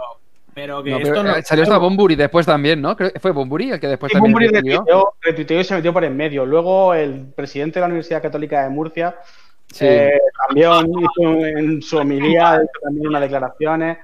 [0.58, 1.36] Pero que No, esto pero, no.
[1.36, 2.96] eh, salió hasta Bomburi después también, ¿no?
[2.98, 4.80] Creo que fue Bomburi el que después Sí, también Bunbury retuiteó.
[4.80, 6.48] retuiteó, retuiteó y se metió por en medio.
[6.48, 9.16] Luego el presidente de la Universidad Católica de Murcia
[9.72, 9.86] Sí.
[9.86, 14.00] eh, también hizo en su homilía hizo también unas declaraciones.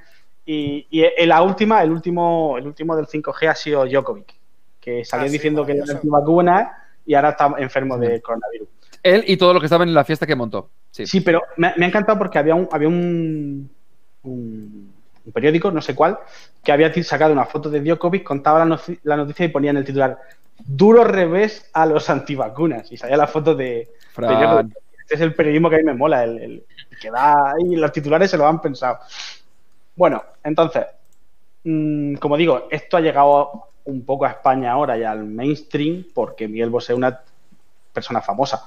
[0.45, 4.35] Y, y en la última, el último, el último del 5G ha sido Djokovic,
[4.79, 5.97] que salió Ah, sí, diciendo que era maravilloso.
[5.97, 8.67] antivacuna y ahora está enfermo de coronavirus.
[9.01, 10.69] Él y todos los que estaban en la fiesta que montó.
[10.91, 11.07] Sí.
[11.07, 13.71] Sí, pero me, me ha encantado porque había un, había un,
[14.21, 14.92] un-
[15.25, 16.19] un periódico, no sé cuál,
[16.63, 19.85] que había sacado una foto de Djokovic, contaba la, la noticia y ponía en el
[19.85, 20.19] titular
[20.65, 22.91] duro revés a los antivacunas.
[22.91, 24.67] Y salía la foto de, de.
[24.99, 26.65] Este es el periodismo que a mí me mola, el, el
[26.99, 28.99] que da ahí, los titulares se lo han pensado.
[29.95, 30.85] Bueno, entonces,
[31.63, 36.47] mm, como digo, esto ha llegado un poco a España ahora y al mainstream porque
[36.47, 37.19] Miguel Bosé es una
[37.91, 38.63] persona famosa,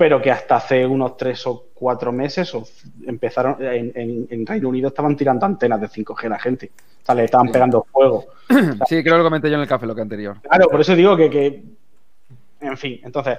[0.00, 2.66] pero que hasta hace unos tres o cuatro meses o
[3.06, 6.70] empezaron en, en- en Reino Unido estaban tirando antenas de 5G a la gente,
[7.02, 7.52] o sea, le estaban Sí.
[7.52, 8.24] pegando fuego.
[8.88, 10.38] Sí, creo que lo comenté yo en el café lo que anterior.
[10.40, 11.62] Claro, por eso digo que, que-
[12.62, 13.36] en fin, entonces,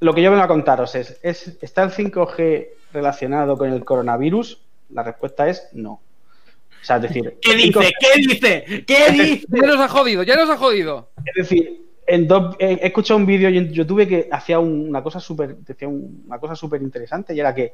[0.00, 4.60] lo que yo vengo a contaros es, es, ¿está el 5G relacionado con el coronavirus?
[4.90, 5.92] La respuesta es no.
[5.92, 7.94] O sea, es decir, ¿Qué el 5G dice?
[8.00, 8.84] ¿Qué dice?
[8.84, 9.46] ¿Qué dice?
[9.48, 11.10] Ya nos ha jodido, ya nos ha jodido.
[11.24, 15.02] Es decir, en dos- he he escuchado un vídeo en YouTube que hacía un- una
[15.02, 15.56] cosa súper
[15.86, 17.72] un- una cosa súper interesante y era que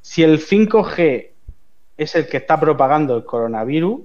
[0.00, 1.30] si el 5G
[1.96, 4.00] es el que está propagando el coronavirus,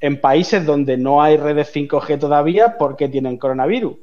[0.00, 3.96] en países donde no hay redes 5G todavía, ¿por qué tienen coronavirus?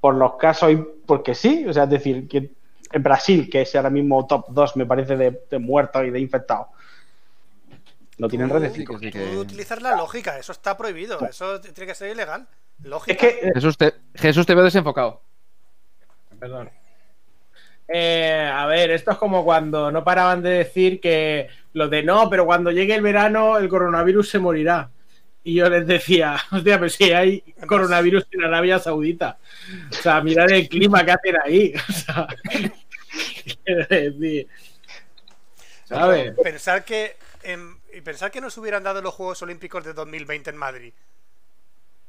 [0.00, 0.76] Por los casos y
[1.06, 2.50] porque sí, o sea, es decir, que
[2.92, 6.20] en Brasil, que es ahora mismo top 2, me parece, de, de muertos y de
[6.20, 6.66] infectados,
[8.18, 8.98] no tienen redes Sí, 5G.
[9.00, 12.46] que sí, Tú que- utilizas la lógica, eso está prohibido, eso tiene que ser ilegal.
[12.82, 13.26] Lógica.
[13.26, 15.22] Es que eh, Jesús te, Jesús te veo desenfocado.
[16.38, 16.70] Perdón.
[17.88, 22.30] Eh, a ver, esto es como cuando no paraban de decir que lo de no,
[22.30, 24.90] pero cuando llegue el verano el coronavirus se morirá.
[25.44, 29.38] Y yo les decía, hostia, pero si hay coronavirus en Arabia Saudita.
[29.90, 31.74] O sea, mirad el clima que hacen ahí.
[31.88, 32.26] O sea,
[33.64, 34.48] quiero decir.
[35.84, 36.32] ¿Sabes?
[36.42, 40.56] Pensar que en- y pensar que nos hubieran dado los Juegos Olímpicos de 2020 en
[40.56, 40.92] Madrid.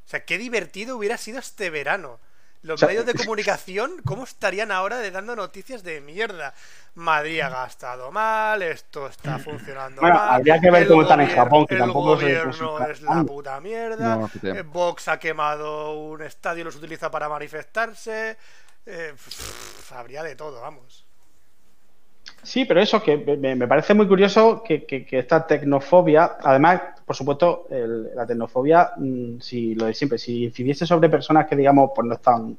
[0.05, 2.19] O sea, qué divertido hubiera sido este verano.
[2.61, 6.53] Los O sea, medios de comunicación, ¿cómo estarían ahora de dando noticias de mierda?
[6.95, 10.29] Madrid ha gastado mal, esto está funcionando Bueno, mal.
[10.29, 13.23] habría que ver el cómo están en Japón, que el tampoco gobierno se es la
[13.23, 14.17] puta mierda.
[14.17, 18.37] No, eh, Vox ha quemado un estadio y los utiliza para manifestarse.
[18.85, 21.02] Eh, pff, habría de todo, vamos.
[22.43, 27.15] Sí, pero eso que me, parece muy curioso que, que- que esta tecnofobia, además, por
[27.15, 31.91] supuesto, el- la tecnofobia, mm, si lo de siempre, si incidiese sobre personas que, digamos,
[31.95, 32.57] pues no están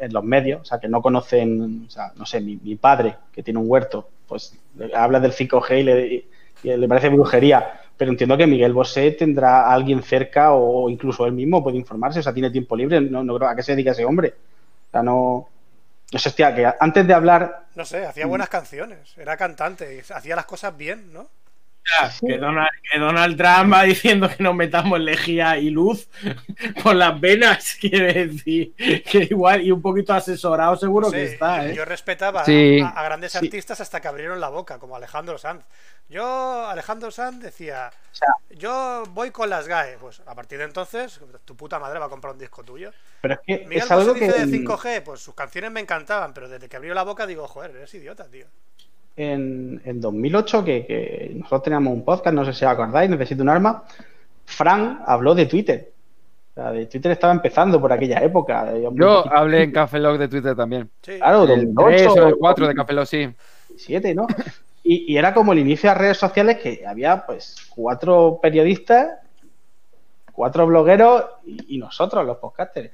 [0.00, 3.42] en los medios, o sea, que no conocen, o sea, no sé, mi, padre, que
[3.42, 4.56] tiene un huerto, pues
[4.94, 6.24] habla del 5G y le,
[6.62, 11.26] y le parece brujería, pero entiendo que Miguel Bosé tendrá a alguien cerca o incluso
[11.26, 13.72] él mismo puede informarse, o sea, tiene tiempo libre, no, no creo a qué se
[13.72, 14.34] dedica ese hombre.
[14.88, 15.48] O sea, no...
[16.12, 20.36] No sé, hostia, que antes de hablar No sé, hacía buenas canciones, era cantante, hacía
[20.36, 21.28] las cosas bien, ¿no?
[22.26, 26.08] Que Donald, que Donald Trump va diciendo que nos metamos lejía y luz
[26.82, 31.66] por las venas, quiere decir que igual y un poquito asesorado seguro Sí, que está,
[31.66, 31.74] ¿eh?
[31.74, 32.80] Yo respetaba Sí.
[32.80, 33.38] a, a grandes Sí.
[33.38, 35.64] artistas hasta que abrieron la boca, como Alejandro Sanz.
[36.10, 39.98] Yo, Alejandro Sanz decía, sea- yo voy con las GAE.
[39.98, 42.92] Pues a partir de entonces, tu puta madre va a comprar un disco tuyo.
[43.20, 46.32] Pero es que Miguel es algo que dice de 5G, pues sus canciones me encantaban,
[46.32, 48.46] pero desde que abrió la boca digo, joder, eres idiota, tío.
[49.18, 53.42] En, en 2008, que, que nosotros teníamos un podcast, no sé si os acordáis, Necesito
[53.42, 53.84] un arma,
[54.46, 55.90] Fran habló de Twitter.
[56.52, 58.72] O sea, de Twitter estaba empezando por aquella época.
[58.78, 60.88] Yo poquito- hablé en Café Log de Twitter también.
[61.02, 61.18] Sí.
[61.18, 63.24] Claro, El 3 2008, o el 4 de Café Log, sí.
[63.68, 64.26] 2007, ¿no?
[64.82, 69.18] Y, y era como el inicio de las redes sociales que había pues cuatro periodistas,
[70.32, 72.90] cuatro blogueros y, y nosotros, los podcasters.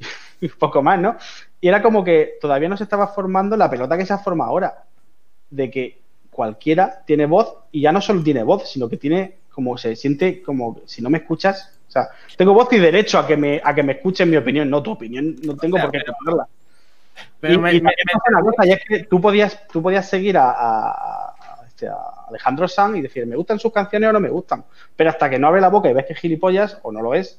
[0.40, 1.16] Y poco más, ¿no?
[1.62, 4.50] Y era como que todavía no se estaba formando la pelota que se ha formado
[4.50, 4.84] ahora.
[5.50, 6.00] De que
[6.30, 10.42] cualquiera tiene voz y ya no solo tiene voz, sino que tiene como se siente
[10.42, 13.74] como si no me escuchas, o sea, tengo voz y derecho a que me, a
[13.74, 16.46] que me escuchen mi opinión, no tu opinión, no tengo O sea, por qué escucharla.
[17.40, 19.80] Pero y, me- y me- también pasa una cosa, y es que tú podías, tú
[19.82, 21.94] podías seguir a, a- a este, a
[22.28, 24.64] Alejandro Sanz y decir, me gustan sus canciones o no me gustan.
[24.94, 27.14] Pero hasta que no abre la boca y ves que es gilipollas o no lo
[27.14, 27.38] es,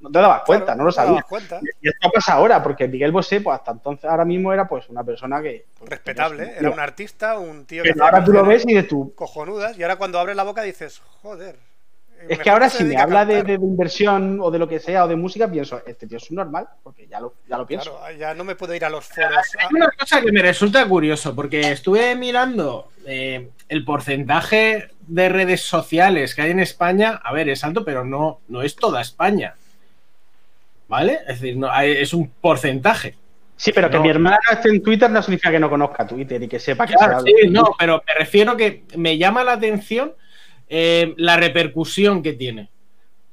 [0.00, 1.24] no te dabas cuenta, Claro, no lo te dabas sabías.
[1.26, 1.60] cuenta.
[1.80, 5.04] Y esto pasa ahora, porque Miguel Bosé, pues hasta entonces, ahora mismo era pues una
[5.04, 5.66] persona que...
[5.78, 8.82] pues, Respetable, era un artista, un tío que Pero ahora tú lo ves y de
[8.84, 9.12] tú...
[9.14, 11.56] cojonudas, y ahora cuando abre la boca dices, joder.
[12.20, 15.08] eh, Es que ahora si me habla de, inversión o de lo que sea o
[15.08, 17.96] de música, pienso, este tío es un normal, porque ya lo, ya lo pienso.
[17.98, 19.30] Claro, ya no me puedo ir a los foros.
[19.58, 25.62] Hay una cosa que me resulta curioso, porque estuve mirando eh, el porcentaje de redes
[25.62, 27.20] sociales que hay en España.
[27.24, 29.54] A ver, es alto, pero no, no es toda España.
[30.90, 31.20] ¿Vale?
[31.28, 33.14] Es decir, no, hay- es un porcentaje.
[33.56, 34.02] Sí, pero que No.
[34.02, 36.94] mi hermana esté en Twitter no significa que no conozca Twitter y que sepa que
[36.94, 40.12] Claro, sí, no, pero me refiero que me llama la atención
[40.68, 42.70] eh, la repercusión que tiene.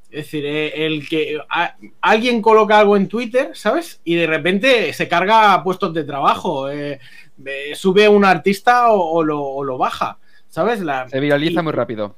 [0.10, 4.02] Es decir, eh, el que a- alguien coloca algo en Twitter, ¿sabes?
[4.04, 7.00] Y de repente se carga puestos de trabajo, eh,
[7.46, 10.18] eh, sube un artista o, o lo, o lo baja,
[10.50, 10.80] ¿sabes?
[10.82, 12.18] La, Se viraliza y- muy rápido.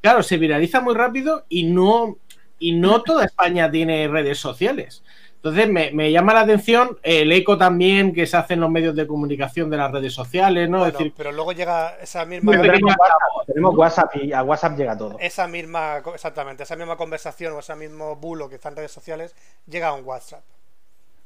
[0.00, 2.16] Claro, se viraliza muy rápido y no,
[2.60, 5.02] y no toda España tiene redes sociales.
[5.36, 8.94] Entonces me, me llama la atención el eco también que se hace en los medios
[8.94, 10.80] de comunicación de las redes sociales, ¿no?
[10.80, 12.52] bueno, es decir, pero luego llega esa misma.
[12.52, 15.16] Tenemos pequeña WhatsApp, tenemos WhatsApp y a WhatsApp llega todo.
[15.18, 19.34] Esa misma, exactamente, esa misma conversación o ese mismo bulo que está en redes sociales
[19.66, 20.42] llega a un WhatsApp.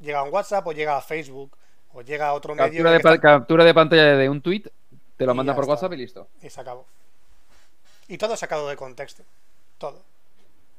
[0.00, 1.50] Llega a un WhatsApp o llega a Facebook
[1.92, 4.62] o llega a otro medio Captura de, pa- está- captura de pantalla de un tweet,
[5.16, 5.72] te lo manda por está.
[5.72, 6.28] WhatsApp y listo.
[6.40, 6.86] y se acabó.
[8.06, 9.24] Y todo sacado de contexto.
[9.78, 10.02] Todo.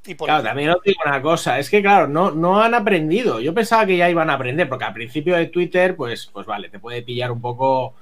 [0.08, 3.40] Y por Claro, también os digo una cosa, es que claro, no, no han aprendido.
[3.40, 6.70] Yo pensaba que ya iban a aprender, porque al principio de Twitter, pues, pues vale,
[6.70, 7.96] te puede pillar un poco,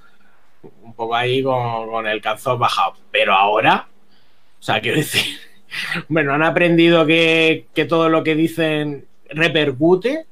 [0.81, 2.93] un poco ahí con, con el calzón bajado.
[3.11, 3.88] Pero ahora,
[4.59, 5.38] o sea, quiero decir,
[6.09, 10.25] bueno, han aprendido que, que todo lo que dicen repercute.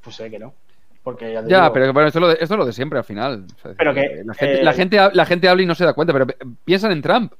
[0.00, 0.54] Pues sé que no.
[1.02, 2.98] Porque ya, Ya, digo, pero bueno, esto es, lo de, esto es lo de siempre
[2.98, 3.46] al final.
[3.56, 5.74] O sea, Pero que, la, gente, eh, la, gente, ha- la gente habla y no
[5.74, 6.26] se da cuenta, pero
[6.64, 7.32] piensan en Trump.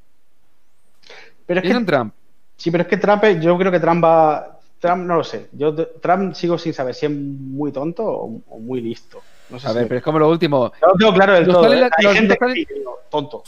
[1.49, 2.15] Pero es que, Trump.
[2.57, 4.55] sí, pero es que Trump, yo creo que Trump va.
[4.79, 5.49] Trump no lo sé.
[5.51, 9.21] Yo Trump sigo sin saber si es muy tonto o, o muy listo.
[9.51, 10.71] No sé A si ver, me- pero es como lo último.
[10.81, 11.73] No lo tengo claro del todo.
[11.73, 11.81] ¿eh?
[11.81, 13.39] la- Hay gente sale- que digo, tonto.
[13.39, 13.45] O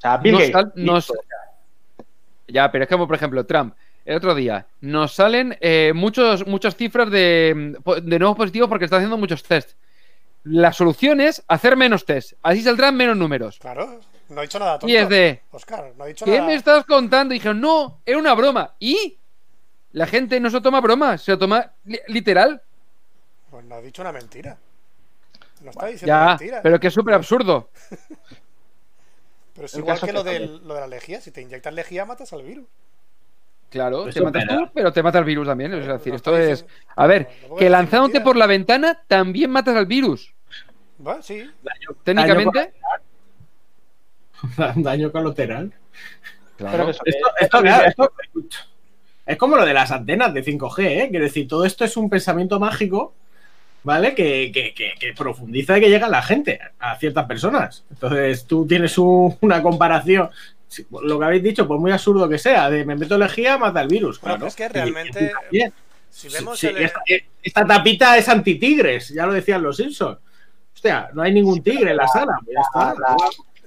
[0.00, 1.24] sea, Bill Nos Gates, sal- nos- listo.
[2.46, 3.74] Ya, pero es como, por ejemplo, Trump.
[4.06, 8.96] El otro día nos salen eh, muchos, muchas cifras de, de nuevos positivos porque está
[8.96, 9.72] haciendo muchos test.
[10.44, 12.32] La solución es hacer menos test.
[12.42, 13.58] Así saldrán menos números.
[13.58, 14.88] Claro, no ha dicho nada tonto.
[14.92, 16.46] Y es de, Oscar, no ha dicho ¿qué nada.
[16.46, 17.34] me estás contando?
[17.34, 18.74] Y dijeron, no, era una broma.
[18.78, 19.18] ¿Y?
[19.92, 22.60] La gente no se toma broma, se lo toma li- literal.
[23.50, 24.58] Pues no ha dicho una mentira.
[25.62, 26.60] No está diciendo Ya, mentira.
[26.62, 27.70] pero que es súper absurdo.
[29.54, 31.20] Pero es El igual que es lo, que del- lo de la lejía.
[31.20, 32.66] Si te inyectas lejía, matas al virus.
[33.70, 35.74] Claro, Pues te matas tú, pero te mata el virus también.
[35.74, 36.64] Es decir, esto es.
[36.96, 38.24] A ver, no, que lanzándote mentira.
[38.24, 40.32] por la ventana también matas al virus.
[40.96, 41.50] Bueno, sí.
[42.04, 42.72] Técnicamente.
[44.76, 45.72] Daño, colateral.
[46.56, 46.90] Claro.
[46.90, 47.02] Esto,
[47.40, 48.12] esto, claro, esto-
[49.26, 51.08] es como lo de las antenas de 5G, ¿eh?
[51.10, 53.14] Quiero decir, todo esto es un pensamiento mágico,
[53.84, 54.14] ¿vale?
[54.14, 57.84] Que, que- que- que profundiza y que llega a la gente, a ciertas personas.
[57.90, 60.30] Entonces, tú tienes un- una comparación,
[60.66, 63.80] si- lo que habéis dicho, por muy absurdo que sea, de me meto lejía, mata
[63.82, 64.20] el virus.
[64.20, 64.48] Bueno, claro.
[64.48, 65.60] es que realmente- y.
[66.10, 67.00] Si vemos Sí, el- esta,
[67.42, 70.18] esta tapita es anti-tigres, ya lo decían los Simpsons.
[70.74, 72.38] Hostia, no hay ningún tigre en la sala.
[72.42, 72.94] pues ya está.
[72.98, 73.16] la-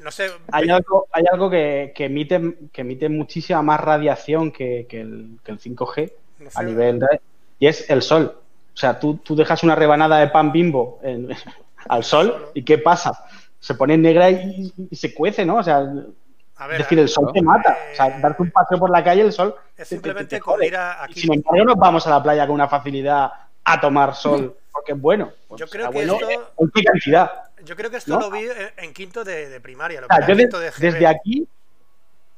[0.02, 0.30] No sé.
[0.52, 5.38] Hay algo, hay algo que, que emite, que emite muchísima más radiación que, que el,
[5.44, 7.22] que el 5G no sé- a nivel de,
[7.60, 8.36] y es el sol.
[8.73, 11.30] O sea, tú, tú dejas una rebanada de pan bimbo en-
[11.90, 13.11] al sol y ¿qué pasa?
[13.60, 15.57] Se pone negra y, y se cuece, ¿no?
[15.57, 15.78] O sea,
[16.57, 17.78] A es decir, el sol te mata.
[17.91, 19.53] O sea, eh, darte un paseo por la calle, el sol.
[19.69, 21.19] es te- te- simplemente te con ir a Y aquí.
[21.22, 23.32] sin embargo, nos vamos a la playa con una facilidad
[23.64, 25.30] a tomar sol porque es bueno.
[25.48, 27.32] Pues Yo creo que bueno esto- ¿En qué cantidad?
[27.64, 28.22] Yo creo que esto ¿No?
[28.22, 28.48] lo vi
[28.78, 30.02] en, quinto de, de primaria.
[30.02, 31.48] Lo era yo de- quinto de desde aquí,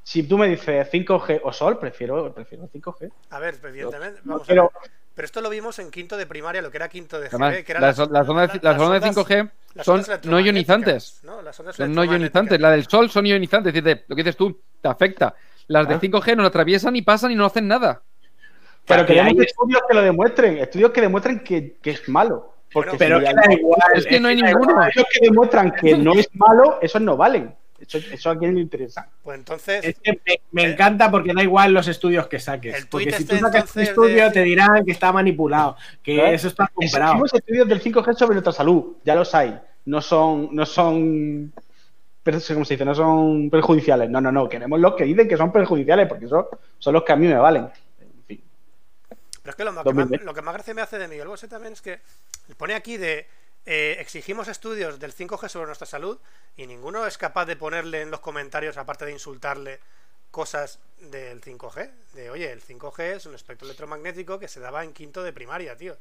[0.04, 3.12] si tú me dices 5G o sol, prefiero, prefiero 5G.
[3.30, 4.20] A ver, evidentemente.
[4.24, 4.91] No Vamos quiero- a ver.
[5.16, 7.64] Pero esto lo vimos en quinto de primaria, lo que era quinto de GB.
[7.64, 11.20] Que las, las ondas, las ondas de 5G las son no ionizantes.
[11.24, 11.40] ¿no?
[11.44, 12.60] Las ondas Son no ionizantes.
[12.60, 13.76] La del sol son ionizantes.
[13.76, 15.36] Es decir, lo que dices tú, te afecta.
[15.68, 16.00] Las de Ah.
[16.02, 18.02] 5G no la atraviesan y pasan y no hacen nada.
[18.88, 22.53] Pero que queremos hay- estudios que lo demuestren, estudios que demuestren que, que es malo.
[22.74, 23.80] Porque Pero si que hay da igual.
[23.95, 24.68] Es que no hay da igual.
[24.68, 24.88] ninguno.
[24.88, 27.54] estudios que demuestran que no es malo, esos no valen.
[27.80, 29.10] Eso, eso a quién le interesa.
[29.22, 32.76] Pues entonces, Es que me, me encanta porque da igual los estudios que saques.
[32.76, 35.76] El Porque tuit si tú este, sacas un estudio, de- te dirán que está manipulado,
[36.02, 36.34] que ¿Eh?
[36.34, 37.16] eso está comprado.
[37.26, 39.60] Esos estudios del 5G sobre nuestra salud, ya los hay.
[39.86, 41.52] No son, no son
[42.24, 44.10] pero como se dice, no son perjudiciales.
[44.10, 46.45] No, no, no, queremos los que dicen que son perjudiciales, porque son,
[46.80, 47.68] son los que a mí me valen.
[49.44, 50.26] Pero es que lo, más- 2020.
[50.26, 51.99] lo que más gracia me hace de Miguel Bosé también es que
[52.57, 53.28] pone aquí de
[53.65, 56.18] eh, exigimos estudios del 5G sobre nuestra salud
[56.57, 59.80] y ninguno es capaz de ponerle en los comentarios, aparte de insultarle,
[60.32, 61.91] cosas del 5G.
[62.14, 65.76] De oye, el 5G es un espectro electromagnético que se daba en quinto de primaria,
[65.78, 65.98] tío.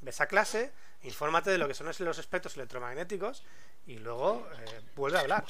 [0.00, 0.70] Ves a clase,
[1.02, 3.42] infórmate de lo que son los espectros electromagnéticos
[3.86, 5.44] y luego eh, vuelve a hablar.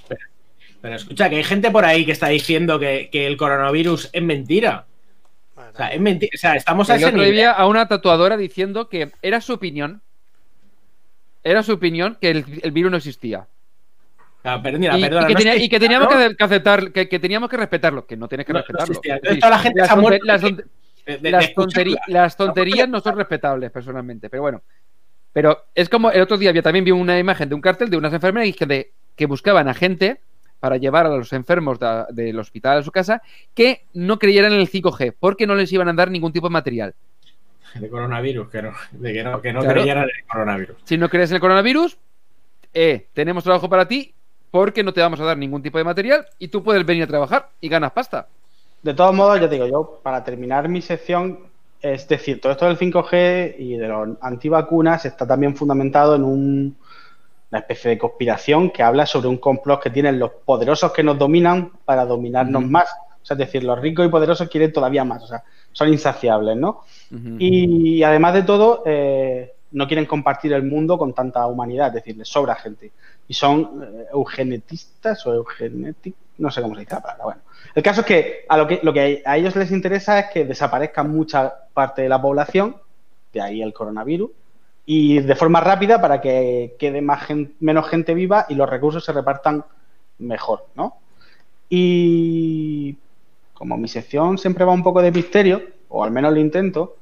[0.80, 4.22] Pero escucha, que hay gente por ahí que está diciendo que, que el coronavirus es
[4.22, 4.86] mentira.
[5.56, 6.30] O sea, es mentira.
[6.34, 7.34] O sea, estamos a El ese otro nivel.
[7.34, 10.02] día a una tatuadora diciendo que era su opinión.
[11.42, 13.46] Era su opinión que el, el virus no existía.
[14.42, 16.44] Ah, pero mira, y, perdona, y que, no tenía- estoy y que teníamos que, que
[16.44, 18.92] aceptar, que, que teníamos que respetarlo, que no tienes que No, respetarlo.
[18.92, 19.14] existía.
[19.14, 20.64] Es Entonces decir, toda la gente las, se ha tonte- muerto las de- tonte-
[21.06, 21.84] de- de las, escucharla.
[21.84, 24.62] tonterí- las tonterías no son respetables personalmente, pero bueno.
[25.32, 27.96] Pero es como el otro día había también vi una imagen de un cartel de
[27.96, 30.20] unas enfermeras que, de- que buscaban a gente
[30.60, 31.78] para llevar a los enfermos
[32.10, 33.22] del hospital a su casa
[33.54, 36.52] que no creyeran en el 5G porque no les iban a dar ningún tipo de
[36.52, 36.94] material.
[37.74, 39.74] De coronavirus, que no, de que no, que no Claro.
[39.74, 40.76] creyeran en el coronavirus.
[40.84, 41.98] Si no crees en el coronavirus,
[42.72, 44.14] eh, tenemos trabajo para ti
[44.50, 47.06] porque no te vamos a dar ningún tipo de material y tú puedes venir a
[47.08, 48.28] trabajar y ganas pasta.
[48.82, 51.40] De todos modos, ya te digo, yo para terminar mi sección,
[51.80, 56.76] es decir, todo esto del 5G y de los antivacunas está también fundamentado en un-
[57.54, 61.16] una especie de conspiración que habla sobre un complot que tienen los poderosos que nos
[61.16, 62.88] dominan para dominarnos más.
[63.22, 66.56] O sea, es decir, los ricos y poderosos quieren todavía más, o sea, son insaciables,
[66.56, 66.82] ¿no?
[67.38, 72.16] Y además de todo, eh, no quieren compartir el mundo con tanta humanidad, es decir,
[72.16, 72.90] les sobra gente.
[73.28, 77.24] Y son eh, eugenetistas o eugenetic, no sé cómo se dice la palabra.
[77.24, 77.40] Bueno,
[77.72, 80.44] el caso es que a lo que, lo que a ellos les interesa es que
[80.44, 82.76] desaparezca mucha parte de la población,
[83.32, 84.30] de ahí el coronavirus,
[84.86, 87.22] y de forma rápida para que quede más
[87.60, 89.64] menos gente viva y los recursos se repartan
[90.18, 90.98] mejor, ¿no?
[91.68, 92.96] Y
[93.54, 96.96] como mi sección siempre va un poco de misterio, o al menos lo intento,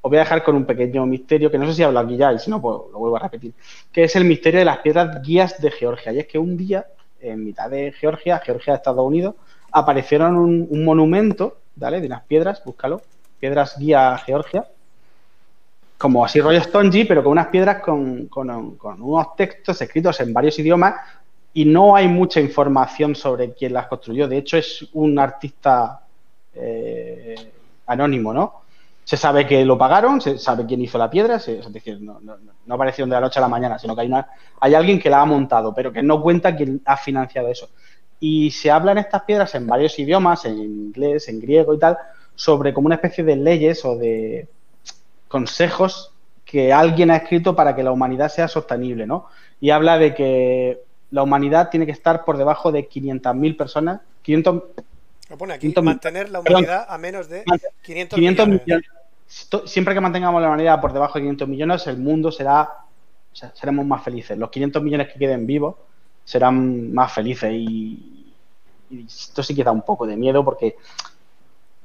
[0.00, 2.16] os voy a dejar con un pequeño misterio que no sé si he hablado aquí
[2.16, 3.52] ya y si no, pues lo vuelvo a repetir,
[3.90, 6.12] que es el misterio de las piedras guías de Georgia.
[6.12, 6.86] Y es que un día,
[7.20, 9.34] en mitad de Georgia, Georgia Estados Unidos,
[9.72, 12.00] aparecieron un, un monumento, ¿vale?
[12.00, 13.02] De unas piedras, búscalo,
[13.40, 14.68] piedras guía Georgia,
[16.04, 20.58] como así rollo Stongy, pero con unas piedras con, con- unos textos escritos en varios
[20.58, 20.96] idiomas
[21.54, 24.28] y no hay mucha información sobre quién las construyó.
[24.28, 26.02] De hecho, es un artista
[26.52, 27.34] eh,
[27.86, 28.52] anónimo, ¿no?
[29.02, 32.20] Se sabe que lo pagaron, se sabe quién hizo la piedra, se- es decir, no,
[32.20, 34.10] no, de la noche a la mañana, sino que hay,
[34.60, 37.70] hay alguien que la ha montado, pero que no cuenta quién ha financiado eso.
[38.20, 41.96] Y se hablan estas piedras en varios idiomas, en inglés, en griego y tal,
[42.34, 44.48] sobre como una especie de leyes o de
[45.34, 46.12] consejos
[46.44, 49.26] que alguien ha escrito para que la humanidad sea sostenible, ¿no?
[49.60, 50.80] Y habla de que
[51.10, 54.62] la humanidad tiene que estar por debajo de 500.000 personas, 500,
[55.30, 56.62] Lo pone aquí, 500 mantener la perdón.
[56.62, 58.86] humanidad a menos de Mant- 500, 500 millones.
[59.64, 62.62] Siempre que mantengamos la humanidad por debajo de 500 millones, el mundo será,
[63.32, 64.38] o sea, seremos más felices.
[64.38, 65.74] Los 500 millones que queden vivos
[66.24, 68.32] serán más felices y,
[68.90, 70.76] y esto sí que da un poco de miedo porque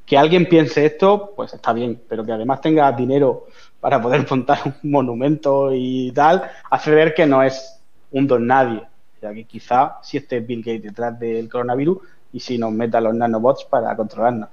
[0.09, 3.45] que alguien piense esto, pues está bien, pero que además tenga dinero
[3.79, 7.79] para poder montar un monumento y tal, hace ver que no es
[8.09, 8.79] un don nadie.
[8.79, 11.99] O sea, que quizá si esté Bill Gates detrás del coronavirus
[12.33, 14.49] y si nos meta los nanobots para controlarnos.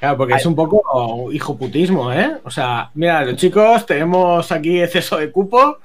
[0.00, 2.38] Claro, porque es un poco hijoputismo, ¿eh?
[2.42, 5.78] O sea, mira, los chicos, tenemos aquí exceso de cupo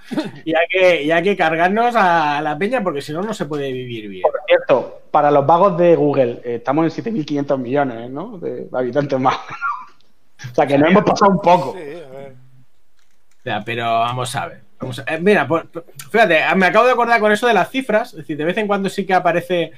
[0.46, 3.46] y hay que, y hay que cargarnos a la peña porque si no, no se
[3.46, 4.24] puede vivir bien.
[4.24, 8.38] Por cierto, para los vagos de Google, eh, estamos en 7.500 millones ¿no?
[8.38, 9.36] de habitantes más.
[10.52, 11.74] o sea, que no hemos pasado un poco.
[11.76, 12.34] Sí, a ver.
[12.34, 14.62] O sea, pero vamos a ver.
[14.80, 15.68] Vamos a- eh, mira, por-
[16.12, 18.12] fíjate, me acabo de acordar con eso de las cifras.
[18.12, 19.72] Es decir, de vez en cuando sí que aparece,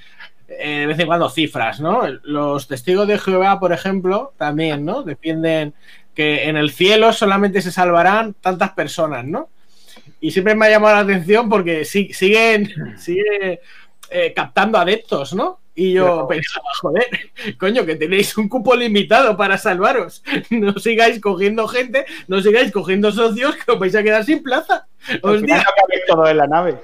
[0.49, 2.01] eh, de vez en cuando cifras, ¿no?
[2.23, 5.03] Los testigos de Jehová, por ejemplo, también, ¿no?
[5.03, 5.73] Defienden
[6.13, 9.47] que en el cielo solamente se salvarán tantas personas, ¿no?
[10.19, 13.61] Y siempre me ha llamado la atención porque sí- siguen, sigue
[14.11, 15.59] eh, captando adeptos, ¿no?
[15.75, 17.07] Y yo pensaba, joder,
[17.57, 20.23] coño, que tenéis un cupo limitado para salvaros.
[20.49, 24.87] No sigáis cogiendo gente, no sigáis cogiendo socios que os vais a quedar sin plaza.
[25.21, 26.79] Cabéis todos en la nave.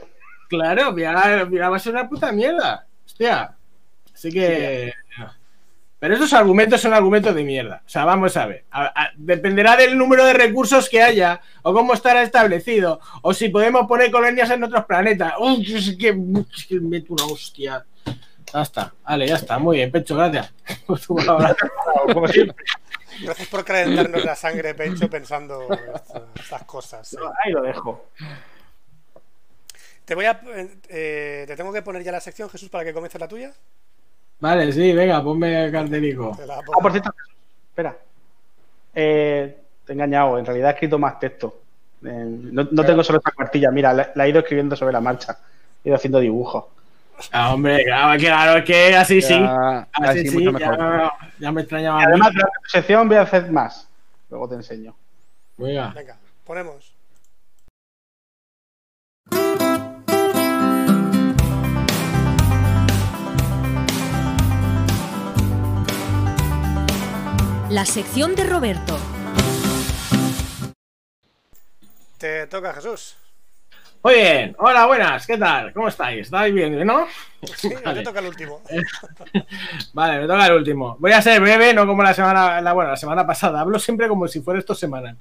[0.48, 2.88] claro, mira, mira, va a ser una puta mierda.
[3.06, 3.56] Hostia.
[4.14, 4.94] Así que.
[6.00, 7.82] Pero esos argumentos son argumentos de mierda.
[7.86, 8.66] O sea, vamos a ver.
[8.70, 13.50] A- a- dependerá del número de recursos que haya, o cómo estará establecido, o si
[13.50, 15.34] podemos poner colonias en otros planetas.
[15.40, 16.10] Uy, es que,
[16.56, 17.86] es que meto una hostia.
[18.54, 19.58] Ya está, vale, ya está.
[19.58, 20.54] Muy bien, Pecho, gracias.
[20.86, 21.08] Pues.
[21.08, 22.66] Como siempre.
[23.22, 25.68] Gracias por calentarnos la sangre, Pecho, pensando
[26.36, 27.16] estas cosas.
[27.44, 28.10] Ahí lo dejo.
[30.04, 30.40] Te voy a.
[30.90, 33.54] eh, te tengo que poner ya la sección, Jesús, para que comiences la tuya.
[34.40, 36.38] Vale, sí, venga, ponme cartelico.
[36.46, 36.56] La.
[36.56, 37.14] Ah, por cierto,
[37.70, 37.96] espera.
[38.94, 41.62] Eh, te he engañado, en realidad he escrito más texto.
[42.04, 45.02] Eh, no no tengo solo esta cuartilla, mira, la, la he ido escribiendo sobre la
[45.02, 45.38] marcha.
[45.84, 46.66] He ido haciendo dibujos.
[47.32, 49.34] Ah, hombre, claro, claro, es que así sí.
[49.34, 50.78] Así así sí, mucho mejor.
[50.78, 52.02] ya, ya me extrañaba.
[52.02, 53.88] Y además, tu sección voy a hacer más.
[54.30, 54.96] Luego te enseño.
[55.58, 55.94] Venga.
[55.96, 56.94] Venga, ponemos.
[67.70, 68.98] La sección de Roberto.
[72.20, 73.18] Te toca, Jesús.
[74.04, 75.74] Muy bien, hola, buenas, ¿qué tal?
[75.74, 76.28] ¿Cómo estáis?
[76.28, 77.08] ¿Estáis bien, no?
[77.56, 78.00] Sí, Vale.
[78.00, 78.62] te toca el último.
[79.94, 80.96] Vale, me toca el último.
[81.00, 83.62] Voy a ser breve, no como la semana, la, bueno, la semana pasada.
[83.62, 85.18] Hablo siempre como si fuera esto semanal.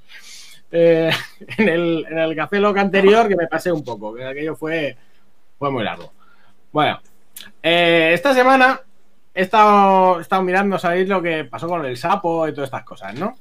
[0.71, 1.11] Eh,
[1.57, 4.95] en, el, en el café loca anterior que me pasé un poco, que aquello fue,
[5.59, 6.12] fue muy largo.
[6.71, 7.01] Bueno,
[7.62, 8.83] eh, esta semana
[9.35, 12.85] he estado, he estado mirando, ¿sabéis lo que pasó con el sapo y todas estas
[12.85, 13.36] cosas, no?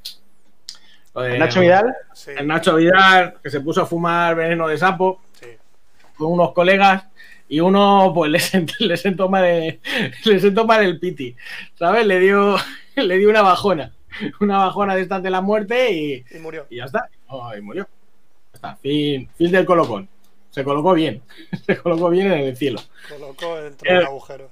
[1.15, 4.78] Lo de- Nacho Vidal, Sí, El Nacho Vidal, que se puso a fumar veneno de
[4.78, 5.48] sapo sí.
[6.18, 7.06] con unos colegas
[7.48, 9.80] y uno pues le sentó, le sentó mal el,
[10.26, 11.36] le sentó mal el piti,
[11.76, 12.06] ¿sabes?
[12.07, 12.56] Le dio,
[12.95, 13.94] le dio una bajona,
[14.40, 16.65] una bajona de estas de la muerte y, Y murió.
[16.70, 17.84] y ya está, Oh, y murió.
[18.52, 20.07] Ya está, fin, fin del colocón.
[20.52, 21.22] Se colocó bien,
[21.65, 22.80] se colocó bien en el cielo.
[23.10, 24.49] Colocó dentro Eh, agujero.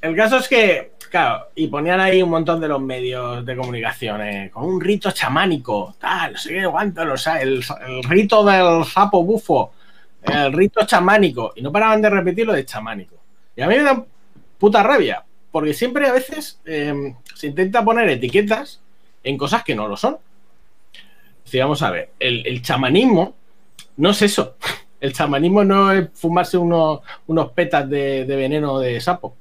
[0.00, 4.20] El caso es que, claro, y ponían ahí un montón de los medios de comunicación,
[4.22, 8.84] eh, con un rito chamánico, tal, no sé qué, cuánto, sea, el, el rito del
[8.84, 9.72] sapo bufo,
[10.22, 13.16] el rito chamánico, y no paraban de repetir lo de chamánico.
[13.56, 14.04] Y a mí me da
[14.58, 18.80] puta rabia, porque siempre a veces eh, se intenta poner etiquetas
[19.24, 20.18] en cosas que no lo son.
[21.44, 23.34] Decir, vamos a ver, el, el chamanismo
[23.96, 24.56] no es eso.
[25.00, 29.36] El chamanismo no es fumarse unos, unos petas de, de veneno de sapo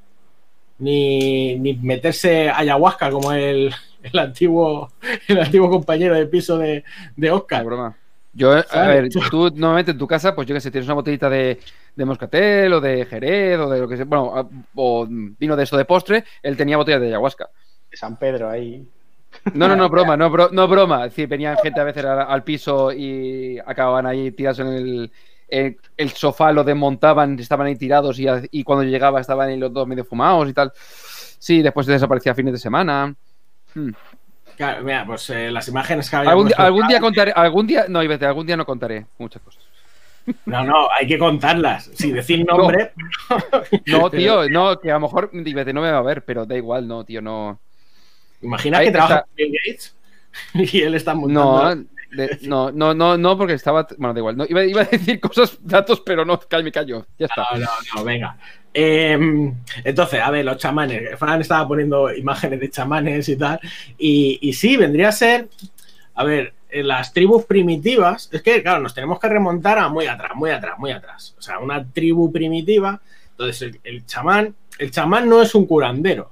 [0.80, 3.74] ni, ni meterse ayahuasca como el,
[4.04, 4.92] el antiguo
[5.28, 6.84] el antiguo compañero de piso de,
[7.16, 7.64] de No, Oscar.
[7.64, 7.98] broma.
[8.34, 8.86] Yo, a ¿Sabes?
[8.86, 11.60] ver, tú normalmente en tu casa, pues yo que sé, tienes una botellita de,
[11.96, 15.64] de moscatel o de jerez o de lo que sea, bueno, a- o vino de
[15.64, 17.50] eso de postre, él tenía botella de ayahuasca.
[17.92, 18.88] de San Pedro, ahí.
[19.54, 21.06] No, no, no, broma, no, bro- no broma.
[21.06, 25.12] Es decir, venían gente a veces al, al piso y acababan ahí tirados en el,
[25.50, 29.72] en el sofá, lo desmontaban, estaban ahí tirados y, y cuando llegaba estaban ahí los
[29.74, 30.72] dos medio fumados y tal.
[30.76, 33.14] Sí, después desaparecía a fines de semana.
[33.74, 33.92] Hmm.
[34.58, 38.00] Claro, mira, pues eh, las imágenes que Algún, puesto- algún día contaré, algún día, no,
[38.00, 39.64] decir, algún día no contaré muchas cosas.
[40.46, 42.92] No, no, hay que contarlas, sin decir nombre.
[43.86, 46.56] No, tío, no, que a lo mejor decir, no me va a ver, pero da
[46.58, 47.60] igual, no, tío, no.
[48.42, 49.26] Imagina Ahí que trabaja está.
[49.28, 49.96] con Bill Gates
[50.54, 51.76] y él está montando.
[51.76, 53.88] No, de- no, no, no, no, porque estaba.
[53.98, 54.38] Bueno, da igual.
[54.38, 57.06] No, iba, iba a decir cosas, datos, pero no, me callo.
[57.18, 57.46] Ya está.
[57.54, 58.38] No, no, no, venga.
[58.74, 59.52] Eh,
[59.84, 61.18] entonces, a ver, los chamanes.
[61.18, 63.60] Fran estaba poniendo imágenes de chamanes y tal.
[63.98, 65.50] Y, y sí, vendría a ser.
[66.16, 68.30] A ver, en las tribus primitivas.
[68.32, 71.36] Es que, claro, nos tenemos que remontar a muy atrás, muy atrás, muy atrás.
[71.38, 73.02] O sea, una tribu primitiva.
[73.32, 74.56] Entonces, el, el chamán.
[74.78, 76.32] El chamán no es un curandero.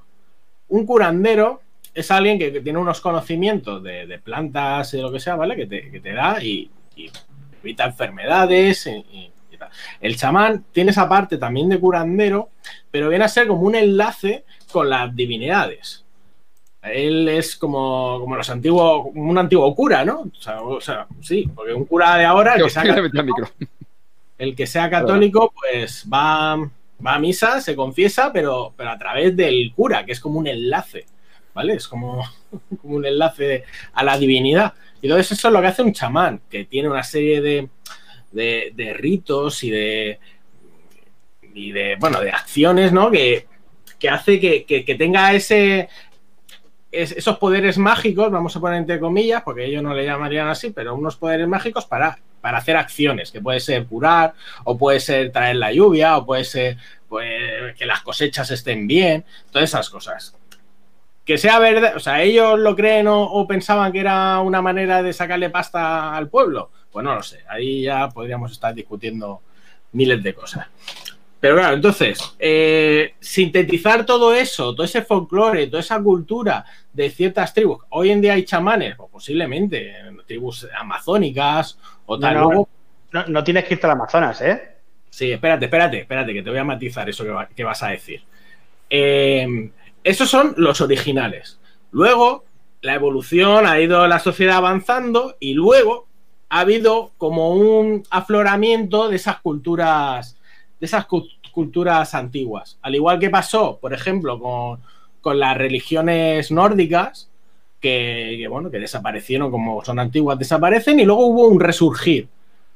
[0.67, 1.61] Un curandero
[1.95, 5.35] es alguien que, que tiene unos conocimientos de, de plantas y de lo que sea,
[5.35, 5.55] ¿vale?
[5.55, 7.09] Que te, que te da y, y
[7.63, 9.69] evita enfermedades y- y- y tal.
[10.01, 12.49] El chamán tiene esa parte también de curandero,
[12.91, 16.03] pero viene a ser como un enlace con las divinidades.
[16.83, 20.19] Él es como, como los antiguos, un antiguo cura, ¿no?
[20.21, 22.83] O sea, o sea, sí, porque un cura de ahora, el que, sea,
[23.23, 23.49] micro.
[24.37, 26.57] el que sea católico, pues va,
[27.03, 30.45] va a misa, se confiesa, pero, pero a través del cura, que es como un
[30.47, 31.05] enlace,
[31.55, 31.73] ¿vale?
[31.73, 32.23] Es como,
[32.81, 33.63] como un enlace
[33.93, 34.73] a la divinidad.
[35.01, 37.69] Y entonces eso es lo que hace un chamán, que tiene una serie de,
[38.31, 40.19] de, ritos y de,
[41.53, 43.09] y de, bueno, de acciones, ¿no?
[43.09, 43.47] Que,
[43.97, 45.89] que hace que, que- que tenga ese,
[46.91, 50.71] es- esos poderes mágicos, vamos a poner entre comillas, porque ellos no le llamarían así,
[50.71, 54.33] pero unos poderes mágicos para, para hacer acciones, que puede ser curar,
[54.63, 56.77] o puede ser traer la lluvia, o puede ser
[57.07, 60.35] pues, que las cosechas estén bien, todas esas cosas.
[61.25, 65.01] Que sea verdad, o sea, ellos lo creen o, o pensaban que era una manera
[65.01, 69.41] de sacarle pasta al pueblo, pues no lo sé, ahí ya podríamos estar discutiendo
[69.93, 70.67] miles de cosas.
[71.39, 77.53] Pero claro, entonces, eh, sintetizar todo eso, todo ese folclore, toda esa cultura de ciertas
[77.53, 77.83] tribus.
[77.89, 82.33] Hoy en día hay chamanes, o posiblemente en tribus amazónicas o tal.
[82.35, 82.47] No, no.
[82.49, 82.69] Luego,
[83.11, 84.75] No, no tienes que irte al Amazonas, ¿eh?
[85.09, 87.89] Sí, espérate, espérate, espérate, que te voy a matizar eso que, va- que vas a
[87.89, 88.21] decir.
[88.89, 89.69] Eh,
[90.05, 91.59] esos son los originales.
[91.91, 92.45] Luego,
[92.81, 96.05] la evolución ha ido la sociedad avanzando y luego
[96.49, 100.37] ha habido como un afloramiento de esas culturas,
[100.79, 102.77] de esas cu- culturas antiguas.
[102.83, 107.31] Al igual que pasó, por ejemplo, con, las religiones nórdicas,
[107.81, 112.27] que, bueno, que desaparecieron como son antiguas, desaparecen, y luego hubo un resurgir,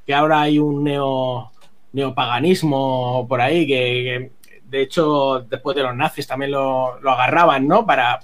[0.08, 1.52] que ahora hay un neo,
[1.94, 4.32] neopaganismo por ahí, que,
[4.70, 7.86] de hecho después de los nazis también lo, agarraban, ¿no?
[7.86, 8.20] Para,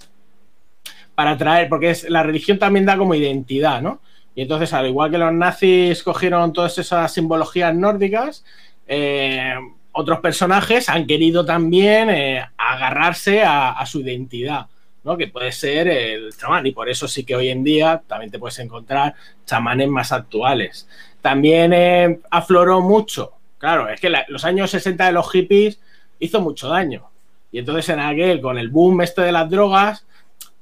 [1.16, 4.02] para traer, porque es, la religión también da como identidad, ¿no?
[4.36, 8.44] Y entonces, al igual que los nazis cogieron todas esas simbologías nórdicas,
[8.86, 9.56] eh,
[9.94, 14.68] otros personajes han querido también eh, agarrarse a, su identidad,
[15.06, 15.16] ¿no?
[15.18, 18.38] Que puede ser el chamán, y por eso sí que hoy en día también te
[18.38, 19.16] puedes encontrar
[19.46, 20.88] chamanes más actuales.
[21.22, 25.80] También eh, afloró mucho, claro, es que los años 60 de los hippies
[26.20, 27.10] hizo mucho daño.
[27.52, 30.06] Y entonces en aquel, con el boom este de las drogas,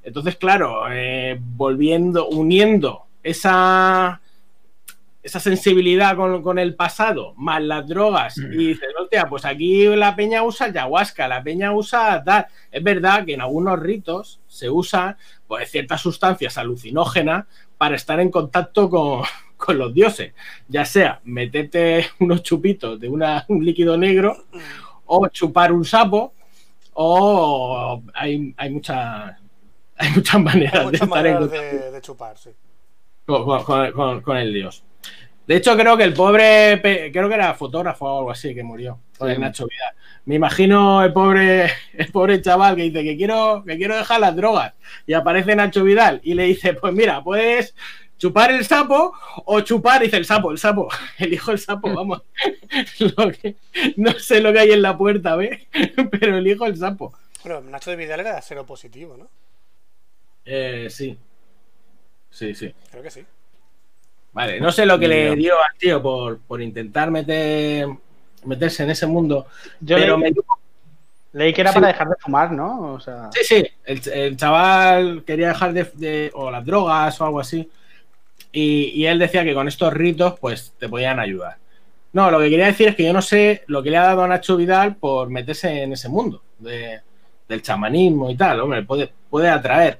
[0.03, 4.21] entonces, claro, eh, volviendo, uniendo esa,
[5.23, 8.53] esa sensibilidad con, con, el pasado, más las drogas, mm.
[8.53, 12.47] y dices, hostia, pues aquí la peña usa ayahuasca, la peña usa tal.
[12.69, 15.15] Es verdad que en algunos ritos se usan
[15.47, 17.45] pues, ciertas sustancias alucinógenas
[17.77, 19.23] para estar en contacto con,
[19.57, 20.33] con los dioses,
[20.67, 24.45] ya sea meterte unos chupitos de una, un líquido negro
[25.05, 26.33] o chupar un sapo,
[26.93, 29.35] o hay, hay muchas
[29.97, 32.49] hay muchas maneras, hay muchas de, maneras en de, de, chupar, sí.
[33.25, 34.83] Con, con, con, con, el dios.
[35.47, 38.99] De hecho, creo que el pobre, creo que era fotógrafo o algo así que murió,
[39.13, 39.25] sí.
[39.37, 39.93] Nacho Vidal.
[40.25, 44.35] Me imagino el pobre, el pobre chaval que dice que quiero, que quiero dejar las
[44.35, 44.73] drogas
[45.05, 47.75] y aparece Nacho Vidal y le dice, pues mira, puedes
[48.17, 49.13] chupar el sapo
[49.45, 52.21] o chupar, dice el sapo, el sapo, elijo el sapo, vamos.
[53.41, 53.55] que,
[53.97, 55.67] no sé lo que hay en la puerta, ¿ve?
[56.11, 57.13] Pero elijo el sapo.
[57.43, 59.27] Bueno, Nacho de Vidal era cero positivo, ¿no?
[60.45, 61.17] Eh, sí.
[62.29, 62.73] Sí, sí.
[62.89, 63.25] Creo que sí.
[64.31, 67.87] Vale, no sé lo que le dio al tío por, por intentar meter,
[68.45, 69.45] meterse en ese mundo.
[69.79, 70.41] Yo pero leí, me...
[71.33, 71.75] leí que era sí.
[71.75, 72.93] para dejar de fumar, ¿no?
[72.93, 73.29] O sea...
[73.31, 73.67] Sí, sí.
[73.85, 77.69] El, el chaval quería dejar de, de, o las drogas o algo así.
[78.51, 81.57] Y, él decía que con estos ritos, pues te podían ayudar.
[82.11, 84.23] No, lo que quería decir es que yo no sé lo que le ha dado
[84.23, 87.01] a Nacho Vidal por meterse en ese mundo de,
[87.47, 88.61] del chamanismo y tal.
[88.61, 89.99] Hombre, puede, atraer.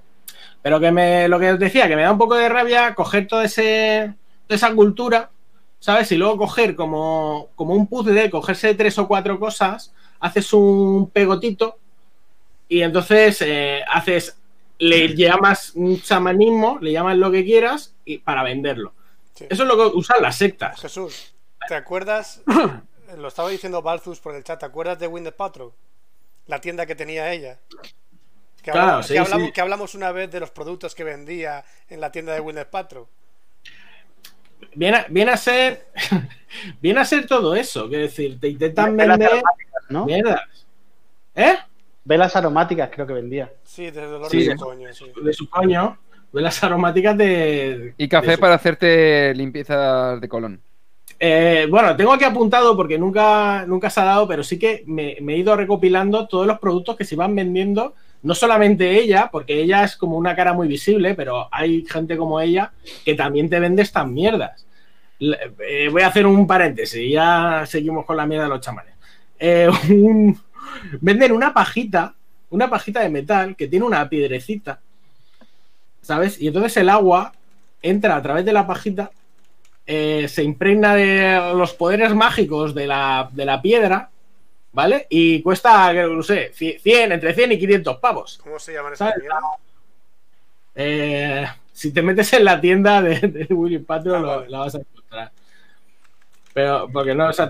[0.61, 3.27] Pero que me, lo que os decía, que me da un poco de rabia coger
[3.27, 4.13] toda, ese,
[4.47, 5.31] toda esa cultura,
[5.79, 6.11] ¿sabes?
[6.11, 11.77] Y luego coger como, como un puzzle, cogerse tres o cuatro cosas, haces un pegotito
[12.69, 14.37] y entonces eh, haces,
[14.83, 18.93] le llamas un chamanismo, le llamas lo que quieras y para venderlo.
[19.33, 19.45] Sí.
[19.49, 20.79] Eso es lo que usan las sectas.
[20.79, 21.33] Jesús,
[21.67, 22.41] ¿te acuerdas?
[23.17, 25.71] lo estaba diciendo Balthus por el chat, ¿te acuerdas de Windows Patrol?
[26.47, 27.59] La tienda que tenía ella.
[28.61, 29.51] Que, claro, hablamos, sí, que, hablamos, sí.
[29.53, 33.09] que, hablamos, una vez de los productos que vendía en la tienda de Windows Patro.
[34.75, 35.87] Viene a, viene a ser.
[36.81, 37.89] viene a ser todo eso.
[37.89, 39.41] Que decir, te intentan vender.
[39.89, 40.05] ¿no?
[40.05, 40.41] Mierdas.
[41.35, 41.57] ¿Eh?
[42.05, 43.51] Velas aromáticas creo que vendía.
[43.63, 45.05] Sí, desde dolor Sí, de de- su coño, sí.
[45.23, 45.97] De su coño.
[46.31, 47.93] Velas aromáticas de.
[47.97, 50.59] Y café de su- para hacerte limpieza de colon.
[51.19, 55.15] Eh, bueno, tengo aquí apuntado porque nunca, nunca se ha dado, pero sí que me,
[55.21, 57.93] me he ido recopilando todos los productos que se iban vendiendo.
[58.23, 62.39] No solamente ella, porque ella es como una cara muy visible, pero hay gente como
[62.41, 62.71] ella
[63.05, 64.65] que también te vende estas mierdas.
[65.19, 68.93] Eh, voy a hacer un paréntesis y ya seguimos con la mierda de los chamanes.
[69.39, 70.37] Eh, un-
[71.01, 72.13] venden una pajita,
[72.49, 74.79] una pajita de metal que tiene una piedrecita,
[76.01, 76.39] ¿sabes?
[76.41, 77.33] Y entonces el agua
[77.81, 79.11] entra a través de la pajita
[79.85, 84.09] eh, se impregna de los poderes mágicos de la, de la piedra,
[84.71, 85.07] ¿vale?
[85.09, 88.39] Y cuesta, no sé, 100, entre 100 y 500 pavos.
[88.41, 89.13] ¿Cómo se llaman esas.
[90.75, 94.49] Eh, si te metes en la tienda de, de Willy Patro, Ah, lo- vale.
[94.49, 95.31] la vas a encontrar.
[96.53, 97.49] Pero, porque no, o sea,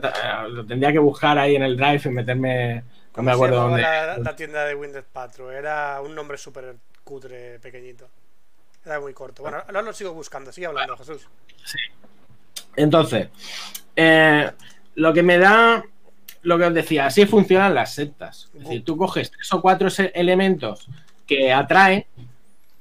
[0.49, 2.83] lo tendría que buscar ahí en el drive y meterme.
[3.13, 3.81] No ¿Cómo me se acuerdo llamaba dónde.
[3.83, 5.51] La, la tienda de Windows Patro.
[5.51, 8.09] Era un nombre súper cutre, pequeñito.
[8.85, 9.43] Era muy corto.
[9.43, 10.51] Bueno, ahora lo sigo buscando.
[10.51, 11.27] Sigue hablando, Jesús.
[12.75, 13.29] Entonces,
[13.95, 14.51] eh,
[14.95, 15.83] lo que me da,
[16.41, 18.49] lo que os decía, así funcionan las sectas.
[18.55, 20.87] Es decir, tú coges tres o cuatro elementos
[21.27, 22.05] que atraen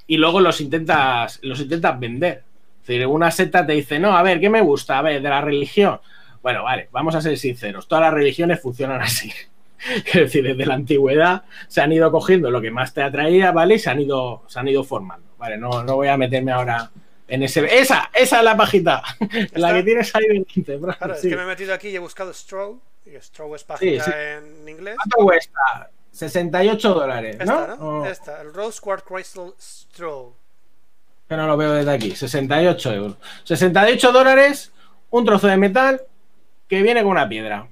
[0.07, 2.45] y luego los intentas, los intentas vender.
[2.81, 4.99] Es decir, una secta te dice, no, a ver, ¿qué me gusta?
[4.99, 6.01] A ver, de la religión.
[6.43, 7.87] Bueno, vale, vamos a ser sinceros.
[7.87, 9.33] Todas las religiones funcionan así.
[10.07, 13.75] Es decir, desde la antigüedad se han ido cogiendo lo que más te atraía, ¿vale?
[13.75, 15.29] Y se han ido, se han ido formando.
[15.39, 16.91] Vale, no, no voy a meterme ahora
[17.29, 17.65] en ese.
[17.79, 19.03] Esa, esa es la pajita.
[19.21, 19.75] La ¿Está?
[19.75, 20.95] que tienes ahí delante, bro.
[20.97, 21.27] Claro, Sí.
[21.27, 22.81] es que me he metido aquí y he buscado Strow.
[23.05, 24.11] Y Strow es Sí, sí.
[24.15, 24.95] en inglés.
[24.97, 25.91] ¿Cuánto cuesta?
[26.13, 27.43] 68 dólares, ¿no?
[27.61, 27.85] Esta, ¿no?
[28.03, 30.35] O- Esta, el Rose Quartz Crystal Strow.
[31.29, 32.15] Que no lo veo desde aquí.
[32.15, 33.17] 68 euros.
[33.45, 34.73] 68 dólares,
[35.11, 36.03] un trozo de metal
[36.69, 37.67] que viene con una piedra.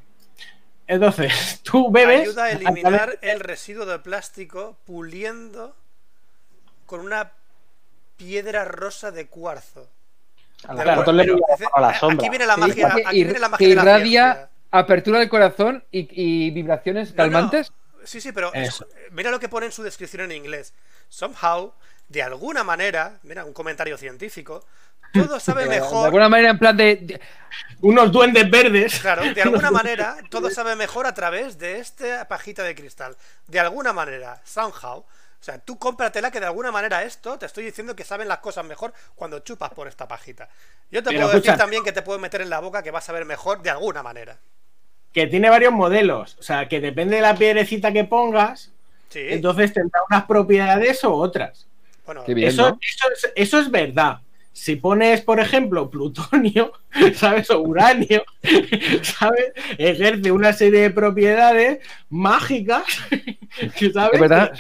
[0.90, 2.22] Entonces, tú bebes.
[2.22, 5.76] Ayuda a eliminar el residuo de plástico puliendo
[6.86, 7.32] con una
[8.16, 9.88] piedra rosa de cuarzo.
[10.64, 12.28] A De la, acuerdo, foto le pero voy a dice- a la aquí sombra.
[12.28, 14.50] viene la magia, que aquí viene la que magia de la irradia ciencia.
[14.72, 16.08] apertura del corazón y,
[16.46, 17.22] y vibraciones No, no.
[17.32, 17.72] calmantes.
[18.04, 20.74] Sí, sí, pero es- mira lo que pone en su descripción en inglés.
[21.08, 21.72] Somehow,
[22.08, 24.66] de alguna manera, mira, un comentario científico,
[25.12, 26.06] todo sabe Eh, De mejor.
[26.06, 26.96] alguna manera, en plan de.
[26.96, 27.20] de-
[27.82, 29.00] Unos duendes verdes.
[29.00, 33.16] Claro, de alguna manera, todo sabe mejor a través de esta pajita de cristal.
[33.46, 34.98] De alguna manera, somehow.
[34.98, 38.38] O sea, tú cómpratela que de alguna manera esto, te estoy diciendo que saben las
[38.38, 40.50] cosas mejor cuando chupas por esta pajita.
[40.90, 43.08] Yo te Pero puedo decir también que te puedo meter en la boca que vas
[43.08, 44.36] a ver mejor de alguna manera.
[45.14, 46.36] Que tiene varios modelos.
[46.38, 48.70] O sea, que depende de la piedrecita que pongas.
[49.08, 51.66] Sí, Entonces tendrá unas propiedades o otras.
[52.04, 52.48] bueno, bien.
[52.50, 52.78] Eso, ¿no?
[52.80, 54.18] eso, es, eso es verdad.
[54.62, 56.72] Si pones, por ejemplo, plutonio,
[57.14, 57.48] ¿sabes?
[57.50, 58.22] O uranio,
[59.02, 59.52] ¿sabes?
[59.78, 61.78] Ejerce una serie de propiedades
[62.10, 62.84] mágicas,
[63.78, 64.12] que, ¿sabes?
[64.14, 64.52] Es verdad.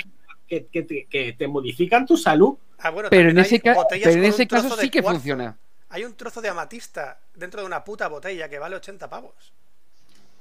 [0.48, 2.56] Que, que te, que te modifican tu salud.
[2.78, 5.18] ah, bueno, Pero en ese, ca- pero en caso sí que cuarzo.
[5.20, 5.58] funciona.
[5.90, 9.52] Hay un trozo de amatista dentro de una puta botella que vale 80 pavos.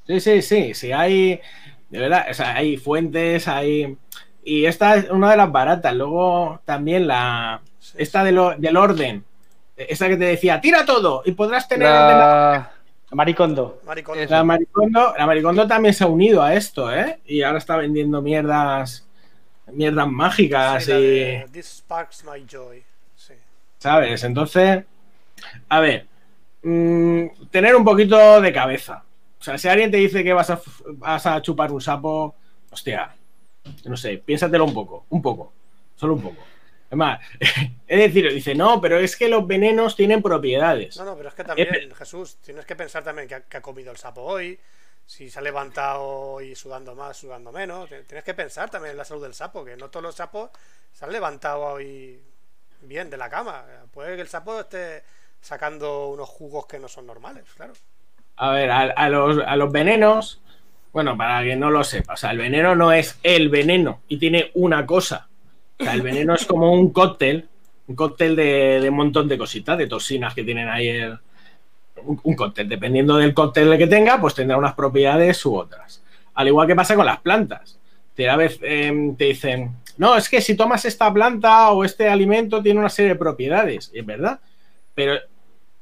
[0.07, 1.41] Sí, sí, sí, sí, hay,
[1.89, 3.97] de verdad, o sea, hay fuentes, hay...
[4.41, 5.93] Y esta es una de las baratas.
[5.93, 7.61] Luego también la...
[7.79, 9.25] Sí, Esta de lo- del orden.
[9.87, 11.87] Esta que te decía, tira todo y podrás tener.
[11.87, 12.71] La...
[13.11, 13.81] Maricondo.
[13.85, 14.19] Maricón.
[14.19, 14.33] Eso.
[14.33, 17.19] La Maricondo, la Maricondo también se ha unido a esto, ¿eh?
[17.25, 19.07] Y ahora está vendiendo mierdas,
[19.67, 22.83] mierdas mágicas Sí, y, de This sparks my joy.
[23.15, 23.33] Sí.
[23.79, 24.23] ¿sabes?
[24.23, 24.83] Entonces,
[25.69, 26.05] a ver,
[26.61, 29.03] mm, tener un poquito de cabeza.
[29.39, 32.35] O sea, si alguien te dice que vas a, vas a chupar un sapo,
[32.69, 33.15] hostia,
[33.85, 35.53] no sé, piénsatelo un poco, un poco,
[35.95, 36.43] solo un poco.
[36.89, 37.19] Es más,
[37.87, 40.97] es decir, dice, no, pero es que los venenos tienen propiedades.
[40.97, 43.61] No, no, pero es que también, Jesús, tienes que pensar también que ha, que ha
[43.61, 44.59] comido el sapo hoy,
[45.05, 47.89] si se ha levantado y sudando más, sudando menos.
[47.89, 50.51] Tienes que pensar también en la salud del sapo, que no todos los sapos
[50.93, 52.21] se han levantado hoy
[52.81, 53.65] bien de la cama.
[53.91, 55.03] Puede que el sapo esté
[55.41, 57.73] sacando unos jugos que no son normales, claro.
[58.35, 60.41] A ver, a, a los, a los venenos,
[60.91, 64.17] bueno, para que no lo sepa, o sea, el veneno no es el veneno y
[64.17, 65.28] tiene una cosa.
[65.79, 67.47] El veneno es como un cóctel,
[67.87, 70.99] un cóctel de, de un montón de cositas, de toxinas que tienen ahí
[72.03, 72.67] un, cóctel.
[72.67, 76.03] Dependiendo del cóctel que tenga, pues tendrá unas propiedades u otras.
[76.33, 77.77] Al igual que pasa con las plantas.
[78.13, 82.09] Te, a veces eh, te dicen, no, es que si tomas esta planta o este
[82.09, 83.89] alimento tiene una serie de propiedades.
[83.93, 84.39] Es verdad.
[84.93, 85.13] Pero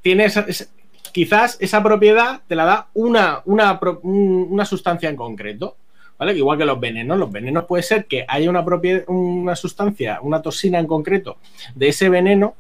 [0.02, 0.72] tienes es-
[1.11, 5.76] quizás esa propiedad te la da una, una, una sustancia en concreto.
[6.18, 6.34] ¿Vale?
[6.34, 7.18] Igual que los venenos.
[7.18, 11.38] Los venenos puede ser que haya una, propiedad, una sustancia, una toxina en concreto
[11.76, 12.56] de ese veneno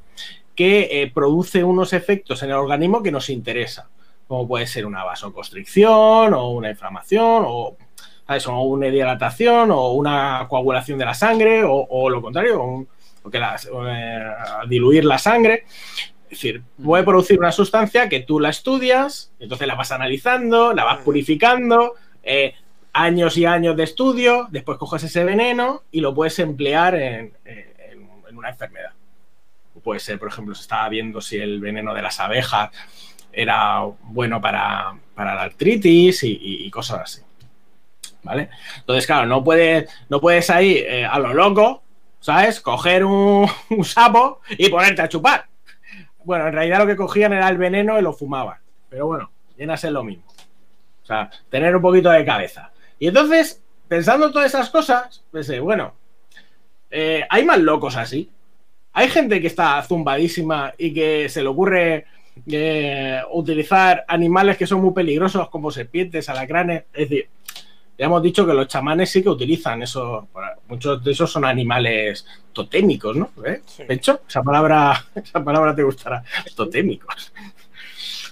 [0.55, 3.89] que eh, produce unos efectos en el organismo que nos interesa.
[4.27, 7.77] Como puede ser una vasoconstricción o una inflamación o,
[8.63, 12.87] una dilatación o una coagulación de la sangre o, o lo contrario, un-
[13.23, 14.23] o que las- eh,
[14.67, 15.63] diluir la sangre.
[16.25, 20.83] Es decir, puede producir una sustancia que tú la estudias, entonces la vas analizando, la
[20.83, 22.53] vas purificando, eh,
[22.97, 27.33] años y años de estudio, después coges ese veneno y lo puedes emplear en,
[28.31, 28.91] una enfermedad.
[29.83, 32.71] Puede ser, por ejemplo, se estaba viendo si el veneno de las abejas
[33.31, 37.21] era bueno para, la artritis y, cosas así.
[38.23, 38.49] ¿Vale?
[38.79, 41.83] Entonces, claro, no puedes, no puedes ahí eh, a lo loco,
[42.19, 42.59] ¿sabes?
[42.59, 43.47] Coger un,
[43.83, 45.45] sapo y ponerte a chupar.
[46.23, 48.57] Bueno, en realidad lo que cogían era el veneno y lo fumaban.
[48.89, 50.25] Pero bueno, viene ser lo mismo.
[51.03, 52.71] O sea, tener un poquito de cabeza.
[52.99, 55.93] Y entonces, pensando en todas esas cosas, pensé, bueno,
[56.89, 58.29] eh, hay más locos así.
[58.93, 62.05] Hay gente que está zumbadísima y que se le ocurre
[62.45, 66.85] eh, utilizar animales que son muy peligrosos como serpientes, alacranes.
[66.93, 67.29] Es decir,
[67.97, 70.27] ya hemos dicho que los chamanes sí que utilizan eso.
[70.67, 73.31] Muchos de esos son animales totémicos, ¿no?
[73.45, 73.61] ¿Eh?
[73.65, 73.83] Sí.
[73.83, 76.23] De hecho, esa palabra, esa palabra te gustará.
[76.55, 77.33] Totémicos.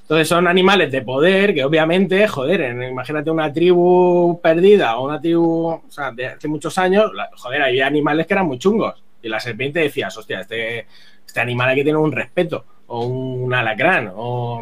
[0.05, 5.19] Entonces son animales de poder que obviamente, joder, en- imagínate una tribu perdida o una
[5.19, 9.03] tribu, o sea, de hace muchos años, joder, había animales que eran muy chungos.
[9.23, 10.85] Y la serpiente decías, hostia, este,
[11.25, 14.61] este animal hay que tener un respeto, o un alacrán, o,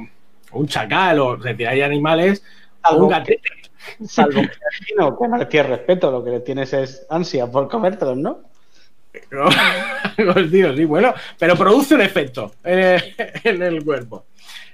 [0.54, 2.42] un chacal, o es decir, hay animales,
[2.90, 3.50] o un gatete.
[4.08, 4.50] Salvo que
[4.98, 8.40] no, que no le tienes respeto, lo que le tienes es ansia por comértelos, ¿no?
[9.32, 9.46] ¿no?
[10.36, 13.04] Os digo, sí, bueno, pero produce un efecto en el,
[13.44, 14.26] en el cuerpo.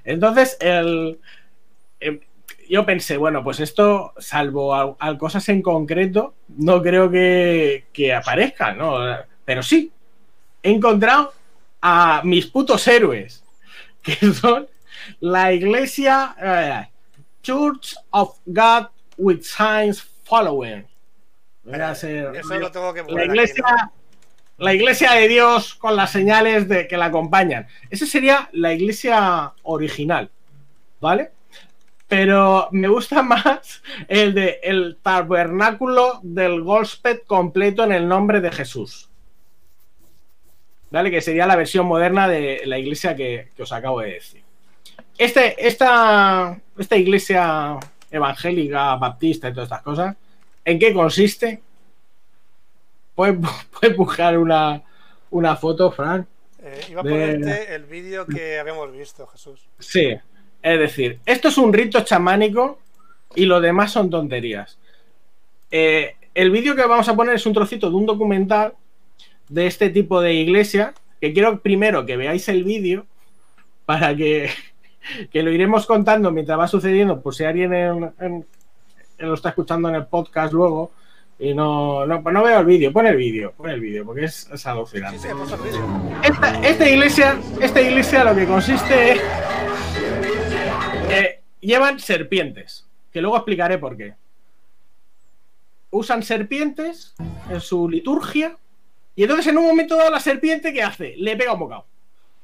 [0.04, 1.20] Entonces, el,
[2.00, 2.20] em,
[2.70, 8.14] yo pensé, bueno, pues esto, salvo a, a cosas en concreto, no creo que, que
[8.14, 8.98] aparezcan, ¿no?
[9.46, 9.92] Pero sí,
[10.64, 11.34] he encontrado
[11.82, 13.44] a mis putos héroes,
[14.04, 14.68] que son
[15.20, 16.90] la iglesia eh,
[17.42, 20.86] Church of God with Signs Following.
[21.64, 23.99] Voy a ser- Eso lo tengo que la iglesia, aquí, ¿no?
[24.60, 27.68] La iglesia de Dios con las señales de que la acompañan.
[27.90, 30.30] Esa sería la iglesia original,
[31.00, 31.32] ¿vale?
[32.08, 38.52] Pero me gusta más el de el tabernáculo del Golsped completo en el nombre de
[38.52, 39.10] Jesús.
[40.92, 41.12] ¿Vale?
[41.12, 44.42] Que sería la versión moderna de la iglesia que, que os acabo de decir.
[45.18, 47.78] Este, esta, esta iglesia
[48.10, 50.16] evangélica, baptista y todas estas cosas,
[50.66, 51.62] ¿en qué consiste?
[53.20, 53.38] ¿Puedes,
[53.82, 54.82] puedes buscar una,
[55.32, 56.26] una foto, Fran?
[56.64, 59.60] Eh, iba a de- ponerte el vídeo que habíamos visto, Jesús.
[59.78, 60.16] Sí,
[60.62, 62.80] es decir, esto es un rito chamánico
[63.36, 64.78] y lo demás son tonterías.
[65.70, 68.74] Eh, el vídeo que vamos a poner es un trocito de un documental
[69.50, 73.06] de este tipo de iglesia, que quiero primero que veáis el vídeo
[73.86, 74.50] para que,
[75.34, 78.46] que lo iremos contando mientras va sucediendo, por si alguien en- en-
[79.18, 80.94] lo está escuchando en el podcast luego
[81.40, 84.26] y no, no, pues no veo el vídeo, pon el vídeo, pon el vídeo, porque
[84.26, 85.20] es, es alucinante.
[85.20, 85.80] Sí, sí.
[86.24, 89.22] Esta, esta iglesia, esta iglesia lo que consiste es.
[91.10, 92.86] eh, llevan serpientes.
[93.12, 94.14] Que luego explicaré por qué.
[95.92, 97.16] Usan serpientes
[97.50, 98.58] en su liturgia.
[99.16, 101.16] Y entonces, en un momento dado, la serpiente, ¿qué hace?
[101.18, 101.86] Le pega un bocado.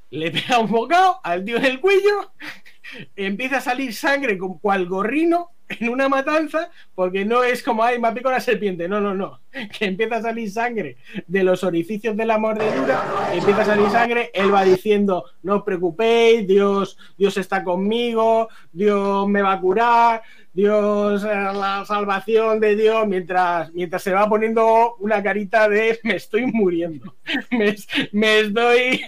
[0.09, 2.31] Le pega un bocado al tío en el cuello.
[3.15, 6.69] Empieza a salir sangre con cual gorrino en una matanza.
[6.93, 8.87] Porque no es como, ay, me ha picado la serpiente.
[8.87, 9.39] No, no, no.
[9.77, 10.97] Que empieza a salir sangre
[11.27, 15.63] de los orificios de la mordedura, empieza a salir sangre, él va diciendo, no os
[15.63, 20.23] preocupéis, Dios, Dios está conmigo, Dios me va a curar,
[20.55, 26.15] Dios, eh, la salvación de Dios, mientras, mientras se va poniendo una carita de me
[26.15, 27.13] estoy muriendo,
[27.51, 27.75] me,
[28.13, 29.01] me estoy,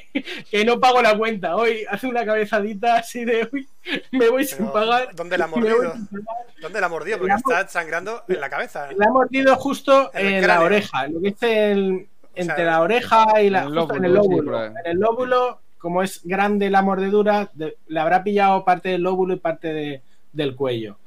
[0.51, 3.65] que no pago la cuenta, hoy hace una cabezadita así de, uy,
[4.11, 5.15] me voy sin pagar.
[5.15, 5.93] ¿Dónde la ha me voy mordido?
[5.93, 6.25] sin pagar".
[6.61, 7.17] ¿Dónde la mordió?
[7.17, 8.91] Porque La ha está sangrando en la cabeza.
[8.91, 13.41] Le ha mordido justo En la oreja, lo que es el, entre sea, la oreja
[13.41, 14.65] y la, en el justo en el lóbulo, sí, lóbulo.
[14.65, 19.33] en el lóbulo, como es grande la mordedura, de- le habrá pillado parte del lóbulo
[19.33, 20.01] y parte de-
[20.33, 20.97] del cuello.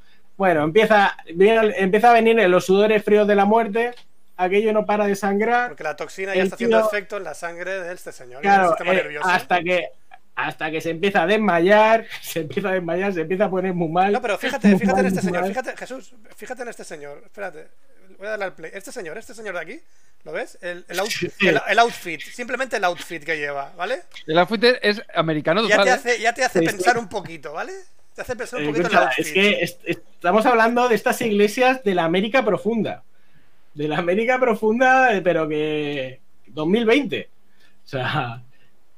[0.41, 3.91] Bueno, empieza, viene- empieza a venir los sudores fríos de la muerte,
[4.37, 5.67] aquello no para de sangrar.
[5.67, 8.37] Porque la toxina ya está haciendo tío- efecto en la sangre de este señor.
[8.37, 9.27] el Claro, sistema eh, nervioso.
[9.29, 9.89] hasta que
[10.33, 13.89] hasta que se empieza a desmayar, se empieza a desmayar, se empieza a poner muy
[13.89, 14.11] mal.
[14.11, 15.49] No, pero fíjate, fíjate en este señor, mal.
[15.51, 17.21] fíjate, Jesús, fíjate en este señor.
[17.23, 17.67] Espérate,
[18.17, 18.71] voy a darle al play.
[18.73, 19.79] Este señor, este señor de aquí,
[20.23, 20.57] ¿lo ves?
[20.61, 21.29] El, el, out- Sí.
[21.47, 24.01] el- el outfit, simplemente el outfit que lleva, ¿vale?
[24.25, 25.83] El outfit es americano Ya total.
[25.85, 25.93] te ¿eh?
[25.93, 26.71] hace, ya te hace Sí, sí.
[26.71, 27.73] pensar un poquito, ¿vale?
[28.15, 29.25] Te hace pensar un Eh, poquito el escucha, outfit.
[29.25, 33.03] es que es- estamos hablando de estas iglesias de la América profunda.
[33.73, 37.29] De la América profunda, eh, pero que 2020.
[37.85, 38.43] O sea,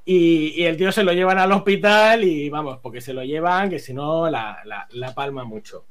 [0.06, 3.70] y, y el tío se lo llevan al hospital y vamos, porque se lo llevan,
[3.70, 5.86] que si no la, la- la palma mucho.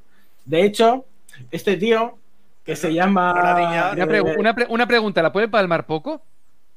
[0.45, 1.07] De hecho,
[1.51, 2.19] este tío,
[2.65, 3.33] que Pero se no- llama...
[3.35, 6.23] no la diña- Una, pregu- eh, una pre- una pregunta, ¿la puede palmar poco?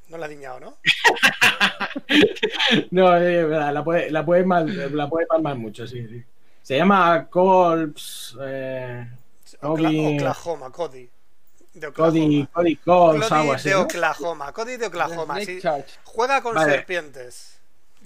[0.10, 0.78] No la ha diñado, ¿no?
[2.92, 6.24] No, es verdad, la puede, la puede, mal- la puede palmar mucho, sí, sí.
[6.66, 8.36] Se llama Colps...
[8.42, 9.08] Eh,
[9.62, 11.08] Cody- Oklahoma, Cody.
[11.76, 12.12] De Oklahoma.
[12.12, 13.70] Cody, Cody Colps, algo Cody así.
[13.70, 13.82] de ¿no?
[13.82, 14.52] Oklahoma.
[14.52, 15.42] Cody de Oklahoma.
[15.42, 15.60] Sí.
[16.06, 16.72] Juega con Vale.
[16.72, 17.60] serpientes.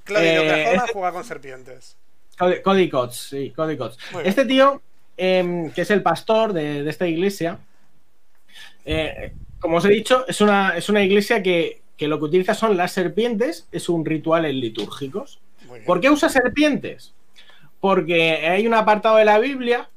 [0.06, 1.96] Cody de Eh, Oklahoma este- juega con serpientes.
[2.38, 3.92] Cody, Cody sí, Cody bien.
[4.26, 4.82] Este tío,
[5.16, 7.60] em, que es el pastor de, de esta iglesia,
[8.84, 12.54] eh, como os he dicho, es una, es una iglesia que, que lo que utiliza
[12.54, 15.40] son las serpientes, es un ritual en litúrgicos.
[15.86, 17.14] ¿Por qué usa serpientes?
[17.80, 19.90] Porque hay un apartado de la Biblia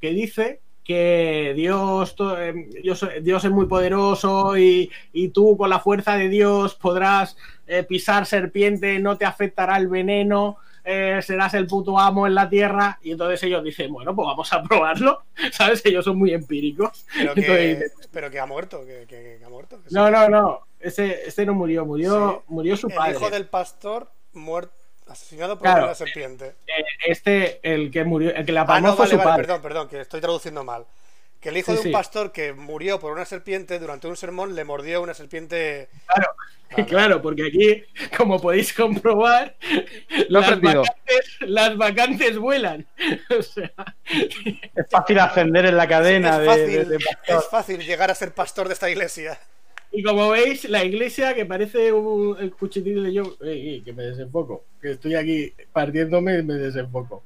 [0.00, 2.52] que dice que Dios, to- eh,
[2.82, 7.36] Dios, Dios es muy poderoso y, y tú con la fuerza de Dios podrás
[7.66, 12.48] eh, pisar serpiente, no te afectará el veneno, eh, serás el puto amo en la
[12.48, 13.00] tierra.
[13.02, 15.24] Y entonces ellos dicen, bueno, pues vamos a probarlo.
[15.52, 15.84] ¿Sabes?
[15.84, 17.04] Ellos son muy empíricos.
[17.18, 18.86] Pero que, Entonces, pero que ha muerto.
[18.86, 19.80] Que, que- que ha muerto.
[19.90, 20.60] no, no, no.
[20.78, 22.52] Ese, ese no murió, murió, Sí.
[22.54, 23.16] murió su El padre.
[23.16, 24.72] hijo del pastor muerto,
[25.08, 25.84] asesinado por Claro.
[25.86, 26.54] una serpiente.
[26.66, 29.30] Eh, Este, el que murió, el que la Ah, palmó no, fue vale, su vale,
[29.30, 29.42] padre.
[29.44, 30.84] perdón, perdón, que estoy traduciendo mal.
[31.40, 31.90] Que el hijo Sí, de un sí.
[31.92, 35.88] pastor que murió por una serpiente durante un sermón le mordió una serpiente.
[36.06, 36.30] Claro,
[36.70, 36.86] Vale.
[36.88, 37.84] claro, porque aquí,
[38.16, 39.54] como podéis comprobar,
[40.28, 42.86] Lo he las, vacantes, las vacantes vuelan.
[43.38, 43.70] O sea,
[44.74, 47.38] Es fácil ascender en la cadena es, de, fácil, de- de pastor.
[47.38, 49.38] es fácil llegar a ser pastor de esta iglesia.
[49.96, 52.52] Y como veis, la iglesia que parece un el
[53.02, 57.22] de yo, Ey, ey, que me desenfoco, que estoy aquí partiéndome y me desenfoco.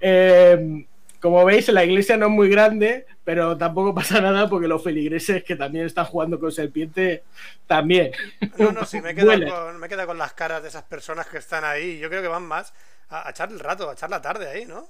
[0.00, 0.86] Eh,
[1.20, 5.44] como veis, la iglesia no es muy grande, pero tampoco pasa nada porque los feligreses
[5.44, 7.24] que también están jugando con serpiente
[7.66, 8.12] también.
[8.56, 10.84] No, no, sí, me he quedado con, me he quedado con las caras de esas
[10.84, 11.98] personas que están ahí.
[11.98, 12.72] Yo creo que van más
[13.10, 14.88] a, a echar el rato, a echar la tarde ahí, ¿no?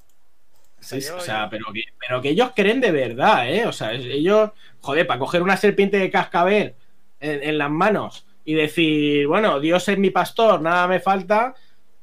[0.78, 3.66] Sí, o sea, pero que, pero que ellos creen de verdad, ¿eh?
[3.66, 4.50] O sea, ellos,
[4.80, 6.76] joder, para coger una serpiente de cascabel
[7.24, 11.54] en, en las manos y decir, bueno, Dios es mi pastor, nada me falta.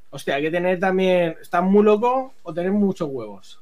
[0.10, 3.60] Hostia, hay que tener también, ¿estás muy loco o tener muchos huevos?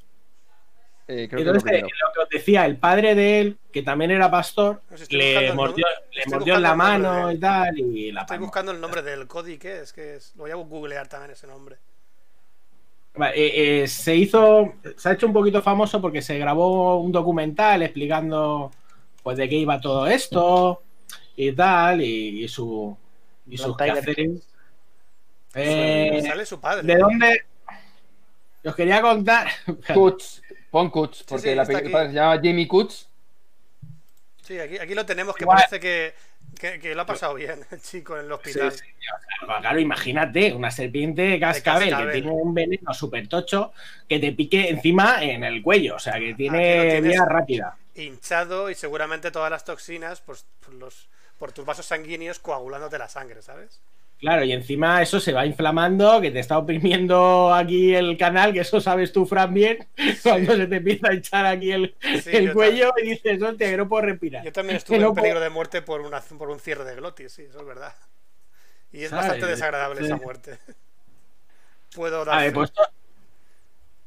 [1.08, 1.88] Eh, creo que Entonces, lo primero.
[1.88, 5.86] eh, lo que os decía, el padre de él, que también era pastor, le mordió,
[6.12, 9.28] le mordió en la mano de- y tal, y la Estoy buscando el nombre del
[9.28, 9.92] Cody, ¿qué es?
[9.92, 10.34] que es?
[10.36, 11.78] Lo voy a googlear también ese nombre.
[13.16, 17.12] Vale, eh, eh, se hizo, se ha hecho un poquito famoso porque se grabó un
[17.12, 18.72] documental explicando
[19.24, 20.84] pues de qué iba todo esto
[21.56, 22.96] tal, y, y su
[23.48, 24.48] y sus Tiger quehaceres.
[25.56, 26.84] Eh, Sale su padre.
[26.86, 27.42] ¿De dónde?
[28.64, 29.48] Os quería contar.
[29.94, 31.90] Kuts, pon Kuts, porque sí, la pe- aquí.
[31.92, 33.08] se llama Jamie Kuts.
[34.44, 35.58] Sí, aquí, aquí lo tenemos, que Igual.
[35.58, 36.14] parece que,
[36.60, 38.72] que, que lo ha pasado bien el chico en el hospital.
[38.72, 38.80] sí,
[39.48, 42.14] sea, claro, imagínate, una serpiente de cascabel, cascabel.
[42.14, 43.74] que tiene un veneno súper tocho
[44.08, 47.78] que te pique encima en el cuello, o sea, que tiene vía rápida.
[47.96, 51.10] Hinchado y seguramente todas las toxinas, pues por, los,
[51.40, 53.82] por tus vasos sanguíneos coagulándote la sangre, ¿sabes?
[54.20, 58.60] Claro, y encima eso se va inflamando, que te está oprimiendo aquí el canal, que
[58.60, 59.88] eso sabes tú, Fran, bien,
[60.22, 63.78] cuando se te empieza a echar aquí el, Sí, el cuello y dices, hostia, que
[63.78, 64.44] no puedo respirar.
[64.44, 66.96] Yo también estuve no en peligro puedo- de muerte por, una, por un cierre de
[66.96, 67.94] glotis, sí, eso es verdad.
[68.92, 69.28] Y es ¿Sabes?
[69.28, 70.06] bastante desagradable Sí.
[70.08, 70.60] esa muerte.
[71.96, 72.56] Puedo A dar ver, fe.
[72.56, 72.90] pues, to-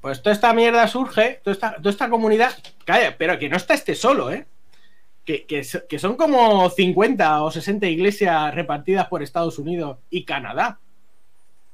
[0.02, 2.52] pues toda esta mierda surge, toda esta, toda esta comunidad,
[2.84, 4.46] calla, pero que no está este solo, ¿eh?
[5.24, 10.24] Que, que so- que son como 50 o 60 iglesias repartidas por Estados Unidos y
[10.24, 10.80] Canadá.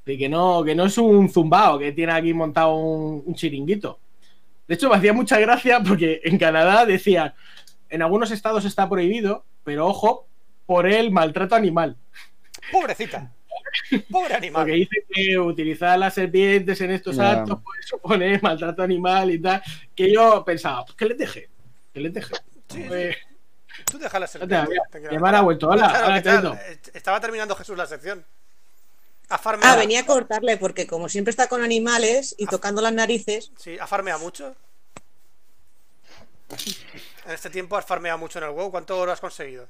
[0.04, 3.98] Y que no, que no es un zumbao que tiene aquí montado un, un chiringuito.
[4.66, 7.32] De hecho, me hacía mucha gracia porque en Canadá decían,
[7.88, 10.26] en algunos estados está prohibido, pero ojo,
[10.66, 11.96] por el maltrato animal.
[12.70, 13.32] Pobrecita.
[14.10, 14.62] Pobre animal.
[14.62, 17.30] Porque dice que utilizar las serpientes en estos Ya.
[17.32, 19.62] actos puede suponer maltrato animal y tal.
[19.94, 21.48] Que yo pensaba, pues que les deje.
[21.94, 22.34] Que les deje.
[22.68, 22.88] Sí, sí.
[23.84, 25.20] Tú que tranquila.
[25.20, 25.68] me han vuelto.
[25.68, 26.58] Hola, Claro, hola, ¿qué tal?
[26.58, 26.90] Teto.
[26.96, 28.24] Estaba terminando Jesús la sección.
[29.30, 29.74] Ha farmeado.
[29.74, 33.78] Ah, venía a cortarle porque como siempre está con animales y tocando las narices, Sí,
[33.78, 34.56] ha farmeado mucho.
[37.26, 38.70] En este tiempo has farmeado mucho en el WoW.
[38.70, 39.68] ¿Cuánto oro has conseguido?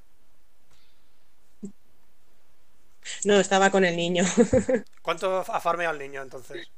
[3.24, 4.24] no, estaba con el niño.
[5.02, 6.70] ¿Cuánto ha farmeado el niño entonces?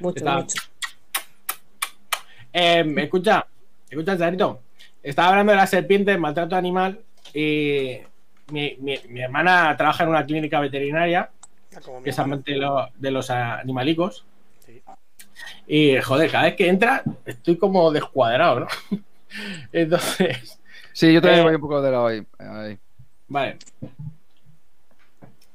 [0.00, 0.62] mucho, mucho.
[2.52, 3.46] Eh, ¿me escucha?
[3.88, 4.62] ¿Escucha, Charito?
[5.02, 7.00] Estaba hablando de la serpiente, maltrato animal.
[7.34, 7.98] Y
[8.50, 11.30] mi, mi- mi hermana trabaja en una clínica veterinaria
[11.74, 14.24] Ah, que es amante de, lo- de los animalicos.
[14.66, 14.82] Sí.
[15.66, 18.66] Y joder, cada vez que entra estoy como descuadrado, ¿no?
[19.72, 20.58] Entonces,
[20.92, 22.22] Sí, yo también Eh, voy un poco de lado ahí.
[22.38, 22.78] ahí.
[23.28, 23.56] vale.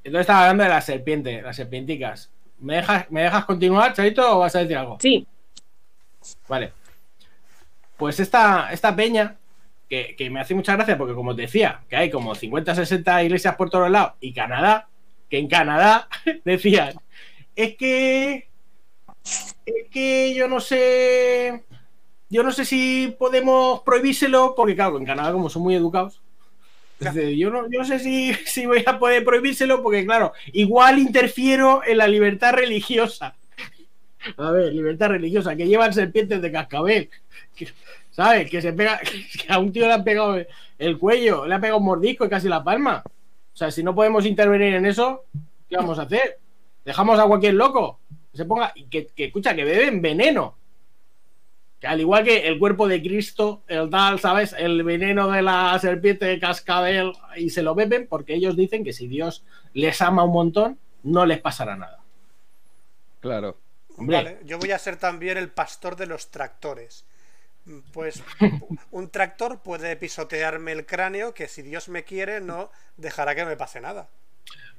[0.04, 2.32] Entonces estaba hablando de la serpiente, las serpienticas.
[2.60, 4.98] ¿Me dejas, ¿Me dejas continuar, Charito, o vas a decir algo?
[5.00, 5.28] Sí,
[6.48, 6.74] Vale.
[7.98, 9.38] Pues esta, esta peña,
[9.90, 13.24] que, que me hace mucha gracia porque, como te decía, que hay como 50 60
[13.24, 14.88] iglesias por todos lados y Canadá,
[15.30, 16.08] que en Canadá
[16.46, 17.00] decían,
[17.58, 18.48] es que.
[19.66, 21.66] Es que yo no sé.
[22.30, 26.22] Yo no sé si podemos prohibírselo, porque, claro, en Canadá, como son muy educados.
[27.00, 31.82] yo, no, yo no sé si, si voy a poder prohibírselo, porque, claro, igual interfiero
[31.86, 33.36] en la libertad religiosa.
[34.38, 37.10] A ver, libertad religiosa, que llevan serpientes de cascabel.
[38.12, 38.50] ¿Sabes?
[38.50, 39.00] Que se pega,
[39.46, 40.48] que a un tío le han pegado el-
[40.80, 43.04] el cuello, le ha pegado un mordisco y casi la palma.
[43.06, 45.26] O sea, si no podemos intervenir en eso,
[45.70, 46.40] ¿qué vamos a hacer?
[46.86, 48.00] Dejamos a cualquier loco
[48.32, 50.56] que se ponga que, que escucha, que beben veneno.
[51.80, 54.54] Que al igual que el cuerpo de Cristo, el tal, ¿sabes?
[54.58, 58.94] El veneno de la serpiente de cascabel y se lo beben porque ellos dicen que
[58.94, 59.44] si Dios
[59.74, 62.00] les ama un montón, no les pasará nada.
[63.20, 63.58] Claro.
[63.98, 67.04] Hombre, Vale, yo voy a ser también el pastor de los tractores.
[67.92, 68.24] Pues
[68.92, 73.58] un tractor puede pisotearme el cráneo que si Dios me quiere no dejará que me
[73.58, 74.08] pase nada.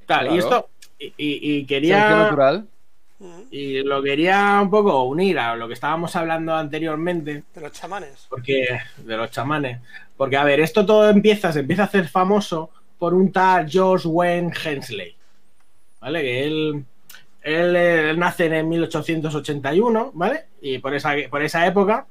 [0.06, 0.68] Claro, y esto,
[0.98, 2.66] y, y- y Selección quería, natural.
[3.18, 7.72] Mm, y lo quería un poco unir a lo que estábamos hablando anteriormente, De los
[7.72, 8.26] chamanes.
[8.30, 9.80] porque de los chamanes,
[10.16, 14.08] porque a ver, esto todo empieza, se empieza a hacer famoso por un tal George
[14.08, 15.14] Wayne Hensley,
[16.00, 16.22] ¿vale?
[16.22, 16.84] Que él,
[17.42, 20.46] él, nace en 1881, ¿vale?
[20.60, 22.06] Y por esa, por esa época,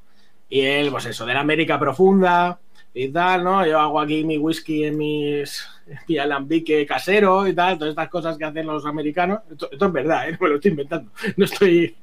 [0.50, 2.60] Y él, pues eso, de la América profunda
[2.94, 3.66] y tal, ¿no?
[3.66, 8.10] Yo hago aquí mi whisky en mis en mi alambique casero y tal, todas estas
[8.10, 9.40] cosas que hacen los americanos.
[9.52, 10.32] Esto, esto es verdad, ¿eh?
[10.34, 11.12] No me lo estoy inventando.
[11.36, 11.96] No estoy,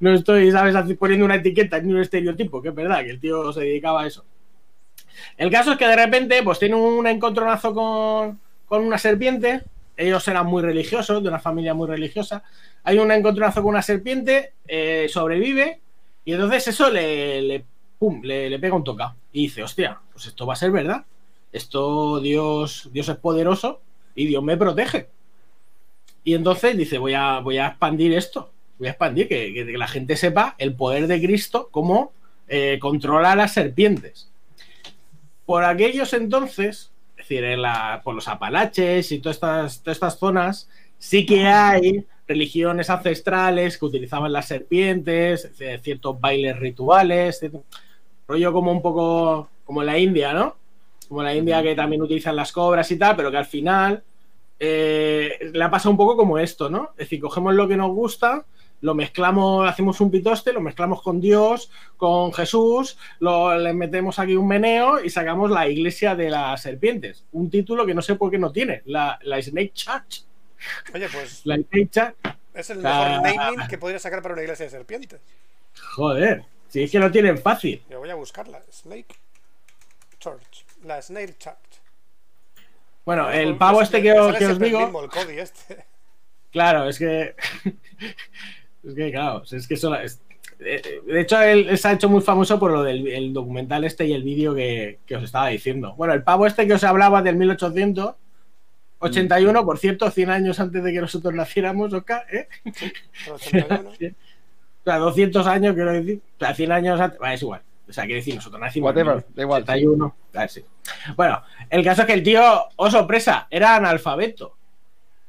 [0.00, 3.52] no estoy, ¿sabes?, poniendo una etiqueta ni un estereotipo, que es verdad, que el tío
[3.52, 4.24] se dedicaba a eso.
[5.36, 9.62] El caso es que de repente, pues tiene un encontronazo con, con una serpiente.
[9.96, 12.42] Ellos eran muy religiosos, de una familia muy religiosa.
[12.84, 15.80] Hay un encontronazo con una serpiente, eh, sobrevive,
[16.24, 17.64] y entonces eso le, le,
[17.98, 19.14] pum, le, pega un toca.
[19.32, 21.04] Y dice, hostia, pues esto va a ser verdad.
[21.52, 23.80] Esto Dios, Dios es poderoso
[24.14, 25.08] y Dios me protege.
[26.24, 28.50] Y entonces dice, voy a, voy a expandir esto.
[28.78, 32.12] Voy a expandir, que, que- la gente sepa el poder de Cristo, cómo
[32.48, 34.28] eh, controla a las serpientes.
[35.46, 36.90] Por aquellos entonces, es
[37.28, 42.04] decir, en la- por los Apalaches y todas estas, todas estas zonas, sí que hay
[42.28, 47.64] religiones ancestrales que utilizaban las serpientes, eh, ciertos bailes rituales, cierto-
[48.28, 50.56] rollo como un poco como la India, ¿no?
[51.08, 54.02] Como la India que también utilizan las cobras y tal, pero que al final
[54.58, 56.90] eh, le ha pasado un poco como esto, ¿no?
[56.92, 58.44] Es decir, cogemos lo que nos gusta,
[58.82, 64.36] lo mezclamos, hacemos un pitoste, lo mezclamos con Dios, con Jesús, lo, le metemos aquí
[64.36, 67.24] un meneo y sacamos la iglesia de las serpientes.
[67.32, 70.24] Un título que no sé por qué no tiene, la, la Snake Church.
[70.94, 72.14] Oye, pues La Snake Church.
[72.54, 75.20] es el mejor naming que podría sacar para una iglesia de serpientes.
[75.94, 77.82] Joder, si es que lo tienen fácil.
[77.90, 78.62] Yo voy a buscarla.
[78.72, 79.14] Snake
[80.18, 80.64] Church.
[80.84, 81.56] La Snake Church.
[83.04, 85.84] Bueno, el Pues pavo me- este que, que os el digo, mismo, el Cody este.
[86.50, 87.36] claro, es que.
[88.86, 89.94] es que, claro, es que eso.
[89.94, 90.20] es-
[90.58, 93.84] eh, de hecho, él, él se ha hecho muy famoso por lo del el documental
[93.84, 95.94] este y el vídeo que, que os estaba diciendo.
[95.96, 100.92] Bueno, el pavo este que os hablaba del 1881, por cierto, 100 años antes de
[100.92, 102.48] que nosotros naciéramos, Oscar, ¿eh?
[103.26, 103.32] El
[103.68, 103.90] 81.
[103.90, 106.20] O sea, 200 años, quiero decir.
[106.36, 107.18] O sea, 100 años antes.
[107.18, 107.62] Vale, es igual.
[107.88, 108.90] O sea, quiero decir, nosotros nacimos.
[108.90, 109.62] en Whatever, da igual.
[109.62, 110.16] 81.
[110.34, 110.64] Ah, sí.
[111.16, 112.42] Bueno, el caso es que el tío,
[112.76, 114.55] oh sorpresa, era analfabeto.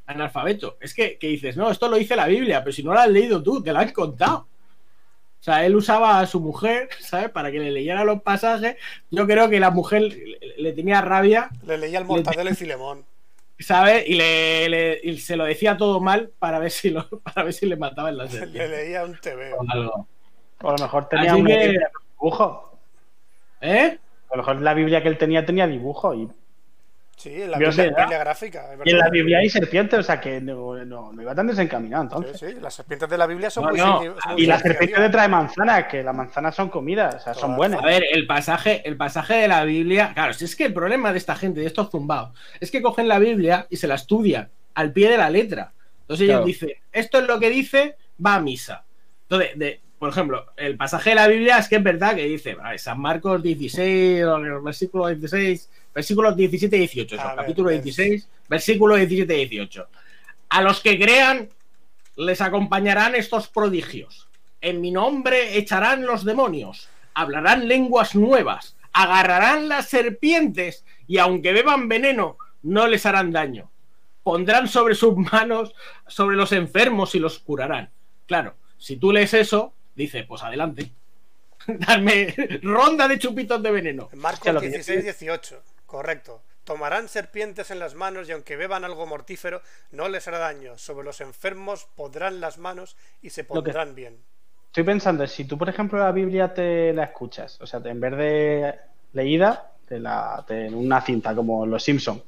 [0.07, 0.77] Analfabeto.
[0.81, 3.09] Es que, que dices, no, esto lo dice la Biblia, pero si no lo has
[3.09, 4.47] leído tú, te lo han contado.
[5.39, 7.29] O sea, él usaba a su mujer, ¿sabes?
[7.29, 8.75] Para que le leyera los pasajes.
[9.11, 13.05] Yo creo que la mujer le, le tenía rabia, Le leía el Mortadelo y Filemón.
[13.59, 14.07] ¿sabes?
[14.07, 17.53] Y, le, le- y se lo decía todo mal para ver si, lo, para ver
[17.53, 18.67] si le mataban la Le serpiente.
[18.69, 19.51] leía un TV.
[19.53, 20.07] o algo.
[20.61, 21.77] O a lo mejor tenía Así un que-
[22.19, 22.77] dibujo.
[23.61, 23.97] ¿Eh?
[24.29, 26.13] A lo mejor la Biblia que él tenía tenía dibujo.
[26.13, 26.29] Y,
[27.19, 27.97] Sí, en la Biblia, sé, ¿no?
[27.97, 28.69] Biblia gráfica.
[28.85, 29.09] y en la.
[29.09, 32.39] Biblia hay serpientes, o sea que no, no, no iba tan desencaminado entonces.
[32.39, 33.99] Sí, sí, las serpientes de la Biblia son No, muy, no.
[34.01, 34.07] muy
[34.37, 35.01] Y la serpiente significativas.
[35.01, 37.81] te trae manzanas, que las manzanas son comidas, o sea, son buenas.
[37.81, 40.11] A ver, el pasaje, el pasaje de la Biblia.
[40.13, 43.07] Claro, si es que el problema de esta gente, de estos zumbados, es que cogen
[43.07, 45.73] la Biblia y se la estudian al pie de la letra.
[46.01, 46.43] Entonces Claro.
[46.45, 48.85] ellos dicen, esto es lo que dice, va a misa.
[49.23, 52.55] Entonces, de- por ejemplo, el pasaje de la Biblia es que es verdad que dice,
[52.55, 57.69] vale, San Marcos 16, o el versículo 16, versículos 17 y 18, eso, ver, capítulo
[57.71, 59.87] es- 16, versículo 17 y 18.
[60.49, 61.49] A los que crean,
[62.15, 64.27] les acompañarán estos prodigios.
[64.61, 71.87] En mi nombre echarán los demonios, hablarán lenguas nuevas, agarrarán las serpientes y aunque beban
[71.87, 73.69] veneno, no les harán daño.
[74.23, 75.73] Pondrán sobre sus manos,
[76.07, 77.89] sobre los enfermos y los curarán.
[78.25, 80.91] Claro, si tú lees eso, dices, pues adelante.
[81.67, 84.09] Darme ronda de chupitos de veneno.
[84.13, 85.61] En Marcos Hostia, lo que yo 16, 18.
[85.85, 86.41] Correcto.
[86.63, 89.61] Tomarán serpientes en las manos y aunque beban algo mortífero,
[89.91, 90.77] no les hará daño.
[90.77, 94.17] Sobre los enfermos podrán las manos y se que- pondrán bien.
[94.67, 97.99] Estoy pensando, si tú, por ejemplo, la Biblia te la escuchas, o sea, te- en
[97.99, 98.75] vez de
[99.13, 102.21] leída, te la, te- en una cinta como Los Simpson,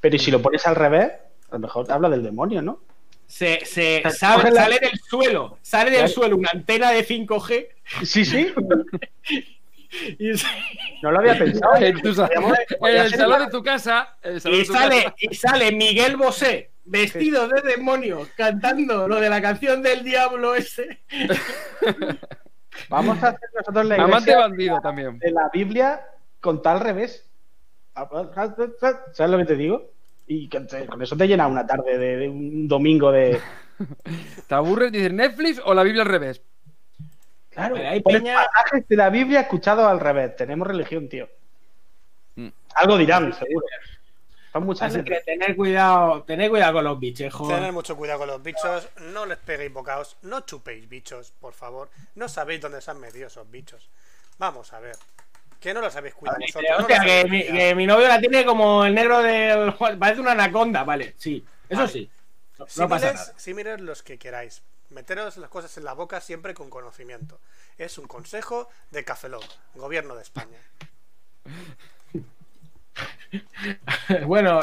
[0.00, 1.10] pero ¿y si lo pones al revés?
[1.50, 2.80] A lo mejor habla del demonio, ¿no?
[3.32, 7.66] Se, se la- sale del suelo, sale del suelo una antena de 5G
[8.04, 8.52] Sí, sí,
[10.18, 10.32] y,
[11.02, 11.76] no lo había pensado.
[11.76, 14.16] En, tu sa- Podríamos- en el salón de tu casa.
[14.22, 15.14] en el salón y de tu sale, casa.
[15.18, 21.00] y sale Miguel Bosé vestido de demonio cantando lo de la canción del diablo ese.
[22.90, 25.18] Vamos a hacer nosotros la Amante iglesia bandido también.
[25.18, 26.02] de la Biblia
[26.40, 27.30] con tal revés.
[27.94, 29.91] ¿Sabes lo que te digo?
[30.26, 33.40] Y con con eso te llena una tarde de, de un domingo de.
[34.48, 36.40] ¿Te aburres de decir Netflix o la Biblia al revés?
[37.50, 40.34] Claro, hay pones peña- pasajes de la Biblia escuchado al revés.
[40.36, 41.28] Tenemos religión, tío.
[42.36, 42.48] Mm.
[42.76, 43.66] Algo dirán, seguro.
[44.52, 47.48] Son muchas Así que tener cuidado, tener cuidado con los bichejos.
[47.48, 51.88] Tener mucho cuidado con los bichos, no les peguéis bocados, no chupéis bichos, por favor.
[52.14, 53.88] No sabéis dónde se han metido esos bichos.
[54.38, 54.96] Vamos a ver.
[55.62, 56.78] Que no los habéis cuidado Vale, vosotros.
[56.80, 57.58] hostia, que, mi, cuidado.
[57.58, 59.72] que mi novio la tiene como el negro del.
[59.98, 61.92] Parece una anaconda, vale, sí, eso Vale.
[61.92, 62.10] sí.
[62.58, 63.32] No, no pasa nada.
[63.36, 64.62] símiles los que queráis.
[64.90, 67.40] Meteros las cosas en la boca siempre con conocimiento.
[67.78, 69.42] Es un consejo de Cafelog,
[69.74, 70.58] gobierno de España.
[74.26, 74.60] bueno,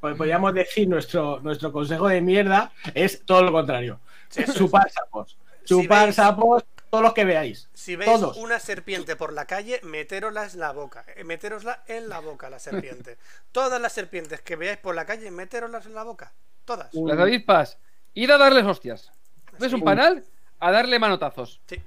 [0.00, 4.00] po- podríamos decir nuestro, nuestro consejo de mierda es todo lo contrario.
[4.28, 4.44] Sí.
[4.54, 5.36] Chupar sapos.
[5.64, 7.70] Chupar sapos, todos los que veáis.
[7.72, 8.36] Si veis Todos.
[8.36, 11.06] una serpiente por la calle, meterosla en la boca.
[11.16, 13.16] Eh, Meterosla en la boca, la serpiente.
[13.50, 16.34] Todas las serpientes que veáis por la calle, meteroslas en la boca.
[16.66, 16.92] Todas.
[16.92, 17.78] Las avispas,
[18.12, 19.10] id a darles hostias.
[19.58, 20.22] ¿Ves un panal?
[20.60, 21.62] A darle manotazos.
[21.66, 21.80] Sí.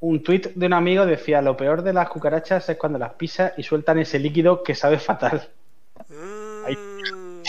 [0.00, 3.52] Un tuit de un amigo decía, lo peor de las cucarachas es cuando las pisas
[3.56, 5.48] y sueltan ese líquido que sabe fatal.
[6.66, 6.74] Ahí.
[6.76, 7.42] Mm,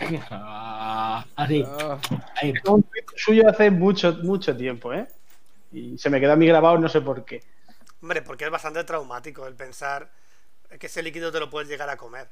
[0.30, 1.62] Ah, así.
[1.66, 1.98] Ah,
[2.36, 2.54] ahí.
[2.66, 5.06] Un tuit suyo hace mucho, mucho tiempo, ¿eh?
[5.72, 7.42] Y se me quedó a mí grabado, no sé por qué.
[8.02, 10.10] Hombre, porque es bastante traumático el pensar
[10.78, 12.28] que ese líquido te lo puedes llegar a comer.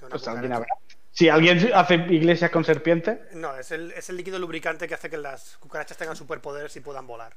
[0.00, 0.56] Pues alguien cucaracha.
[0.56, 0.96] habrá.
[1.12, 5.10] Si alguien hace iglesias con serpientes, No, es el, es el líquido lubricante que hace
[5.10, 7.34] que las cucarachas tengan superpoderes y puedan volar.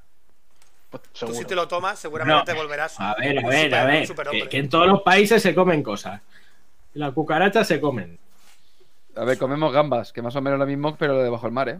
[0.89, 2.45] pues Tú si te lo tomas, seguramente No.
[2.45, 3.47] te volverás A ver, a
[3.85, 4.47] ver, super- a ver.
[4.49, 6.21] que en todos los países se comen cosas.
[6.93, 8.17] Las cucarachas se comen.
[9.17, 11.67] A ver, comemos gambas, que más o menos lo mismo, pero de bajo el mar,
[11.69, 11.79] ¿eh?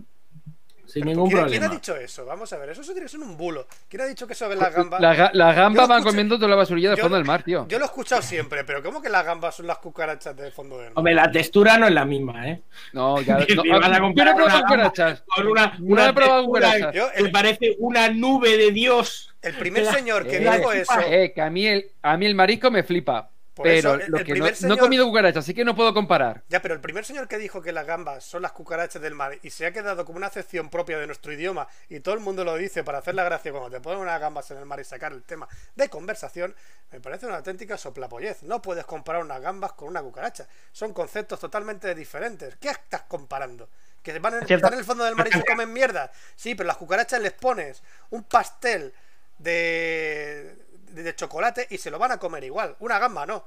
[0.88, 1.60] Sin Pero ningún ¿quién, problema.
[1.60, 2.26] quién ha dicho eso?
[2.26, 3.68] Vamos a ver, eso tiene que ser un bulo.
[3.90, 5.02] ¿Quién ha dicho que eso de las gambas?
[5.02, 7.66] Las gambas van escuché- comiendo toda la basurilla del yo- fondo del mar, tío.
[7.68, 10.78] Yo lo he escuchado siempre, pero ¿cómo que las gambas son las cucarachas del fondo
[10.78, 10.94] del mar?
[10.96, 12.62] Hombre, la textura no es la misma, ¿eh?
[12.94, 13.38] No, ya.
[13.66, 15.24] No, vas a yo no he probado una cucarachas.
[15.36, 16.94] Con una, No una he probado cucarachas.
[16.94, 19.34] Yo- que parece una nube de Dios.
[19.42, 22.26] El primer La- señor que Eh, dijo eso, Eh, que a mí el, a mí
[22.26, 23.30] el marisco me flipa.
[23.56, 26.44] Por pero eso, lo el que no, he comido cucarachas, así que no puedo comparar.
[26.50, 29.40] ya, pero el primer señor que dijo que las gambas son las cucarachas del mar
[29.42, 32.44] y se ha quedado como una acepción propia de nuestro idioma y todo el mundo
[32.44, 34.84] lo dice para hacer la gracia cuando te ponen unas gambas en el mar y
[34.84, 36.54] sacar el tema de conversación,
[36.92, 38.44] me parece una auténtica soplapollez.
[38.44, 40.48] No puedes comparar unas gambas con una cucaracha.
[40.74, 42.58] Son conceptos totalmente diferentes.
[42.58, 43.70] ¿Qué estás comparando?
[44.04, 46.12] ¿Que van en, están en el fondo del mar y se comen mierda?
[46.36, 48.94] Sí, pero las cucarachas les pones un pastel
[49.38, 50.56] de,
[51.04, 52.76] de, chocolate y se lo van a comer igual.
[52.80, 53.44] Una gamba no.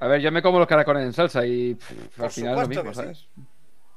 [0.00, 2.68] A ver, yo me como los caracoles en salsa y pff, Por al final lo
[2.68, 2.96] mismo, sí.
[2.96, 3.26] ¿sabes?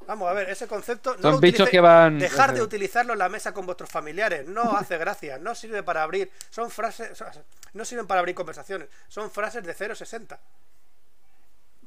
[0.05, 1.15] Vamos a ver, ese concepto.
[1.15, 3.89] No Son lo bichos utilicéis- que van- Dejar de utilizarlo en la mesa con vuestros
[3.89, 4.45] familiares.
[4.45, 5.37] No hace gracia.
[5.37, 6.29] No sirve para abrir.
[6.49, 7.23] Son frases.
[7.71, 8.89] No sirven para abrir conversaciones.
[9.07, 10.37] Son frases de 0,60.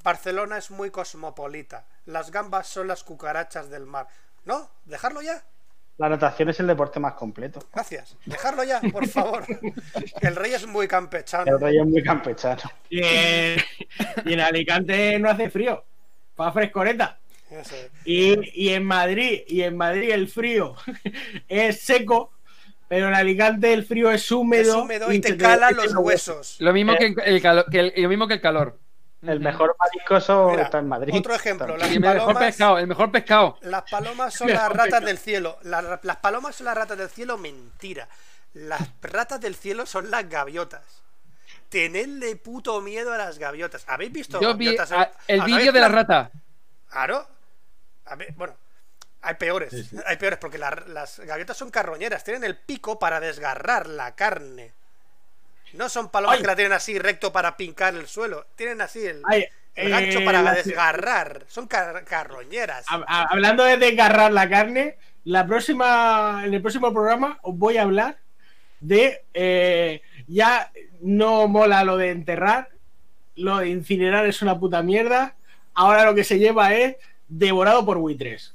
[0.03, 1.85] Barcelona es muy cosmopolita.
[2.07, 4.09] Las gambas son las cucarachas del mar.
[4.45, 5.43] No, dejarlo ya.
[5.99, 7.61] La natación es el deporte más completo.
[7.73, 8.17] Gracias.
[8.27, 9.45] Dejarlo ya, por favor.
[10.21, 11.51] El rey es muy campechano.
[11.51, 12.61] El rey es muy campechano.
[12.91, 13.59] Y en,
[14.27, 15.85] y en Alicante no hace frío.
[16.39, 17.19] Va frescoreta.
[18.05, 20.75] Y, y en Madrid, y en Madrid el frío
[21.49, 22.33] es seco,
[22.89, 24.83] pero en Alicante el frío es Es húmedo.
[24.83, 26.57] húmedo y te se cala te- los huesos.
[26.59, 28.79] Lo mismo, que el calo- que el, lo mismo que el calor.
[29.23, 31.15] El mejor mariscoso Mira, está en Madrid.
[31.17, 33.59] otro ejemplo, Está- la- Y el mejor palomas- pescado, el mejor pescado.
[33.63, 35.59] Las palomas son las ratas del cielo.
[35.63, 38.09] Las, las palomas son las ratas del cielo, mentira.
[38.55, 40.83] Las ratas del cielo son las gaviotas.
[41.69, 43.85] Tenedle puto miedo a las gaviotas.
[43.89, 44.91] ¿Habéis visto Yo vi gaviotas?
[44.93, 46.31] en- a- el ¿Habéis vídeo de la rata.
[46.91, 47.27] Claro.
[48.05, 48.55] A ver, bueno,
[49.23, 49.71] hay peores.
[49.71, 49.97] Sí, sí.
[50.07, 52.23] Hay peores porque la- las gaviotas son carroñeras.
[52.23, 54.73] Tienen el pico para desgarrar la carne.
[55.75, 56.43] No son palomas Ay.
[56.43, 58.47] que la tienen así recto para pincar el suelo.
[58.57, 61.45] Tienen así el, Ay, el eh, gancho para la- desgarrar.
[61.49, 62.87] Son car- carroñeras.
[62.87, 67.77] hab- hab- Hablando de desgarrar la carne, la próxima, en el próximo programa os voy
[67.79, 68.19] a hablar
[68.81, 70.71] de eh, ya
[71.01, 72.71] no mola lo de enterrar,
[73.35, 75.35] lo de incinerar es una puta mierda.
[75.75, 76.97] Ahora lo que se lleva es
[77.29, 78.55] devorado por buitres.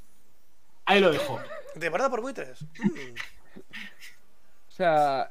[0.86, 1.40] Ahí lo dejo.
[1.76, 2.62] ¿De verdad por buitres?
[2.78, 3.14] Mm.
[4.68, 5.30] O sea,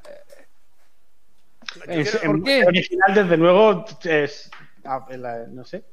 [1.87, 2.63] Es- quiero- en- ¿por qué?
[2.65, 4.49] original, desde luego, es.
[4.85, 5.83] ah, la- no sé.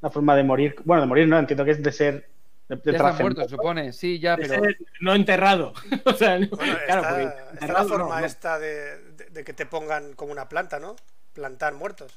[0.00, 0.76] La forma de morir.
[0.84, 2.28] Bueno, de morir no, entiendo que es de ser.
[2.68, 3.92] De, de ya está muerto, se supone.
[3.92, 4.64] Sí, ya, De pero.
[4.64, 5.72] ser no enterrado.
[6.04, 8.26] o sea, no- Bueno, claro, está, porque está la forma no.
[8.26, 10.96] esta de, de- de que te pongan como una planta, ¿no?
[11.32, 12.12] Plantar muertos.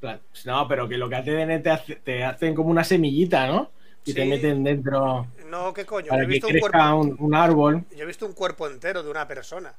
[0.00, 3.70] Plan- No, pero que lo que hacen te, hace- te hacen como una semillita, ¿no?
[4.04, 6.06] Y te meten dentro No, ¿qué coño?
[6.06, 6.96] Yo para he que visto un crezca cuerpo.
[6.98, 7.84] un, un árbol.
[7.94, 9.72] Yo he visto un cuerpo entero de una persona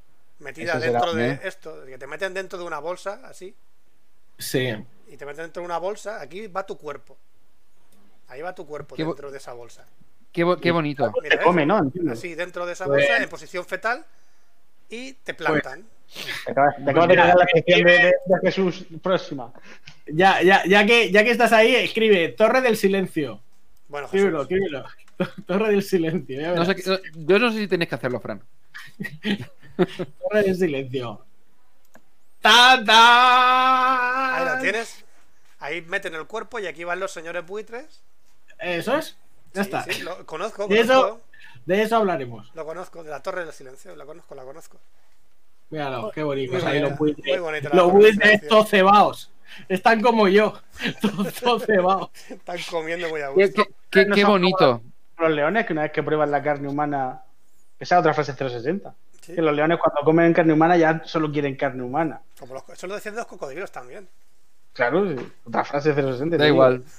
[0.44, 1.40] metida será, dentro de ¿eh?
[1.44, 3.56] esto, que te meten dentro de una bolsa, así,
[4.38, 4.70] Sí.
[5.08, 7.18] y te meten dentro de una bolsa, aquí va tu cuerpo.
[8.28, 9.86] Ahí va tu cuerpo Qué dentro de esa bolsa.
[10.32, 11.12] Qué, bo- qué bonito.
[11.22, 11.46] Mira, ¿ves?
[11.46, 11.92] come, ¿no?
[12.12, 14.06] Así, dentro de esa Pues- bolsa, en posición fetal,
[14.90, 15.88] y te plantan.
[16.46, 19.52] Te acabas, te acabas de cagar la sección de, de- de Jesús próxima.
[20.08, 23.42] Ya, ya, ya, que, ya que estás ahí, escribe Torre del Silencio.
[23.88, 24.86] Bueno, Jesús, Escríbelo, escríbelo.
[25.48, 26.42] Torre del Silencio.
[26.42, 26.76] ya No sé,
[27.16, 28.42] yo no sé si tenéis que hacerlo, Fran.
[29.78, 31.26] Torre del Silencio.
[32.42, 34.38] ¡Ta, ta!
[34.38, 35.06] ahí la tienes.
[35.60, 38.02] Ahí meten el cuerpo y aquí van los señores buitres.
[38.60, 39.16] ¿Eso es?
[39.54, 39.84] Ya Sí, está.
[39.84, 41.22] sí, lo conozco, Y eso.
[41.66, 42.52] De eso hablaremos.
[42.56, 43.96] Lo conozco, de la Torre del Silencio.
[43.96, 44.78] La conozco, la conozco.
[45.70, 47.74] Míralo, qué bonitos Muy ahí los buitres.
[47.74, 49.32] Los buitres todos cebaos.
[49.70, 50.60] Están como yo.
[51.40, 52.10] Todos, cebaos.
[52.30, 53.64] Están comiendo muy a Qué, gusto.
[53.90, 54.82] qué- bonito.
[55.18, 57.22] Los leones, que una vez que prueban la carne humana,
[57.80, 58.94] esa es otra frase 060.
[59.24, 59.36] Sí.
[59.36, 62.22] Que los leones cuando comen carne humana ya solo quieren carne humana.
[62.38, 64.10] Como los, eso lo decían de los cocodrilos también.
[64.74, 66.38] Claro, sí, otra frase 060.
[66.38, 66.84] Da igual.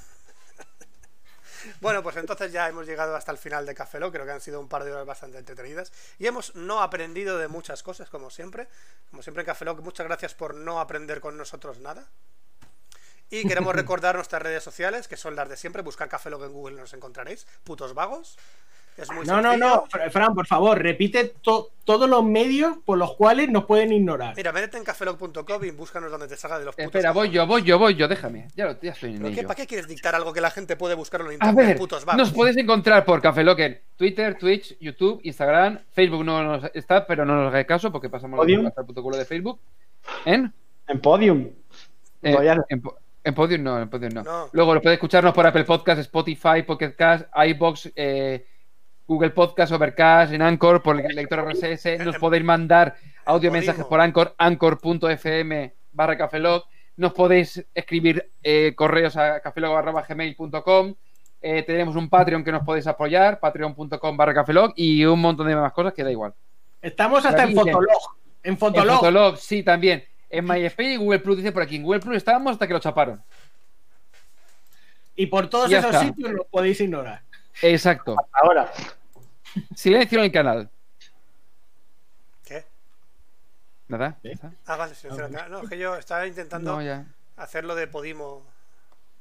[1.81, 4.41] Bueno, pues entonces ya hemos llegado hasta el final de Café Lock, creo que han
[4.41, 8.29] sido un par de horas bastante entretenidas y hemos no aprendido de muchas cosas, como
[8.29, 8.69] siempre.
[9.11, 12.07] Como siempre en Café Lock, muchas gracias por no aprender con nosotros nada.
[13.31, 15.83] Y queremos recordar nuestras redes sociales, que son las de siempre.
[15.83, 17.47] Buscar Café Lock en Google y nos encontraréis.
[17.65, 18.37] Putos vagos.
[18.97, 19.67] Es muy No, no, sencillo.
[19.77, 19.85] no.
[19.89, 24.35] Fra- Fran, por favor, repite to- todos los medios por los cuales nos pueden ignorar.
[24.37, 27.47] Mira, métete en cafelog.com y búscanos donde te salga de los putos Espera, voy yo,
[27.47, 28.49] voy yo, voy yo, déjame.
[28.55, 29.49] Ya, lo, ya estoy en ¿Pero qué, ello.
[29.49, 31.67] ¿Para qué quieres dictar algo que la gente puede buscarlo en A internet?
[31.67, 36.43] ver, putos nos podéis encontrar por Café Lock en Twitter, Twitch, YouTube, Instagram, Facebook no
[36.45, 38.67] nos está, pero no nos hagáis caso porque pasamos Podium.
[38.67, 39.59] hasta el puto culo de Facebook.
[40.25, 40.53] ¿En?
[40.87, 41.49] En Podium.
[42.23, 42.65] Eh, no.
[42.69, 44.23] en, po- en Podium no, en Podium no.
[44.23, 44.49] No.
[44.53, 48.47] Luego lo podéis escucharnos por Apple Podcast, Spotify, Pocket Cast, iBox, eh,
[49.07, 51.99] Google Podcast, Overcast, en Anchor, por el lector RSS.
[52.05, 56.65] Nos podéis mandar audio mensajes por Anchor, anchor.fm barra cafelog.
[56.97, 60.95] Nos podéis escribir eh, correos a cafelog.gmail.com.
[61.43, 65.57] Eh, tenemos un Patreon que nos podéis apoyar, patreon.com barra cafelog y un montón de
[65.57, 66.33] más cosas que da igual.
[66.81, 67.55] Estamos hasta en.
[67.55, 67.87] Fotolog.
[68.43, 68.97] En En Fotolog.
[68.97, 70.05] Fotolog, sí, también.
[70.31, 71.77] En MySpace y Google Plus, dice por aquí.
[71.77, 73.23] En Google Plus estábamos hasta que lo chaparon.
[75.17, 76.05] Y por todos Ya esos está.
[76.07, 77.23] sitios nos podéis ignorar.
[77.63, 78.17] Exacto.
[78.33, 78.71] Ahora,
[79.75, 80.71] Silencio en el canal.
[82.45, 82.65] ¿Qué?
[83.89, 84.19] ¿Nada?
[84.23, 84.37] ¿Eh?
[84.67, 85.29] Ah, vale, silencio.
[85.49, 87.07] No, es que yo estaba intentando No,
[87.37, 88.43] hacerlo de Podimo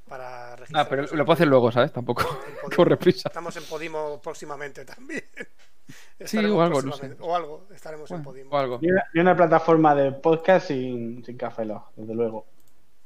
[0.07, 0.85] para registrar.
[0.85, 1.91] Ah, pero lo puedo hacer luego, ¿sabes?
[1.93, 2.26] Tampoco.
[2.76, 3.30] Corre prisa.
[3.30, 5.23] Estamos en Podimo próximamente también.
[5.38, 7.15] Sí, Estaremos o algo, no sé.
[7.19, 8.49] O algo, estaremos en Podimo.
[8.51, 8.80] o algo.
[8.81, 12.45] ni una, plataforma de podcast sin, sin Café Lock, desde luego.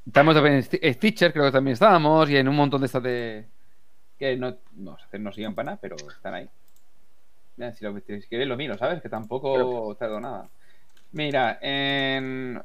[0.06, 3.02] Estamos también en Sti- Stitcher, creo que también estábamos, y en un montón de estas
[3.02, 3.46] de.
[4.18, 6.48] Que no, no, no siguen para nada, pero están ahí.
[7.56, 9.00] Mira, si, lo, si queréis lo miro, ¿sabes?
[9.02, 10.48] Que tampoco tardo nada.
[11.12, 12.62] Mira, en.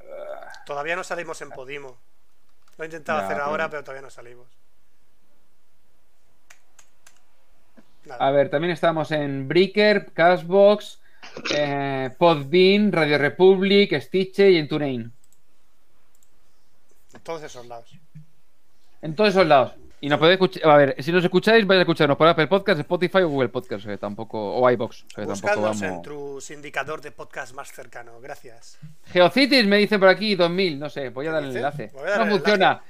[0.65, 1.97] Todavía no salimos en Podimo.
[2.77, 4.47] Lo he intentado Ya, hacer pero- ahora, pero todavía no salimos.
[8.05, 8.27] Nada.
[8.27, 10.99] A ver, también estamos en Breaker, Cashbox,
[11.55, 15.11] eh, Podbean, Radio Republic, Stitcher y en TuneIn.
[17.13, 17.89] En todos esos lados.
[19.01, 19.73] En todos esos lados.
[20.03, 20.69] Y nos podéis escuchar.
[20.69, 23.87] A ver, si nos escucháis, vais a escucharnos por Apple Podcast, Spotify o Google Podcast,
[24.01, 24.37] tampoco.
[24.57, 28.19] O iBox, tampoco Buscadnos en tu indicador de podcast más cercano.
[28.19, 28.77] Gracias.
[29.13, 31.59] Geocities me dice por aquí 2000, no sé, voy a dar el dice?
[31.59, 31.91] enlace.
[31.95, 32.83] Dar No el funciona.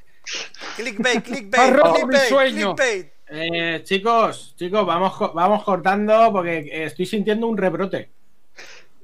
[0.76, 2.76] Clickbait, clickbait, Arroba mi clickbait, sueño.
[2.76, 3.14] clickbait.
[3.27, 8.10] Eh, chicos, chicos, vamos, vamos cortando porque eh, estoy sintiendo un rebrote.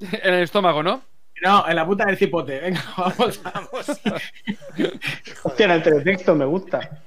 [0.00, 1.00] En el estómago, ¿no?
[1.42, 2.58] No, en la puta del cipote.
[2.58, 3.40] Venga, vamos.
[3.54, 3.88] Vamos.
[5.44, 7.02] Hostia, en el teletexto me gusta.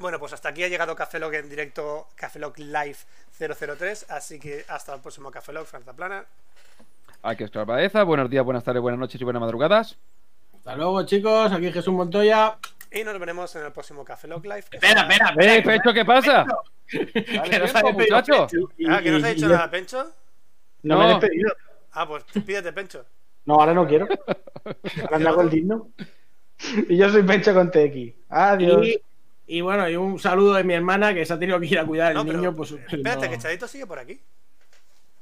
[0.00, 2.96] Bueno, pues hasta aquí ha llegado Café Lock en directo, Café Lock Live
[3.38, 4.06] 003.
[4.08, 6.24] Así que hasta el próximo Café Lock, Franza Plana.
[7.22, 8.02] Aquí es Baeza.
[8.04, 9.98] Buenos días, buenas tardes, buenas noches y buenas madrugadas.
[10.56, 11.52] Hasta luego, chicos.
[11.52, 12.56] Aquí Jesús Montoya.
[12.90, 14.64] Y nos veremos en el próximo Café Lock Live.
[14.70, 15.54] que Espera, espera, espera.
[15.56, 16.46] ¡Eh, Pecho, qué pasa!
[16.86, 18.48] Que nos tiempo, ha despedido muchacho.
[18.88, 20.12] Ah, que no os ha dicho y- nada, Pencho.
[20.82, 21.20] No, me he No.
[21.20, 21.52] despedido.
[21.92, 23.04] Ah, pues pídete, Pencho.
[23.44, 24.08] No, ahora no quiero.
[25.04, 25.88] Ahora me hago el digno.
[26.88, 28.14] Y yo soy Pencho con TX.
[28.30, 28.86] Adiós.
[28.86, 29.02] Y,
[29.56, 31.84] y bueno, y un saludo de mi hermana que se ha tenido que ir a
[31.86, 32.56] cuidar No, el pero niño.
[32.56, 33.32] Pues, espérate, no.
[33.32, 34.20] que Chadito sigue por aquí.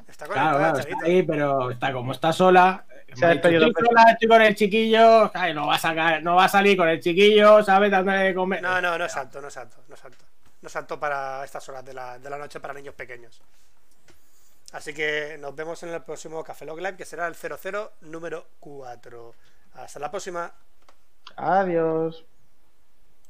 [0.06, 1.06] Está Claro, conectada, claro, está Chadito.
[1.06, 2.84] ahí, pero está como está sola.
[3.14, 5.30] Se ha dicho, estoy sola, estoy con el chiquillo.
[5.34, 7.90] Ay, no va a sacar, no va a salir con el chiquillo, ¿sabes?
[7.90, 8.62] Dándole de comer.
[8.62, 10.24] No, no, no es alto, no es alto, no es alto.
[10.60, 13.40] No es alto para estas horas de la, de la noche para niños pequeños.
[14.72, 18.46] Así que nos vemos en el próximo Café Log Live, que será el 00 número
[18.60, 19.34] 4.
[19.74, 20.52] Hasta la próxima.
[21.36, 22.24] Adiós.